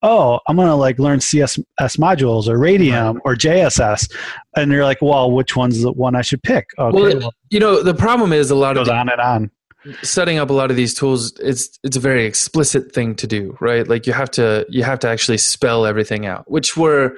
Oh, 0.05 0.41
I'm 0.49 0.57
going 0.57 0.67
to 0.67 0.75
like 0.75 0.99
learn 0.99 1.21
CSS 1.21 1.65
modules 1.97 2.49
or 2.49 2.59
Radium 2.59 3.21
or 3.25 3.37
JSS. 3.37 4.13
And 4.57 4.73
you're 4.73 4.85
like, 4.85 5.01
well, 5.01 5.31
which 5.31 5.55
one's 5.55 5.83
the 5.83 5.93
one 5.93 6.17
I 6.17 6.23
should 6.23 6.43
pick? 6.43 6.71
Okay. 6.77 7.19
Well, 7.19 7.33
you 7.51 7.61
know, 7.61 7.85
the 7.85 7.95
problem 7.95 8.33
is 8.33 8.51
a 8.51 8.57
lot 8.57 8.77
of 8.77 8.87
goes 8.87 8.89
on 8.89 9.09
and 9.09 9.21
on 9.21 9.51
setting 10.03 10.39
up 10.39 10.51
a 10.51 10.53
lot 10.53 10.71
of 10.71 10.77
these 10.77 10.95
tools 10.95 11.33
it's 11.41 11.79
it's 11.83 11.97
a 11.97 12.01
very 12.01 12.25
explicit 12.25 12.93
thing 12.93 13.15
to 13.17 13.27
do 13.27 13.57
right? 13.61 13.89
Like 13.89 14.07
you 14.07 14.13
have 14.13 14.31
to 14.33 14.67
you 14.69 14.83
have 14.83 14.99
to 15.01 15.09
actually 15.09 15.39
spell 15.39 15.87
everything 15.87 16.27
out 16.27 16.51
which 16.51 16.77
we're 16.77 17.17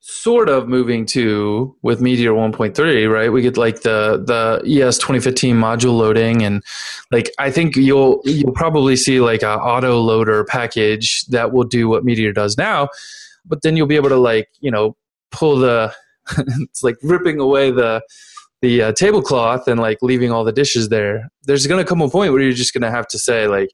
sort 0.00 0.50
of 0.50 0.68
moving 0.68 1.06
to 1.06 1.74
with 1.82 2.00
meteor 2.00 2.32
1.3 2.32 3.10
right? 3.10 3.32
We 3.32 3.42
get 3.42 3.56
like 3.56 3.82
the 3.82 4.22
the 4.24 4.62
es 4.82 4.98
2015 4.98 5.56
module 5.56 5.96
loading 5.96 6.42
and 6.42 6.62
like 7.10 7.30
i 7.38 7.50
think 7.50 7.76
you'll 7.76 8.20
you'll 8.24 8.52
probably 8.52 8.96
see 8.96 9.20
like 9.20 9.42
a 9.42 9.54
auto 9.54 10.00
loader 10.00 10.44
package 10.44 11.24
that 11.26 11.52
will 11.52 11.64
do 11.64 11.88
what 11.88 12.04
meteor 12.04 12.32
does 12.32 12.58
now 12.58 12.88
but 13.46 13.62
then 13.62 13.76
you'll 13.76 13.86
be 13.86 13.96
able 13.96 14.08
to 14.08 14.16
like 14.16 14.48
you 14.60 14.70
know 14.70 14.96
pull 15.30 15.56
the 15.56 15.92
it's 16.38 16.82
like 16.82 16.96
ripping 17.02 17.40
away 17.40 17.70
the 17.70 18.02
the 18.64 18.82
uh, 18.82 18.92
tablecloth 18.92 19.68
and 19.68 19.78
like 19.78 19.98
leaving 20.00 20.32
all 20.32 20.42
the 20.42 20.52
dishes 20.52 20.88
there 20.88 21.28
there's 21.42 21.66
going 21.66 21.82
to 21.82 21.88
come 21.88 22.00
a 22.00 22.08
point 22.08 22.32
where 22.32 22.40
you're 22.40 22.52
just 22.52 22.72
going 22.72 22.82
to 22.82 22.90
have 22.90 23.06
to 23.06 23.18
say 23.18 23.46
like 23.46 23.68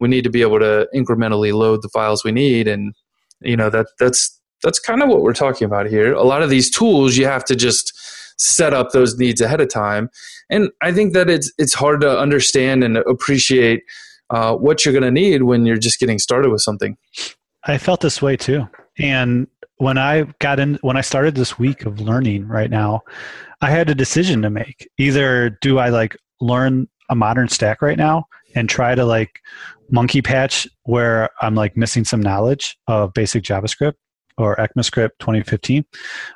we 0.00 0.08
need 0.08 0.24
to 0.24 0.30
be 0.30 0.42
able 0.42 0.58
to 0.58 0.88
incrementally 0.94 1.52
load 1.52 1.82
the 1.82 1.88
files 1.88 2.24
we 2.24 2.32
need. 2.32 2.68
And 2.68 2.94
you 3.40 3.56
know 3.56 3.70
that 3.70 3.86
that's 3.98 4.40
that's 4.62 4.78
kind 4.78 5.02
of 5.02 5.08
what 5.08 5.22
we're 5.22 5.32
talking 5.32 5.66
about 5.66 5.86
here. 5.86 6.12
A 6.12 6.22
lot 6.22 6.42
of 6.42 6.50
these 6.50 6.70
tools 6.70 7.16
you 7.16 7.26
have 7.26 7.44
to 7.46 7.56
just 7.56 7.92
set 8.38 8.74
up 8.74 8.90
those 8.90 9.16
needs 9.18 9.40
ahead 9.40 9.60
of 9.60 9.68
time. 9.68 10.10
And 10.50 10.70
i 10.82 10.92
think 10.92 11.14
that 11.14 11.30
it's 11.30 11.52
it's 11.58 11.74
hard 11.74 12.00
to 12.02 12.18
understand 12.18 12.84
and 12.84 12.98
appreciate 12.98 13.82
uh, 14.30 14.54
what 14.54 14.84
you're 14.84 14.92
going 14.92 15.04
to 15.04 15.10
need 15.10 15.42
when 15.42 15.64
you're 15.66 15.76
just 15.76 16.00
getting 16.00 16.18
started 16.18 16.50
with 16.50 16.60
something. 16.60 16.96
I 17.64 17.78
felt 17.78 18.00
this 18.00 18.20
way 18.20 18.36
too. 18.36 18.68
And 18.98 19.46
when 19.78 19.98
i 19.98 20.22
got 20.38 20.60
in 20.60 20.78
when 20.82 20.96
i 20.96 21.00
started 21.00 21.34
this 21.34 21.58
week 21.58 21.84
of 21.84 22.00
learning 22.00 22.46
right 22.46 22.70
now 22.70 23.02
I 23.64 23.70
had 23.70 23.88
a 23.88 23.94
decision 23.94 24.42
to 24.42 24.50
make. 24.50 24.88
Either 24.98 25.48
do 25.62 25.78
I 25.78 25.88
like 25.88 26.16
learn 26.40 26.86
a 27.08 27.14
modern 27.14 27.48
stack 27.48 27.80
right 27.80 27.96
now 27.96 28.26
and 28.54 28.68
try 28.68 28.94
to 28.94 29.06
like 29.06 29.40
monkey 29.90 30.20
patch 30.20 30.68
where 30.82 31.30
I'm 31.40 31.54
like 31.54 31.74
missing 31.74 32.04
some 32.04 32.20
knowledge 32.20 32.76
of 32.88 33.14
basic 33.14 33.42
JavaScript 33.42 33.94
or 34.36 34.56
ECMAScript 34.56 35.12
2015, 35.18 35.82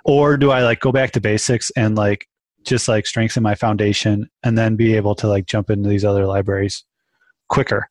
or 0.05 0.39
do 0.39 0.51
I 0.51 0.63
like 0.63 0.81
go 0.81 0.91
back 0.91 1.11
to 1.13 1.21
basics 1.21 1.71
and 1.77 1.97
like 1.97 2.27
just 2.65 2.89
like 2.89 3.07
strengthen 3.07 3.43
my 3.43 3.55
foundation 3.55 4.31
and 4.43 4.57
then 4.57 4.77
be 4.77 4.97
able 4.97 5.15
to 5.17 5.29
like 5.29 5.45
jump 5.45 5.69
into 5.69 5.89
these 5.89 6.07
other 6.07 6.27
libraries 6.27 6.83
quicker? 7.51 7.91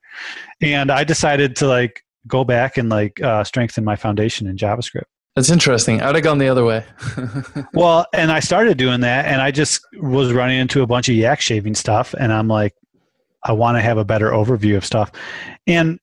And 0.62 0.89
I 0.89 1.04
decided 1.04 1.56
to 1.58 1.67
like 1.67 2.02
go 2.26 2.43
back 2.43 2.78
and 2.78 2.89
like 2.89 3.21
uh, 3.21 3.43
strengthen 3.43 3.84
my 3.84 3.97
foundation 3.97 4.47
in 4.47 4.58
JavaScript. 4.58 5.04
That's 5.38 5.52
interesting. 5.52 6.02
I'd 6.02 6.15
have 6.15 6.23
gone 6.23 6.39
the 6.39 6.47
other 6.47 6.65
way. 6.65 6.84
well, 7.76 8.08
and 8.12 8.32
I 8.32 8.39
started 8.39 8.76
doing 8.80 9.02
that, 9.02 9.26
and 9.26 9.39
I 9.39 9.52
just 9.52 9.86
was 10.00 10.34
running 10.34 10.58
into 10.58 10.82
a 10.82 10.88
bunch 10.88 11.10
of 11.10 11.15
yak 11.15 11.41
shaving 11.41 11.76
stuff, 11.76 12.15
and 12.19 12.34
I'm 12.34 12.47
like, 12.47 12.73
I 13.43 13.52
want 13.52 13.78
to 13.78 13.82
have 13.84 14.00
a 14.00 14.04
better 14.04 14.32
overview 14.32 14.78
of 14.78 14.84
stuff. 14.84 15.12
And 15.67 16.00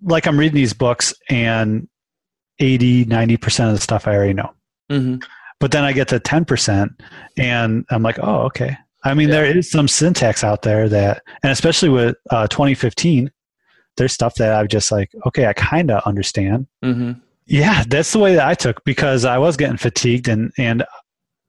like 0.00 0.28
I'm 0.28 0.38
reading 0.38 0.54
these 0.54 0.74
books, 0.74 1.12
and 1.28 1.88
80, 2.60 3.06
90% 3.06 3.66
of 3.66 3.74
the 3.74 3.80
stuff 3.80 4.06
I 4.06 4.14
already 4.14 4.34
know. 4.34 4.54
Mm-hmm. 4.92 5.16
But 5.58 5.72
then 5.72 5.82
I 5.82 5.92
get 5.92 6.06
to 6.08 6.20
10%, 6.20 6.88
and 7.36 7.84
I'm 7.90 8.04
like, 8.04 8.20
oh, 8.22 8.42
okay. 8.42 8.76
I 9.02 9.14
mean, 9.14 9.26
yeah. 9.26 9.34
there 9.34 9.58
is 9.58 9.68
some 9.68 9.88
syntax 9.88 10.44
out 10.44 10.62
there 10.62 10.88
that, 10.88 11.20
and 11.42 11.50
especially 11.50 11.88
with 11.88 12.14
uh, 12.30 12.46
2015, 12.46 13.28
there's 13.96 14.12
stuff 14.12 14.36
that 14.36 14.54
I've 14.54 14.68
just 14.68 14.92
like, 14.92 15.10
okay, 15.26 15.46
I 15.46 15.52
kind 15.52 15.90
of 15.90 16.04
understand. 16.04 16.68
Mm-hmm 16.84 17.22
yeah, 17.46 17.84
that's 17.86 18.12
the 18.12 18.18
way 18.18 18.34
that 18.34 18.46
I 18.46 18.54
took 18.54 18.84
because 18.84 19.24
I 19.24 19.38
was 19.38 19.56
getting 19.56 19.76
fatigued 19.76 20.28
and 20.28 20.52
and 20.58 20.84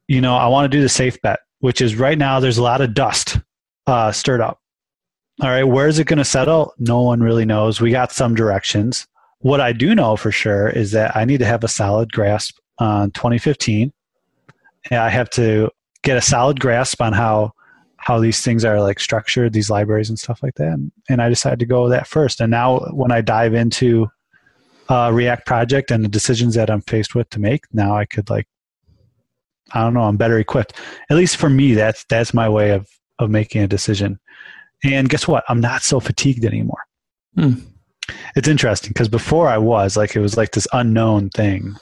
you 0.07 0.21
know 0.21 0.35
I 0.35 0.47
want 0.47 0.71
to 0.71 0.77
do 0.77 0.81
the 0.81 0.89
safe 0.89 1.19
bet, 1.21 1.39
which 1.59 1.81
is 1.81 1.95
right 1.95 2.17
now 2.17 2.39
there's 2.39 2.57
a 2.57 2.63
lot 2.63 2.81
of 2.81 2.93
dust 2.93 3.39
uh, 3.87 4.11
stirred 4.11 4.41
up. 4.41 4.59
All 5.41 5.49
right, 5.49 5.63
where 5.63 5.87
is 5.87 5.99
it 5.99 6.07
going 6.07 6.17
to 6.17 6.25
settle? 6.25 6.73
No 6.79 7.01
one 7.01 7.21
really 7.21 7.45
knows. 7.45 7.79
We 7.79 7.91
got 7.91 8.11
some 8.11 8.33
directions. 8.33 9.07
What 9.39 9.61
I 9.61 9.71
do 9.71 9.93
know 9.93 10.15
for 10.15 10.31
sure 10.31 10.67
is 10.67 10.91
that 10.91 11.15
I 11.15 11.25
need 11.25 11.39
to 11.39 11.45
have 11.45 11.63
a 11.63 11.67
solid 11.67 12.11
grasp 12.11 12.57
on 12.79 13.11
2015. 13.11 13.93
And 14.89 14.99
I 14.99 15.09
have 15.09 15.29
to 15.31 15.69
get 16.03 16.17
a 16.17 16.21
solid 16.21 16.59
grasp 16.59 17.01
on 17.01 17.13
how 17.13 17.53
how 17.97 18.19
these 18.19 18.41
things 18.41 18.63
are 18.63 18.79
like 18.79 18.99
structured, 18.99 19.53
these 19.53 19.69
libraries 19.69 20.09
and 20.09 20.17
stuff 20.17 20.41
like 20.41 20.55
that. 20.55 20.67
And, 20.67 20.91
and 21.09 21.21
I 21.21 21.29
decided 21.29 21.59
to 21.59 21.65
go 21.65 21.89
that 21.89 22.07
first. 22.07 22.39
And 22.39 22.51
now 22.51 22.79
when 22.91 23.11
I 23.11 23.21
dive 23.21 23.53
into 23.53 24.07
uh, 24.89 25.11
React 25.13 25.45
project 25.45 25.91
and 25.91 26.03
the 26.03 26.09
decisions 26.09 26.55
that 26.55 26.69
I'm 26.69 26.81
faced 26.81 27.15
with 27.15 27.29
to 27.31 27.39
make, 27.39 27.65
now 27.73 27.95
I 27.95 28.05
could 28.05 28.29
like, 28.29 28.47
I 29.73 29.81
don't 29.81 29.93
know, 29.93 30.03
I'm 30.03 30.17
better 30.17 30.39
equipped. 30.39 30.73
At 31.09 31.17
least 31.17 31.37
for 31.37 31.49
me, 31.49 31.73
that's 31.73 32.05
that's 32.09 32.33
my 32.33 32.47
way 32.47 32.71
of 32.71 32.87
of 33.19 33.29
making 33.29 33.63
a 33.63 33.67
decision. 33.67 34.19
And 34.83 35.09
guess 35.09 35.27
what? 35.27 35.43
I'm 35.49 35.59
not 35.59 35.81
so 35.81 35.99
fatigued 35.99 36.45
anymore. 36.45 36.81
Hmm. 37.35 37.53
It's 38.35 38.47
interesting 38.47 38.91
because 38.91 39.09
before 39.09 39.49
I 39.49 39.57
was 39.57 39.97
like 39.97 40.15
it 40.15 40.19
was 40.19 40.37
like 40.37 40.51
this 40.51 40.67
unknown 40.71 41.29
thing. 41.29 41.75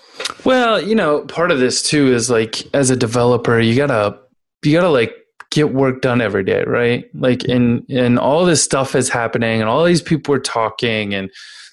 Well, 0.44 0.82
you 0.82 0.96
know, 0.96 1.22
part 1.26 1.52
of 1.52 1.60
this 1.60 1.84
too 1.84 2.14
is 2.14 2.30
like 2.30 2.64
as 2.74 2.90
a 2.90 2.96
developer, 2.96 3.60
you 3.60 3.76
gotta 3.76 4.20
you 4.64 4.74
gotta 4.74 4.90
like 4.90 5.14
get 5.52 5.74
work 5.74 6.02
done 6.02 6.22
every 6.22 6.44
day, 6.44 6.64
right? 6.66 7.06
Like 7.14 7.44
and 7.44 7.86
and 7.90 8.18
all 8.18 8.46
this 8.46 8.64
stuff 8.64 8.96
is 8.96 9.10
happening 9.10 9.62
and 9.62 9.70
all 9.70 9.84
these 9.86 10.02
people 10.02 10.34
are 10.34 10.40
talking 10.40 11.14
and 11.14 11.30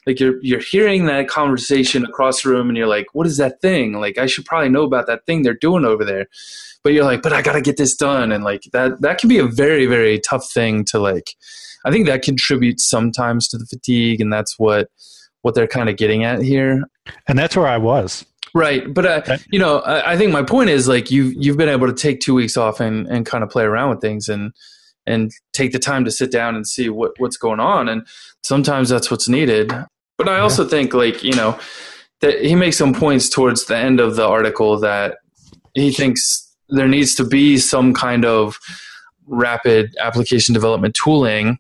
like 0.06 0.18
you're 0.20 0.42
you're 0.42 0.60
hearing 0.60 1.06
that 1.06 1.28
conversation 1.28 2.04
across 2.04 2.42
the 2.42 2.50
room 2.50 2.68
and 2.68 2.76
you're 2.76 2.86
like, 2.86 3.06
what 3.12 3.26
is 3.26 3.36
that 3.36 3.60
thing? 3.60 3.94
Like 3.94 4.18
I 4.18 4.26
should 4.26 4.44
probably 4.44 4.68
know 4.68 4.82
about 4.82 5.06
that 5.06 5.26
thing 5.26 5.42
they're 5.42 5.54
doing 5.54 5.84
over 5.84 6.04
there. 6.04 6.26
But 6.82 6.92
you're 6.92 7.04
like, 7.04 7.22
but 7.22 7.32
I 7.32 7.42
gotta 7.42 7.60
get 7.60 7.76
this 7.76 7.94
done 7.94 8.32
and 8.32 8.42
like 8.42 8.62
that 8.72 9.00
that 9.02 9.18
can 9.18 9.28
be 9.28 9.38
a 9.38 9.46
very, 9.46 9.86
very 9.86 10.18
tough 10.18 10.50
thing 10.50 10.84
to 10.86 10.98
like 10.98 11.34
I 11.84 11.90
think 11.90 12.06
that 12.06 12.22
contributes 12.22 12.88
sometimes 12.88 13.48
to 13.48 13.58
the 13.58 13.66
fatigue 13.66 14.20
and 14.20 14.32
that's 14.32 14.58
what 14.58 14.88
what 15.42 15.54
they're 15.54 15.66
kind 15.66 15.88
of 15.88 15.96
getting 15.96 16.24
at 16.24 16.42
here. 16.42 16.84
And 17.28 17.38
that's 17.38 17.56
where 17.56 17.66
I 17.66 17.78
was. 17.78 18.24
Right, 18.54 18.92
but 18.92 19.06
uh, 19.06 19.38
you 19.50 19.58
know, 19.58 19.78
I, 19.80 20.12
I, 20.12 20.16
think 20.18 20.30
my 20.30 20.42
point 20.42 20.68
is 20.68 20.86
like 20.86 21.10
you 21.10 21.32
you've 21.38 21.56
been 21.56 21.70
able 21.70 21.86
to 21.86 21.94
take 21.94 22.20
two 22.20 22.34
weeks 22.34 22.58
off 22.58 22.80
and, 22.80 23.06
and 23.06 23.24
kind 23.24 23.42
of 23.42 23.48
play 23.48 23.64
around 23.64 23.90
with 23.90 24.00
things 24.02 24.28
and 24.28 24.52
and 25.06 25.32
take 25.52 25.72
the 25.72 25.78
time 25.78 26.04
to 26.04 26.10
sit 26.10 26.30
down 26.30 26.54
and 26.54 26.66
see 26.66 26.90
what 26.90 27.12
what's 27.16 27.38
going 27.38 27.60
on, 27.60 27.88
and 27.88 28.06
sometimes 28.42 28.90
that's 28.90 29.10
what's 29.10 29.26
needed. 29.26 29.72
But 30.18 30.28
I 30.28 30.40
also 30.40 30.64
yeah. 30.64 30.70
think 30.70 30.94
like 30.94 31.22
you 31.22 31.34
know 31.34 31.58
that 32.20 32.40
he 32.40 32.54
makes 32.54 32.78
some 32.78 32.94
points 32.94 33.28
towards 33.28 33.66
the 33.66 33.76
end 33.76 34.00
of 34.00 34.16
the 34.16 34.26
article 34.26 34.78
that 34.80 35.18
he 35.74 35.90
thinks 35.90 36.48
there 36.68 36.88
needs 36.88 37.14
to 37.16 37.24
be 37.24 37.58
some 37.58 37.92
kind 37.92 38.24
of 38.24 38.58
rapid 39.26 39.94
application 40.00 40.52
development 40.52 40.94
tooling 40.94 41.58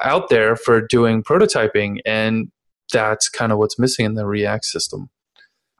out 0.00 0.28
there 0.28 0.56
for 0.56 0.80
doing 0.80 1.22
prototyping 1.22 1.98
and 2.04 2.50
that's 2.92 3.28
kind 3.28 3.52
of 3.52 3.58
what's 3.58 3.78
missing 3.78 4.04
in 4.04 4.14
the 4.14 4.26
react 4.26 4.64
system 4.64 5.08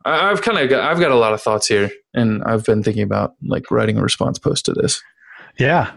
I've 0.04 0.42
kind 0.42 0.58
of 0.58 0.68
got, 0.68 0.90
I've 0.90 1.00
got 1.00 1.10
a 1.10 1.16
lot 1.16 1.32
of 1.32 1.40
thoughts 1.40 1.68
here, 1.68 1.90
and 2.14 2.42
I've 2.44 2.64
been 2.64 2.82
thinking 2.82 3.02
about 3.02 3.34
like 3.42 3.70
writing 3.70 3.98
a 3.98 4.02
response 4.02 4.38
post 4.38 4.64
to 4.66 4.72
this. 4.72 5.02
Yeah, 5.58 5.92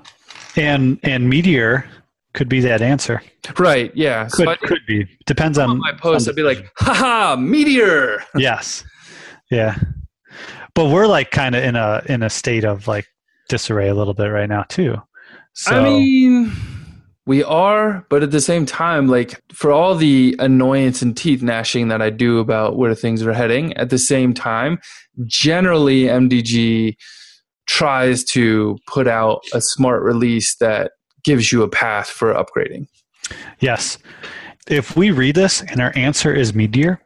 and 0.56 1.00
and 1.04 1.30
Meteor 1.30 1.88
could 2.36 2.50
be 2.50 2.60
that 2.60 2.82
answer. 2.82 3.22
Right. 3.58 3.92
Yeah. 3.96 4.28
Could 4.32 4.48
so 4.48 4.56
could 4.68 4.86
be 4.86 5.08
depends 5.26 5.58
on, 5.58 5.70
on 5.70 5.80
my 5.80 5.94
post. 5.94 6.30
I'd 6.30 6.36
be 6.36 6.44
like, 6.44 6.72
haha, 6.78 7.36
Meteor. 7.36 8.24
yes. 8.36 8.84
Yeah. 9.50 9.78
But 10.74 10.90
we're 10.90 11.08
like 11.08 11.32
kind 11.32 11.56
of 11.56 11.64
in 11.64 11.76
a 11.76 12.04
in 12.08 12.22
a 12.22 12.30
state 12.30 12.66
of 12.66 12.88
like 12.88 13.08
disarray 13.50 13.88
a 13.88 13.96
little 13.96 14.14
bit 14.14 14.28
right 14.28 14.50
now 14.50 14.64
too. 14.64 15.02
So 15.54 15.80
I 15.80 15.84
mean 15.84 16.52
we 17.26 17.44
are, 17.44 18.06
but 18.10 18.22
at 18.22 18.32
the 18.32 18.42
same 18.42 18.68
time, 18.68 19.08
like 19.08 19.42
for 19.52 19.72
all 19.72 19.96
the 19.96 20.36
annoyance 20.38 21.02
and 21.02 21.18
teeth 21.18 21.42
gnashing 21.42 21.88
that 21.88 22.02
I 22.02 22.12
do 22.12 22.40
about 22.40 22.78
where 22.78 22.94
things 22.94 23.24
are 23.24 23.34
heading, 23.34 23.76
at 23.78 23.90
the 23.90 23.98
same 23.98 24.34
time, 24.34 24.80
generally 25.26 26.04
MDG 26.04 26.98
tries 27.66 28.24
to 28.26 28.78
put 28.86 29.08
out 29.08 29.44
a 29.54 29.62
smart 29.62 30.04
release 30.04 30.56
that 30.58 30.92
gives 31.26 31.52
you 31.52 31.64
a 31.64 31.70
path 31.70 32.08
for 32.08 32.34
upgrading. 32.34 32.88
Yes. 33.60 33.98
If 34.68 34.96
we 34.96 35.12
read 35.12 35.36
this 35.36 35.62
and 35.62 35.82
our 35.82 35.92
answer 35.96 36.34
is 36.34 36.54
Meteor, 36.54 37.02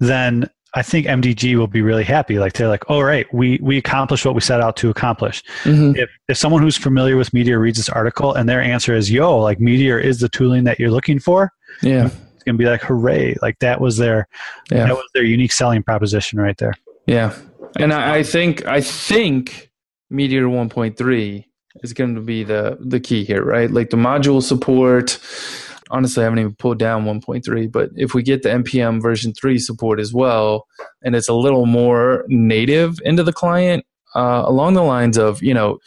then 0.00 0.50
I 0.74 0.82
think 0.82 1.06
MDG 1.06 1.56
will 1.56 1.66
be 1.66 1.80
really 1.80 2.04
happy. 2.04 2.38
Like 2.38 2.52
they're 2.52 2.68
like, 2.68 2.88
"All 2.90 3.02
right, 3.02 3.26
we 3.32 3.58
we 3.62 3.78
accomplished 3.78 4.26
what 4.26 4.34
we 4.34 4.42
set 4.42 4.60
out 4.60 4.76
to 4.76 4.90
accomplish." 4.90 5.42
Mm-hmm. 5.64 5.96
If 5.96 6.10
if 6.28 6.36
someone 6.36 6.60
who's 6.60 6.76
familiar 6.76 7.16
with 7.16 7.32
Meteor 7.32 7.58
reads 7.58 7.78
this 7.78 7.88
article 7.88 8.34
and 8.34 8.48
their 8.48 8.60
answer 8.60 8.94
is, 8.94 9.10
"Yo, 9.10 9.38
like 9.38 9.60
Meteor 9.60 9.98
is 9.98 10.20
the 10.20 10.28
tooling 10.28 10.64
that 10.64 10.78
you're 10.78 10.90
looking 10.90 11.18
for," 11.18 11.50
yeah, 11.82 12.10
it's 12.34 12.42
gonna 12.44 12.58
be 12.58 12.66
like, 12.66 12.82
"Hooray!" 12.82 13.36
Like 13.40 13.58
that 13.60 13.80
was 13.80 13.96
their 13.96 14.28
yeah. 14.70 14.84
that 14.84 14.94
was 14.94 15.06
their 15.14 15.24
unique 15.24 15.52
selling 15.52 15.82
proposition 15.82 16.38
right 16.38 16.56
there. 16.58 16.74
Yeah, 17.06 17.34
and 17.76 17.94
I, 17.94 18.16
I 18.16 18.22
think 18.22 18.66
I 18.66 18.82
think 18.82 19.70
Meteor 20.10 20.44
1.3 20.44 21.44
is 21.82 21.92
going 21.92 22.14
to 22.14 22.20
be 22.20 22.44
the 22.44 22.78
the 22.80 23.00
key 23.00 23.24
here, 23.24 23.44
right? 23.44 23.70
Like 23.70 23.90
the 23.90 23.96
module 23.96 24.42
support 24.42 25.18
honestly, 25.90 26.22
I 26.22 26.24
haven't 26.24 26.40
even 26.40 26.54
pulled 26.54 26.78
down 26.78 27.04
1.3, 27.04 27.72
but 27.72 27.90
if 27.96 28.14
we 28.14 28.22
get 28.22 28.42
the 28.42 28.50
npm 28.50 29.00
version 29.00 29.32
3 29.32 29.58
support 29.58 30.00
as 30.00 30.12
well, 30.12 30.66
and 31.02 31.16
it's 31.16 31.28
a 31.28 31.34
little 31.34 31.66
more 31.66 32.24
native 32.28 32.98
into 33.04 33.22
the 33.22 33.32
client, 33.32 33.84
uh, 34.14 34.42
along 34.46 34.74
the 34.74 34.82
lines 34.82 35.16
of, 35.16 35.42
you 35.42 35.54
know, 35.54 35.78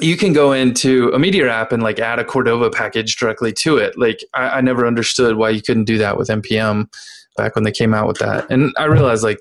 you 0.00 0.16
can 0.16 0.32
go 0.32 0.52
into 0.52 1.10
a 1.10 1.18
Meteor 1.18 1.48
app 1.48 1.70
and 1.70 1.82
like 1.82 1.98
add 1.98 2.18
a 2.18 2.24
Cordova 2.24 2.70
package 2.70 3.16
directly 3.16 3.52
to 3.52 3.76
it. 3.76 3.96
Like 3.98 4.24
I, 4.34 4.58
I 4.58 4.60
never 4.60 4.86
understood 4.86 5.36
why 5.36 5.50
you 5.50 5.62
couldn't 5.62 5.84
do 5.84 5.98
that 5.98 6.16
with 6.16 6.28
npm 6.28 6.92
back 7.36 7.54
when 7.54 7.64
they 7.64 7.72
came 7.72 7.94
out 7.94 8.08
with 8.08 8.18
that, 8.18 8.50
and 8.50 8.72
I 8.76 8.84
realized 8.84 9.22
like, 9.22 9.40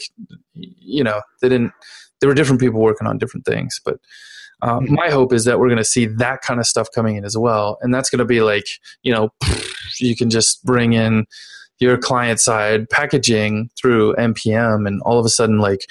you 0.53 1.03
know, 1.03 1.21
they 1.41 1.49
didn't. 1.49 1.71
There 2.19 2.29
were 2.29 2.35
different 2.35 2.61
people 2.61 2.79
working 2.79 3.07
on 3.07 3.17
different 3.17 3.45
things, 3.45 3.81
but 3.83 3.97
um, 4.61 4.87
my 4.89 5.09
hope 5.09 5.33
is 5.33 5.45
that 5.45 5.59
we're 5.59 5.67
going 5.67 5.77
to 5.77 5.83
see 5.83 6.05
that 6.05 6.41
kind 6.41 6.59
of 6.59 6.67
stuff 6.67 6.87
coming 6.93 7.15
in 7.15 7.25
as 7.25 7.37
well, 7.37 7.77
and 7.81 7.93
that's 7.93 8.09
going 8.09 8.19
to 8.19 8.25
be 8.25 8.41
like 8.41 8.65
you 9.03 9.13
know 9.13 9.29
you 9.99 10.15
can 10.15 10.29
just 10.29 10.63
bring 10.63 10.93
in 10.93 11.25
your 11.79 11.97
client 11.97 12.39
side 12.39 12.89
packaging 12.89 13.69
through 13.79 14.15
npm, 14.15 14.87
and 14.87 15.01
all 15.01 15.19
of 15.19 15.25
a 15.25 15.29
sudden 15.29 15.59
like 15.59 15.87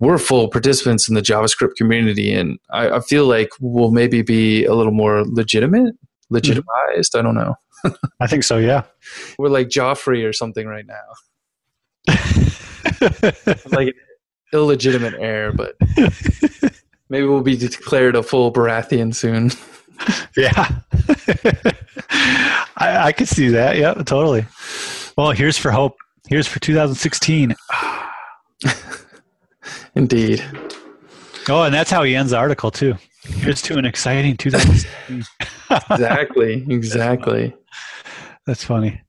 we're 0.00 0.18
full 0.18 0.48
participants 0.48 1.08
in 1.08 1.14
the 1.14 1.22
JavaScript 1.22 1.76
community, 1.76 2.32
and 2.32 2.58
I, 2.70 2.90
I 2.90 3.00
feel 3.00 3.26
like 3.26 3.50
we'll 3.60 3.90
maybe 3.90 4.22
be 4.22 4.64
a 4.64 4.74
little 4.74 4.92
more 4.92 5.24
legitimate, 5.24 5.94
legitimized. 6.30 7.12
Mm-hmm. 7.12 7.18
I 7.18 7.22
don't 7.22 7.34
know. 7.34 7.54
I 8.20 8.26
think 8.26 8.44
so. 8.44 8.58
Yeah, 8.58 8.82
we're 9.38 9.48
like 9.48 9.68
Joffrey 9.68 10.28
or 10.28 10.32
something 10.32 10.66
right 10.66 10.86
now. 10.86 10.94
like 13.70 13.94
illegitimate 14.52 15.14
heir, 15.18 15.52
but 15.52 15.74
Maybe 17.14 17.28
we'll 17.28 17.42
be 17.42 17.56
declared 17.56 18.16
a 18.16 18.24
full 18.24 18.52
Baratheon 18.52 19.14
soon. 19.14 19.52
yeah. 20.36 20.80
I, 22.76 23.06
I 23.06 23.12
could 23.12 23.28
see 23.28 23.50
that. 23.50 23.76
Yeah, 23.76 23.94
totally. 23.94 24.44
Well, 25.16 25.30
here's 25.30 25.56
for 25.56 25.70
hope. 25.70 25.94
Here's 26.26 26.48
for 26.48 26.58
2016. 26.58 27.54
Indeed. 29.94 30.44
Oh, 31.48 31.62
and 31.62 31.72
that's 31.72 31.88
how 31.88 32.02
he 32.02 32.16
ends 32.16 32.32
the 32.32 32.36
article, 32.36 32.72
too. 32.72 32.96
Here's 33.22 33.62
to 33.62 33.78
an 33.78 33.84
exciting 33.84 34.36
2016. 34.36 35.24
exactly. 35.92 36.66
Exactly. 36.68 37.54
That's 38.44 38.64
funny. 38.64 39.00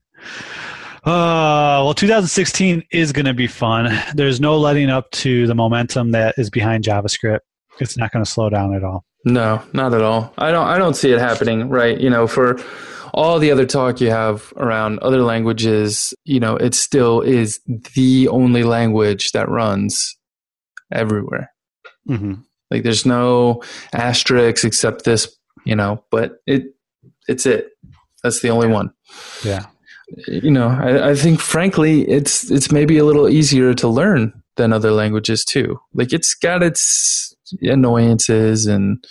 Uh, 1.03 1.81
well, 1.81 1.95
2016 1.95 2.83
is 2.91 3.11
going 3.11 3.25
to 3.25 3.33
be 3.33 3.47
fun. 3.47 3.99
There's 4.13 4.39
no 4.39 4.59
letting 4.59 4.91
up 4.91 5.09
to 5.09 5.47
the 5.47 5.55
momentum 5.55 6.11
that 6.11 6.35
is 6.37 6.51
behind 6.51 6.83
JavaScript 6.83 7.39
it's 7.79 7.97
not 7.97 8.11
going 8.11 8.23
to 8.23 8.29
slow 8.29 8.49
down 8.49 8.73
at 8.73 8.83
all. 8.83 9.05
No, 9.25 9.61
not 9.73 9.93
at 9.93 10.01
all. 10.01 10.33
I 10.37 10.51
don't. 10.51 10.67
I 10.67 10.77
don't 10.77 10.95
see 10.95 11.11
it 11.11 11.19
happening. 11.19 11.67
Right. 11.69 11.99
You 11.99 12.09
know, 12.09 12.27
for 12.27 12.59
all 13.13 13.39
the 13.39 13.51
other 13.51 13.65
talk 13.65 14.01
you 14.01 14.11
have 14.11 14.53
around 14.57 14.99
other 14.99 15.21
languages, 15.21 16.13
you 16.25 16.39
know, 16.39 16.55
it 16.55 16.75
still 16.75 17.21
is 17.21 17.59
the 17.95 18.27
only 18.27 18.63
language 18.63 19.31
that 19.31 19.49
runs 19.49 20.15
everywhere. 20.91 21.51
Mm-hmm. 22.07 22.35
Like, 22.69 22.83
there's 22.83 23.05
no 23.05 23.63
asterisks 23.93 24.63
except 24.63 25.05
this. 25.05 25.35
You 25.65 25.75
know, 25.75 26.03
but 26.11 26.37
it 26.45 26.75
it's 27.27 27.45
it. 27.47 27.69
That's 28.21 28.41
the 28.41 28.49
only 28.49 28.67
one. 28.67 28.93
Yeah. 29.43 29.65
You 30.27 30.51
know, 30.51 30.67
I, 30.67 31.09
I 31.09 31.15
think 31.15 31.39
frankly, 31.39 32.07
it's 32.07 32.51
it's 32.51 32.71
maybe 32.71 32.99
a 32.99 33.05
little 33.05 33.27
easier 33.27 33.73
to 33.73 33.87
learn 33.87 34.43
than 34.55 34.71
other 34.71 34.91
languages 34.91 35.43
too. 35.43 35.79
Like, 35.93 36.13
it's 36.13 36.35
got 36.35 36.61
its 36.61 37.34
annoyances 37.61 38.65
and 38.65 39.03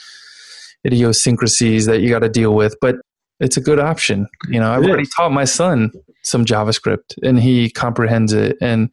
idiosyncrasies 0.86 1.86
that 1.86 2.00
you 2.00 2.08
got 2.08 2.20
to 2.20 2.28
deal 2.28 2.54
with, 2.54 2.76
but 2.80 2.96
it's 3.40 3.56
a 3.56 3.60
good 3.60 3.80
option. 3.80 4.26
You 4.48 4.60
know, 4.60 4.70
I've 4.70 4.84
already 4.84 5.08
taught 5.16 5.32
my 5.32 5.44
son 5.44 5.90
some 6.22 6.44
JavaScript 6.44 7.16
and 7.22 7.38
he 7.38 7.70
comprehends 7.70 8.32
it. 8.32 8.56
And 8.60 8.92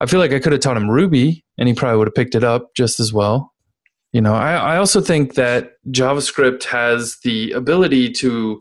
I 0.00 0.06
feel 0.06 0.20
like 0.20 0.32
I 0.32 0.38
could 0.38 0.52
have 0.52 0.60
taught 0.60 0.76
him 0.76 0.90
Ruby 0.90 1.44
and 1.58 1.68
he 1.68 1.74
probably 1.74 1.98
would 1.98 2.08
have 2.08 2.14
picked 2.14 2.34
it 2.34 2.44
up 2.44 2.74
just 2.76 3.00
as 3.00 3.12
well. 3.12 3.52
You 4.12 4.20
know, 4.20 4.34
I, 4.34 4.54
I 4.54 4.76
also 4.76 5.00
think 5.00 5.34
that 5.34 5.72
JavaScript 5.88 6.64
has 6.64 7.18
the 7.22 7.52
ability 7.52 8.10
to, 8.14 8.60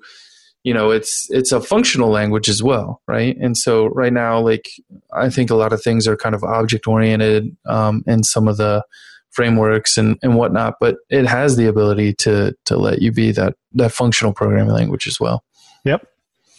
you 0.63 0.73
know, 0.73 0.91
it's 0.91 1.25
it's 1.29 1.51
a 1.51 1.61
functional 1.61 2.09
language 2.09 2.49
as 2.49 2.61
well, 2.61 3.01
right? 3.07 3.35
And 3.37 3.57
so 3.57 3.87
right 3.87 4.13
now, 4.13 4.39
like 4.39 4.69
I 5.11 5.29
think 5.29 5.49
a 5.49 5.55
lot 5.55 5.73
of 5.73 5.81
things 5.81 6.07
are 6.07 6.15
kind 6.15 6.35
of 6.35 6.43
object 6.43 6.85
oriented, 6.87 7.55
um, 7.65 8.03
and 8.05 8.25
some 8.25 8.47
of 8.47 8.57
the 8.57 8.83
frameworks 9.31 9.97
and, 9.97 10.17
and 10.21 10.35
whatnot, 10.35 10.75
but 10.79 10.97
it 11.09 11.25
has 11.25 11.55
the 11.55 11.67
ability 11.67 12.13
to 12.13 12.53
to 12.65 12.77
let 12.77 13.01
you 13.01 13.11
be 13.11 13.31
that 13.31 13.55
that 13.73 13.91
functional 13.91 14.33
programming 14.33 14.73
language 14.73 15.07
as 15.07 15.19
well. 15.19 15.43
Yep. 15.85 16.05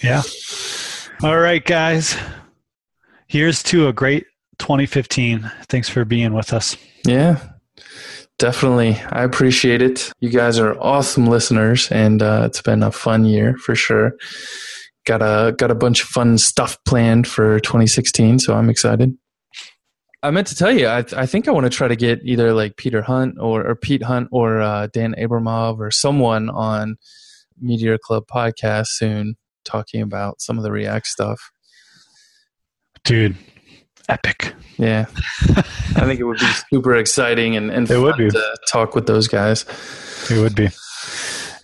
Yeah. 0.03 0.23
All 1.23 1.39
right, 1.39 1.65
guys. 1.65 2.17
here's 3.27 3.63
to 3.65 3.89
a 3.89 3.93
great 3.93 4.27
2015. 4.59 5.51
Thanks 5.69 5.89
for 5.89 6.05
being 6.05 6.33
with 6.33 6.53
us. 6.53 6.77
Yeah, 7.05 7.41
definitely. 8.39 9.01
I 9.11 9.23
appreciate 9.25 9.83
it. 9.83 10.13
You 10.21 10.31
guys 10.31 10.59
are 10.59 10.79
awesome 10.81 11.27
listeners, 11.27 11.91
and 11.91 12.23
uh, 12.23 12.45
it's 12.47 12.63
been 12.63 12.83
a 12.83 12.93
fun 12.93 13.25
year 13.25 13.57
for 13.59 13.75
sure. 13.75 14.13
Got 15.07 15.23
a 15.23 15.53
got 15.53 15.71
a 15.71 15.75
bunch 15.75 16.03
of 16.03 16.09
fun 16.09 16.39
stuff 16.39 16.79
planned 16.85 17.27
for 17.27 17.59
2016, 17.61 18.39
so 18.39 18.55
I'm 18.55 18.71
excited. 18.71 19.17
I 20.23 20.31
meant 20.31 20.49
to 20.49 20.55
tell 20.55 20.71
you, 20.71 20.87
I, 20.87 21.05
I 21.17 21.27
think 21.27 21.49
I 21.49 21.51
want 21.51 21.65
to 21.65 21.71
try 21.71 21.89
to 21.89 21.97
get 21.97 22.21
either 22.25 22.53
like 22.53 22.77
Peter 22.77 23.01
Hunt 23.01 23.37
or, 23.41 23.67
or 23.67 23.75
Pete 23.75 24.03
Hunt 24.03 24.29
or 24.31 24.61
uh, 24.61 24.89
Dan 24.93 25.15
Abramov 25.19 25.79
or 25.79 25.91
someone 25.91 26.51
on 26.51 26.97
Meteor 27.59 27.97
Club 27.99 28.25
podcast 28.27 28.89
soon 28.89 29.37
talking 29.65 30.03
about 30.03 30.43
some 30.43 30.59
of 30.59 30.63
the 30.63 30.73
React 30.73 31.07
stuff. 31.07 31.51
Dude, 33.05 33.37
epic. 34.11 34.55
Yeah. 34.77 35.07
I 35.97 36.05
think 36.05 36.21
it 36.21 36.25
would 36.25 36.39
be 36.39 36.51
super 36.71 36.97
exciting 36.97 37.57
and, 37.57 37.71
and 37.71 37.91
it 37.91 37.99
would 37.99 38.17
be. 38.19 38.29
to 38.29 38.57
talk 38.71 38.95
with 38.95 39.07
those 39.07 39.27
guys. 39.27 39.65
It 40.31 40.39
would 40.39 40.55
be. 40.55 40.69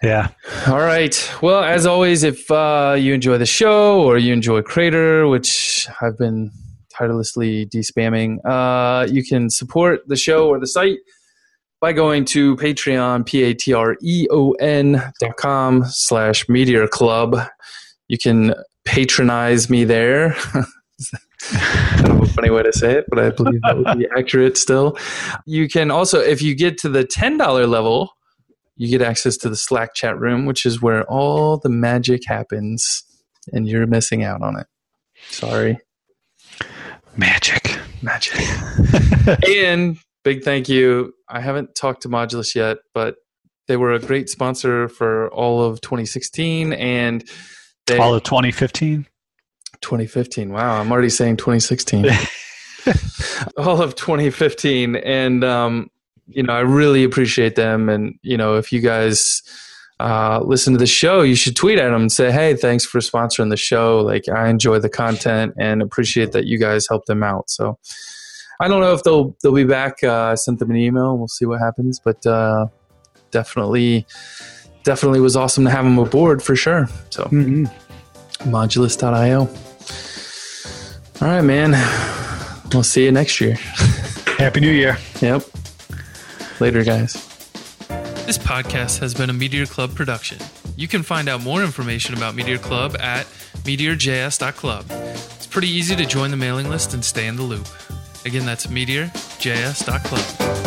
Yeah. 0.03 0.29
All 0.67 0.79
right. 0.79 1.31
Well, 1.43 1.63
as 1.63 1.85
always, 1.85 2.23
if 2.23 2.51
uh, 2.51 2.97
you 2.99 3.13
enjoy 3.13 3.39
the 3.39 3.47
show 3.47 4.03
or 4.03 4.17
you 4.17 4.33
enjoy 4.33 4.63
Crater, 4.63 5.27
which 5.29 5.89
I've 6.01 6.17
been 6.17 6.53
tirelessly 6.97 7.67
despamming, 7.67 8.39
uh, 8.45 9.07
you 9.11 9.25
can 9.25 9.51
support 9.51 10.07
the 10.09 10.17
show 10.17 10.49
or 10.49 10.59
the 10.59 10.67
site 10.67 10.99
by 11.81 11.93
going 11.93 12.25
to 12.25 12.57
Patreon, 12.57 13.27
P-A-T-R-E-O-N 13.27 14.93
dot 15.21 15.37
com 15.37 15.85
slash 15.87 16.49
Meteor 16.49 16.89
Club. 16.89 17.37
You 18.09 18.19
can 18.19 18.55
patronize 18.85 19.69
me 19.69 19.85
there. 19.85 20.35
kind 21.43 22.09
of 22.11 22.23
a 22.23 22.27
funny 22.27 22.51
way 22.51 22.63
to 22.63 22.73
say 22.73 22.93
it, 22.93 23.05
but 23.09 23.19
I 23.19 23.31
believe 23.31 23.61
that 23.63 23.77
would 23.77 23.99
be 23.99 24.07
accurate 24.17 24.57
still. 24.57 24.97
You 25.45 25.69
can 25.69 25.91
also, 25.91 26.21
if 26.21 26.43
you 26.43 26.55
get 26.55 26.79
to 26.79 26.89
the 26.89 27.05
$10 27.05 27.69
level, 27.69 28.11
you 28.77 28.89
get 28.89 29.03
access 29.07 29.37
to 29.39 29.49
the 29.49 29.57
Slack 29.57 29.95
chat 29.95 30.19
room, 30.19 30.47
which 30.47 30.67
is 30.67 30.83
where 30.83 31.05
all 31.05 31.59
the 31.59 31.69
magic 31.69 32.23
happens, 32.27 33.03
and 33.53 33.69
you're 33.69 33.87
missing 33.87 34.23
out 34.23 34.43
on 34.43 34.59
it. 34.59 34.67
Sorry. 35.29 35.79
Magic. 37.17 37.79
Magic. 38.03 38.35
and 39.49 39.99
big 40.25 40.43
thank 40.43 40.69
you. 40.69 41.14
I 41.29 41.41
haven't 41.41 41.75
talked 41.75 42.03
to 42.03 42.09
Modulus 42.09 42.55
yet, 42.55 42.79
but 42.95 43.17
they 43.69 43.77
were 43.77 43.93
a 43.93 43.99
great 43.99 44.29
sponsor 44.29 44.89
for 44.89 45.29
all 45.33 45.62
of 45.62 45.81
2016 45.81 46.73
and 46.73 47.25
they, 47.87 47.99
all 47.99 48.14
of 48.14 48.23
2015. 48.23 49.07
2015. 49.81 50.53
Wow, 50.53 50.81
I'm 50.81 50.91
already 50.91 51.11
saying 51.11 51.37
2016. 51.39 52.07
all 53.57 53.83
of 53.83 53.95
2015, 53.97 54.97
and 54.97 55.45
um, 55.45 55.91
you 56.27 56.43
know, 56.43 56.53
I 56.53 56.61
really 56.61 57.05
appreciate 57.05 57.57
them. 57.57 57.89
And 57.89 58.19
you 58.23 58.37
know, 58.37 58.57
if 58.57 58.73
you 58.73 58.81
guys 58.81 59.43
uh, 59.99 60.41
listen 60.45 60.73
to 60.75 60.79
the 60.79 60.87
show, 60.87 61.23
you 61.23 61.35
should 61.35 61.57
tweet 61.57 61.79
at 61.79 61.91
them 61.91 62.03
and 62.03 62.13
say, 62.13 62.31
"Hey, 62.31 62.55
thanks 62.55 62.85
for 62.85 63.01
sponsoring 63.01 63.51
the 63.51 63.57
show. 63.57 64.01
Like, 64.01 64.29
I 64.29 64.49
enjoy 64.49 64.79
the 64.79 64.91
content 64.91 65.55
and 65.59 65.81
appreciate 65.81 66.33
that 66.33 66.47
you 66.47 66.59
guys 66.59 66.87
help 66.89 67.07
them 67.07 67.23
out." 67.23 67.49
So, 67.49 67.79
I 68.61 68.69
don't 68.69 68.81
know 68.81 68.93
if 68.93 69.03
they'll 69.03 69.35
they'll 69.43 69.55
be 69.55 69.65
back. 69.65 70.03
Uh, 70.03 70.33
I 70.33 70.35
sent 70.35 70.59
them 70.59 70.71
an 70.71 70.77
email. 70.77 71.17
We'll 71.17 71.29
see 71.29 71.47
what 71.47 71.61
happens, 71.61 71.99
but 71.99 72.25
uh, 72.27 72.67
definitely, 73.31 74.07
definitely 74.83 75.21
was 75.21 75.35
awesome 75.35 75.65
to 75.65 75.71
have 75.71 75.85
them 75.85 75.99
aboard 75.99 76.43
for 76.43 76.55
sure. 76.57 76.89
So, 77.11 77.25
mm-hmm. 77.25 77.65
Modulus.io. 78.51 79.49
All 81.23 81.29
right, 81.29 81.41
man. 81.41 81.73
We'll 82.73 82.83
see 82.83 83.05
you 83.05 83.13
next 83.13 83.41
year. 83.41 83.55
Happy 84.37 84.61
New 84.61 84.71
Year. 84.71 84.99
Yep. 85.23 85.43
Later, 86.61 86.85
guys. 86.85 87.36
This 88.27 88.39
podcast 88.39 88.99
has 88.99 89.14
been 89.14 89.31
a 89.31 89.33
Meteor 89.33 89.66
Club 89.66 89.95
production. 89.95 90.39
You 90.77 90.89
can 90.89 91.05
find 91.05 91.29
out 91.29 91.45
more 91.45 91.62
information 91.62 92.16
about 92.16 92.35
Meteor 92.35 92.59
Club 92.59 92.97
at 92.99 93.24
meteorjs.club. 93.62 94.87
It's 94.91 95.47
pretty 95.47 95.68
easy 95.68 95.95
to 95.95 96.05
join 96.05 96.33
the 96.33 96.37
mailing 96.37 96.68
list 96.68 96.93
and 96.93 97.05
stay 97.05 97.29
in 97.29 97.37
the 97.37 97.43
loop. 97.43 97.68
Again, 98.24 98.45
that's 98.45 98.66
meteorjs.club. 98.66 100.66